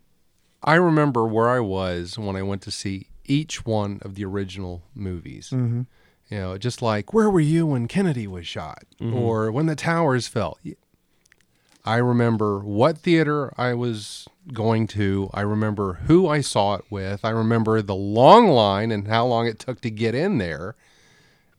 I 0.63 0.75
remember 0.75 1.27
where 1.27 1.49
I 1.49 1.61
was 1.61 2.19
when 2.19 2.35
I 2.35 2.43
went 2.43 2.63
to 2.63 2.71
see 2.71 3.09
each 3.25 3.65
one 3.65 4.01
of 4.03 4.17
the 4.17 4.25
original 4.25 4.83
movies. 4.95 5.51
Mm-hmm. 5.51 5.83
You 6.29 6.39
know, 6.39 6.59
just 6.59 6.83
like 6.83 7.13
where 7.15 7.31
were 7.31 7.41
you 7.41 7.67
when 7.67 7.89
Kennedy 7.89 8.27
was 8.27 8.47
shot 8.47 8.85
mm-hmm. 9.01 9.15
or 9.15 9.51
when 9.51 9.67
the 9.67 9.77
towers 9.77 10.29
fell? 10.29 10.59
I 11.85 11.97
remember 11.97 12.59
what 12.59 12.99
theater 12.99 13.53
I 13.57 13.73
was 13.73 14.29
going 14.53 14.87
to. 14.89 15.31
I 15.33 15.41
remember 15.41 15.95
who 16.07 16.29
I 16.29 16.43
saw 16.43 16.75
it 16.75 16.85
with. 16.91 17.25
I 17.25 17.31
remember 17.31 17.81
the 17.81 17.95
long 17.95 18.49
line 18.49 18.91
and 18.91 19.09
how 19.09 19.27
long 19.27 19.47
it 19.47 19.59
took 19.59 19.81
to 19.81 19.91
get 19.91 20.15
in 20.15 20.37
there. 20.37 20.75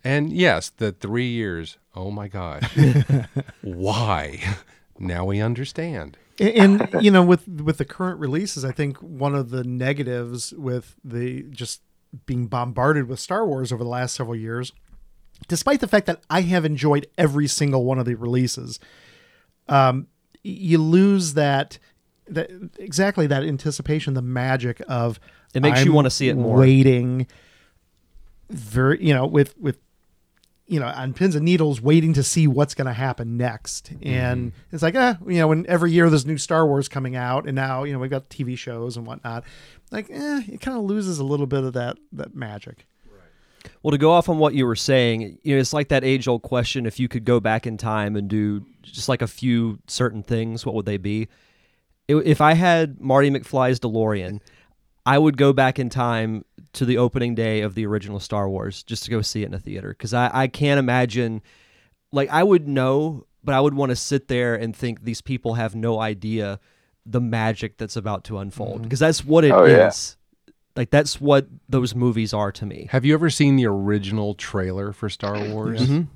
And 0.03 0.31
yes, 0.31 0.69
the 0.69 0.91
three 0.91 1.29
years. 1.29 1.77
Oh 1.95 2.11
my 2.11 2.27
God. 2.27 2.69
Why? 3.61 4.39
Now 5.01 5.23
we 5.23 5.39
understand. 5.39 6.17
and, 6.41 6.81
and, 6.81 7.01
you 7.01 7.09
know 7.09 7.23
with 7.23 7.47
with 7.47 7.77
the 7.77 7.85
current 7.85 8.19
releases 8.19 8.65
i 8.65 8.71
think 8.71 8.97
one 8.97 9.33
of 9.33 9.49
the 9.49 9.63
negatives 9.63 10.53
with 10.53 10.95
the 11.05 11.43
just 11.43 11.81
being 12.25 12.47
bombarded 12.47 13.07
with 13.07 13.19
star 13.19 13.45
wars 13.45 13.71
over 13.71 13.83
the 13.83 13.89
last 13.89 14.15
several 14.15 14.35
years 14.35 14.71
despite 15.47 15.79
the 15.79 15.87
fact 15.87 16.05
that 16.05 16.21
i 16.29 16.41
have 16.41 16.65
enjoyed 16.65 17.07
every 17.17 17.47
single 17.47 17.85
one 17.85 17.99
of 17.99 18.05
the 18.05 18.15
releases 18.15 18.79
um 19.67 20.07
you 20.43 20.77
lose 20.77 21.33
that 21.33 21.77
that 22.27 22.49
exactly 22.77 23.27
that 23.27 23.43
anticipation 23.43 24.13
the 24.13 24.21
magic 24.21 24.81
of 24.87 25.19
It 25.53 25.61
makes 25.61 25.83
you 25.83 25.93
wanna 25.93 26.09
see 26.09 26.29
it 26.29 26.35
more. 26.35 26.57
waiting 26.57 27.27
very 28.49 29.03
you 29.05 29.13
know 29.13 29.25
with 29.25 29.57
with 29.57 29.77
you 30.69 30.79
know, 30.79 30.85
on 30.85 31.13
pins 31.13 31.33
and 31.33 31.43
needles, 31.43 31.81
waiting 31.81 32.13
to 32.13 32.21
see 32.21 32.45
what's 32.45 32.75
going 32.75 32.85
to 32.85 32.93
happen 32.93 33.37
next. 33.37 33.91
And 34.03 34.53
it's 34.71 34.83
like, 34.83 34.93
eh, 34.93 35.15
you 35.25 35.39
know, 35.39 35.47
when 35.47 35.65
every 35.67 35.91
year 35.91 36.11
there's 36.11 36.27
new 36.27 36.37
Star 36.37 36.63
Wars 36.67 36.87
coming 36.87 37.15
out, 37.15 37.47
and 37.47 37.55
now 37.55 37.85
you 37.85 37.91
know 37.91 37.97
we've 37.97 38.11
got 38.11 38.29
TV 38.29 38.55
shows 38.55 38.95
and 38.95 39.07
whatnot. 39.07 39.45
Like, 39.91 40.09
eh, 40.09 40.41
it 40.47 40.61
kind 40.61 40.77
of 40.77 40.83
loses 40.83 41.19
a 41.19 41.23
little 41.23 41.47
bit 41.47 41.63
of 41.63 41.73
that 41.73 41.97
that 42.11 42.35
magic. 42.35 42.85
Well, 43.83 43.91
to 43.91 43.97
go 43.97 44.11
off 44.11 44.29
on 44.29 44.37
what 44.37 44.53
you 44.53 44.65
were 44.65 44.75
saying, 44.75 45.39
you 45.43 45.55
know, 45.55 45.61
it's 45.61 45.73
like 45.73 45.89
that 45.89 46.03
age 46.03 46.27
old 46.27 46.41
question 46.41 46.85
if 46.85 46.99
you 46.99 47.07
could 47.07 47.25
go 47.25 47.39
back 47.39 47.65
in 47.65 47.77
time 47.77 48.15
and 48.15 48.27
do 48.29 48.65
just 48.81 49.09
like 49.09 49.21
a 49.21 49.27
few 49.27 49.79
certain 49.87 50.23
things, 50.23 50.65
what 50.65 50.75
would 50.75 50.85
they 50.85 50.97
be? 50.97 51.27
If 52.07 52.41
I 52.41 52.53
had 52.53 52.99
Marty 52.99 53.29
McFly's 53.29 53.79
DeLorean, 53.79 54.41
I 55.05 55.17
would 55.17 55.37
go 55.37 55.53
back 55.53 55.79
in 55.79 55.89
time 55.89 56.43
to 56.73 56.85
the 56.85 56.97
opening 56.97 57.35
day 57.35 57.61
of 57.61 57.75
the 57.75 57.85
original 57.85 58.19
Star 58.19 58.49
Wars 58.49 58.83
just 58.83 59.03
to 59.05 59.11
go 59.11 59.21
see 59.21 59.43
it 59.43 59.47
in 59.47 59.53
a 59.53 59.59
theater 59.59 59.89
because 59.89 60.13
I, 60.13 60.29
I 60.33 60.47
can't 60.47 60.79
imagine, 60.79 61.41
like, 62.11 62.29
I 62.29 62.43
would 62.43 62.67
know, 62.67 63.25
but 63.43 63.55
I 63.55 63.61
would 63.61 63.73
want 63.73 63.91
to 63.91 63.95
sit 63.95 64.27
there 64.27 64.55
and 64.55 64.75
think 64.75 65.03
these 65.03 65.21
people 65.21 65.53
have 65.55 65.75
no 65.75 65.99
idea 65.99 66.59
the 67.09 67.21
magic 67.21 67.77
that's 67.77 67.95
about 67.95 68.23
to 68.25 68.37
unfold 68.37 68.83
because 68.83 68.99
that's 68.99 69.25
what 69.25 69.43
it 69.43 69.47
is. 69.47 69.53
Oh, 69.53 69.65
yeah. 69.65 69.91
Like, 70.75 70.91
that's 70.91 71.19
what 71.19 71.47
those 71.67 71.95
movies 71.95 72.33
are 72.33 72.51
to 72.53 72.65
me. 72.65 72.87
Have 72.91 73.03
you 73.03 73.13
ever 73.13 73.29
seen 73.29 73.55
the 73.55 73.65
original 73.65 74.35
trailer 74.35 74.93
for 74.93 75.09
Star 75.09 75.37
Wars? 75.49 75.89
Mhm. 75.89 76.07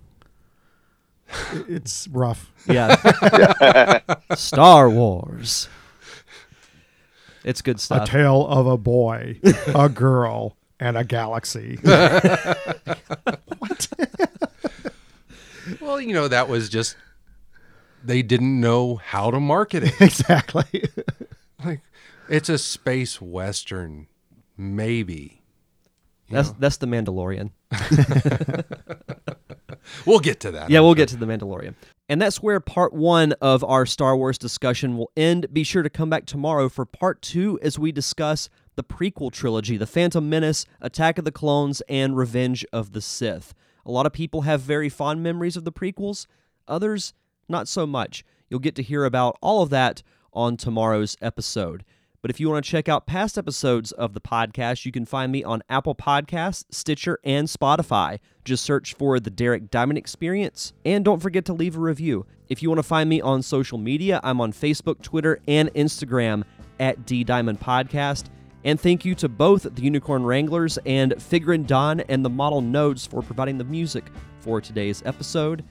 It's 1.68 2.08
rough. 2.10 2.52
Yeah. 2.68 4.00
Star 4.36 4.90
Wars. 4.90 5.68
It's 7.44 7.62
good 7.62 7.80
stuff. 7.80 8.08
A 8.08 8.12
tale 8.12 8.48
of 8.48 8.68
a 8.68 8.78
boy, 8.78 9.40
a 9.76 9.90
girl, 9.90 10.56
and 10.80 10.98
a 10.98 11.04
galaxy. 11.04 11.78
What? 11.82 12.98
well, 15.82 16.00
you 16.00 16.14
know, 16.14 16.30
that 16.30 16.48
was 16.48 16.70
just 16.70 16.96
they 18.04 18.22
didn't 18.22 18.60
know 18.60 18.96
how 18.96 19.32
to 19.32 19.40
market 19.40 19.84
it. 19.84 19.94
exactly. 20.02 20.90
like 21.64 21.82
it's 22.30 22.50
a 22.50 22.58
space 22.58 23.22
western, 23.22 24.08
maybe. 24.58 25.42
You 26.28 26.36
that's 26.36 26.50
know? 26.50 26.56
that's 26.60 26.78
the 26.78 26.88
Mandalorian. 26.88 27.52
we'll 30.06 30.20
get 30.20 30.40
to 30.42 30.52
that. 30.52 30.70
Yeah, 30.70 30.80
I'm 30.80 30.86
we'll 30.86 30.94
sure. 30.94 30.98
get 30.98 31.10
to 31.10 31.18
the 31.18 31.26
Mandalorian. 31.26 31.76
And 32.10 32.22
that's 32.22 32.44
where 32.44 32.60
part 32.60 32.94
one 32.94 33.34
of 33.34 33.64
our 33.64 33.86
Star 33.86 34.16
Wars 34.16 34.38
discussion 34.38 34.98
will 34.98 35.12
end. 35.16 35.54
Be 35.54 35.64
sure 35.64 35.84
to 35.84 35.90
come 35.90 36.10
back 36.10 36.26
tomorrow 36.26 36.70
for 36.70 36.86
part 36.86 37.22
two 37.22 37.60
as 37.62 37.80
we 37.80 37.92
discuss 37.92 38.50
the 38.76 38.84
prequel 38.84 39.32
trilogy 39.32 39.78
The 39.78 39.88
Phantom 39.88 40.30
Menace, 40.30 40.66
Attack 40.82 41.18
of 41.18 41.26
the 41.26 41.32
Clones, 41.32 41.82
and 41.88 42.18
Revenge 42.18 42.66
of 42.74 42.92
the 42.92 43.02
Sith. 43.02 43.54
A 43.86 43.92
lot 43.92 44.06
of 44.06 44.14
people 44.14 44.42
have 44.42 44.62
very 44.62 44.90
fond 44.90 45.24
memories 45.24 45.58
of 45.58 45.66
the 45.66 45.72
prequels, 45.72 46.26
others, 46.68 47.14
not 47.48 47.68
so 47.68 47.86
much. 47.86 48.24
You'll 48.50 48.60
get 48.60 48.76
to 48.76 48.84
hear 48.84 49.06
about 49.06 49.38
all 49.42 49.62
of 49.62 49.70
that 49.72 50.04
on 50.34 50.58
tomorrow's 50.58 51.18
episode. 51.22 51.84
But 52.22 52.32
if 52.32 52.40
you 52.40 52.50
want 52.50 52.64
to 52.64 52.72
check 52.72 52.88
out 52.88 53.06
past 53.06 53.38
episodes 53.38 53.92
of 53.92 54.14
the 54.14 54.22
podcast, 54.22 54.86
you 54.86 54.94
can 54.94 55.06
find 55.06 55.30
me 55.30 55.44
on 55.44 55.62
Apple 55.70 55.94
Podcasts, 55.94 56.64
Stitcher, 56.72 57.20
and 57.26 57.50
Spotify. 57.50 58.20
Just 58.46 58.64
search 58.64 58.94
for 58.94 59.20
The 59.20 59.30
Derek 59.30 59.70
Diamond 59.70 59.98
Experience. 59.98 60.72
And 60.86 61.04
don't 61.04 61.22
forget 61.22 61.44
to 61.46 61.54
leave 61.54 61.76
a 61.76 61.82
review. 61.82 62.26
If 62.48 62.64
you 62.64 62.70
want 62.70 62.80
to 62.80 62.84
find 62.84 63.10
me 63.10 63.20
on 63.20 63.42
social 63.42 63.78
media, 63.78 64.22
I'm 64.24 64.40
on 64.40 64.54
Facebook, 64.54 65.02
Twitter, 65.02 65.42
and 65.50 65.74
Instagram 65.74 66.44
at 66.80 67.06
D 67.06 67.26
Diamond 67.26 67.60
Podcast. 67.60 68.28
And 68.64 68.80
thank 68.80 69.04
you 69.04 69.16
to 69.16 69.28
both 69.28 69.64
the 69.76 69.82
Unicorn 69.82 70.24
Wranglers 70.24 70.80
and 70.86 71.12
Figrin 71.16 71.68
D'an 71.68 72.00
and 72.02 72.24
the 72.24 72.30
Modal 72.30 72.62
Nodes 72.62 73.06
for 73.06 73.22
providing 73.22 73.58
the 73.58 73.66
music 73.66 74.06
for 74.40 74.62
today's 74.62 75.04
episode. 75.06 75.66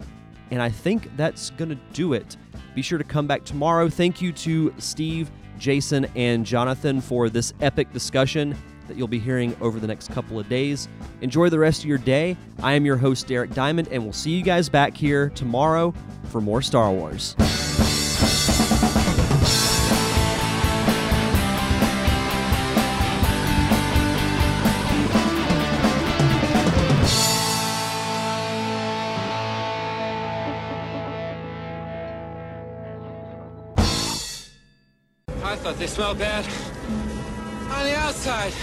And 0.52 0.60
I 0.60 0.68
think 0.68 1.10
that's 1.16 1.48
going 1.50 1.70
to 1.70 1.78
do 1.94 2.12
it. 2.12 2.36
Be 2.74 2.82
sure 2.82 2.98
to 2.98 3.04
come 3.04 3.26
back 3.26 3.42
tomorrow. 3.44 3.88
Thank 3.88 4.20
you 4.20 4.32
to 4.32 4.74
Steve, 4.76 5.30
Jason, 5.58 6.04
and 6.14 6.44
Jonathan 6.44 7.00
for 7.00 7.30
this 7.30 7.54
epic 7.62 7.90
discussion 7.92 8.54
that 8.86 8.98
you'll 8.98 9.08
be 9.08 9.18
hearing 9.18 9.56
over 9.62 9.80
the 9.80 9.86
next 9.86 10.10
couple 10.12 10.38
of 10.38 10.46
days. 10.50 10.88
Enjoy 11.22 11.48
the 11.48 11.58
rest 11.58 11.80
of 11.80 11.86
your 11.86 11.96
day. 11.96 12.36
I 12.62 12.74
am 12.74 12.84
your 12.84 12.98
host, 12.98 13.26
Derek 13.26 13.54
Diamond, 13.54 13.88
and 13.90 14.04
we'll 14.04 14.12
see 14.12 14.32
you 14.32 14.42
guys 14.42 14.68
back 14.68 14.94
here 14.94 15.30
tomorrow 15.30 15.94
for 16.24 16.42
more 16.42 16.60
Star 16.60 16.92
Wars. 16.92 17.34
Smelled 35.92 36.18
bad 36.18 36.46
on 37.70 37.84
the 37.84 37.94
outside. 37.94 38.54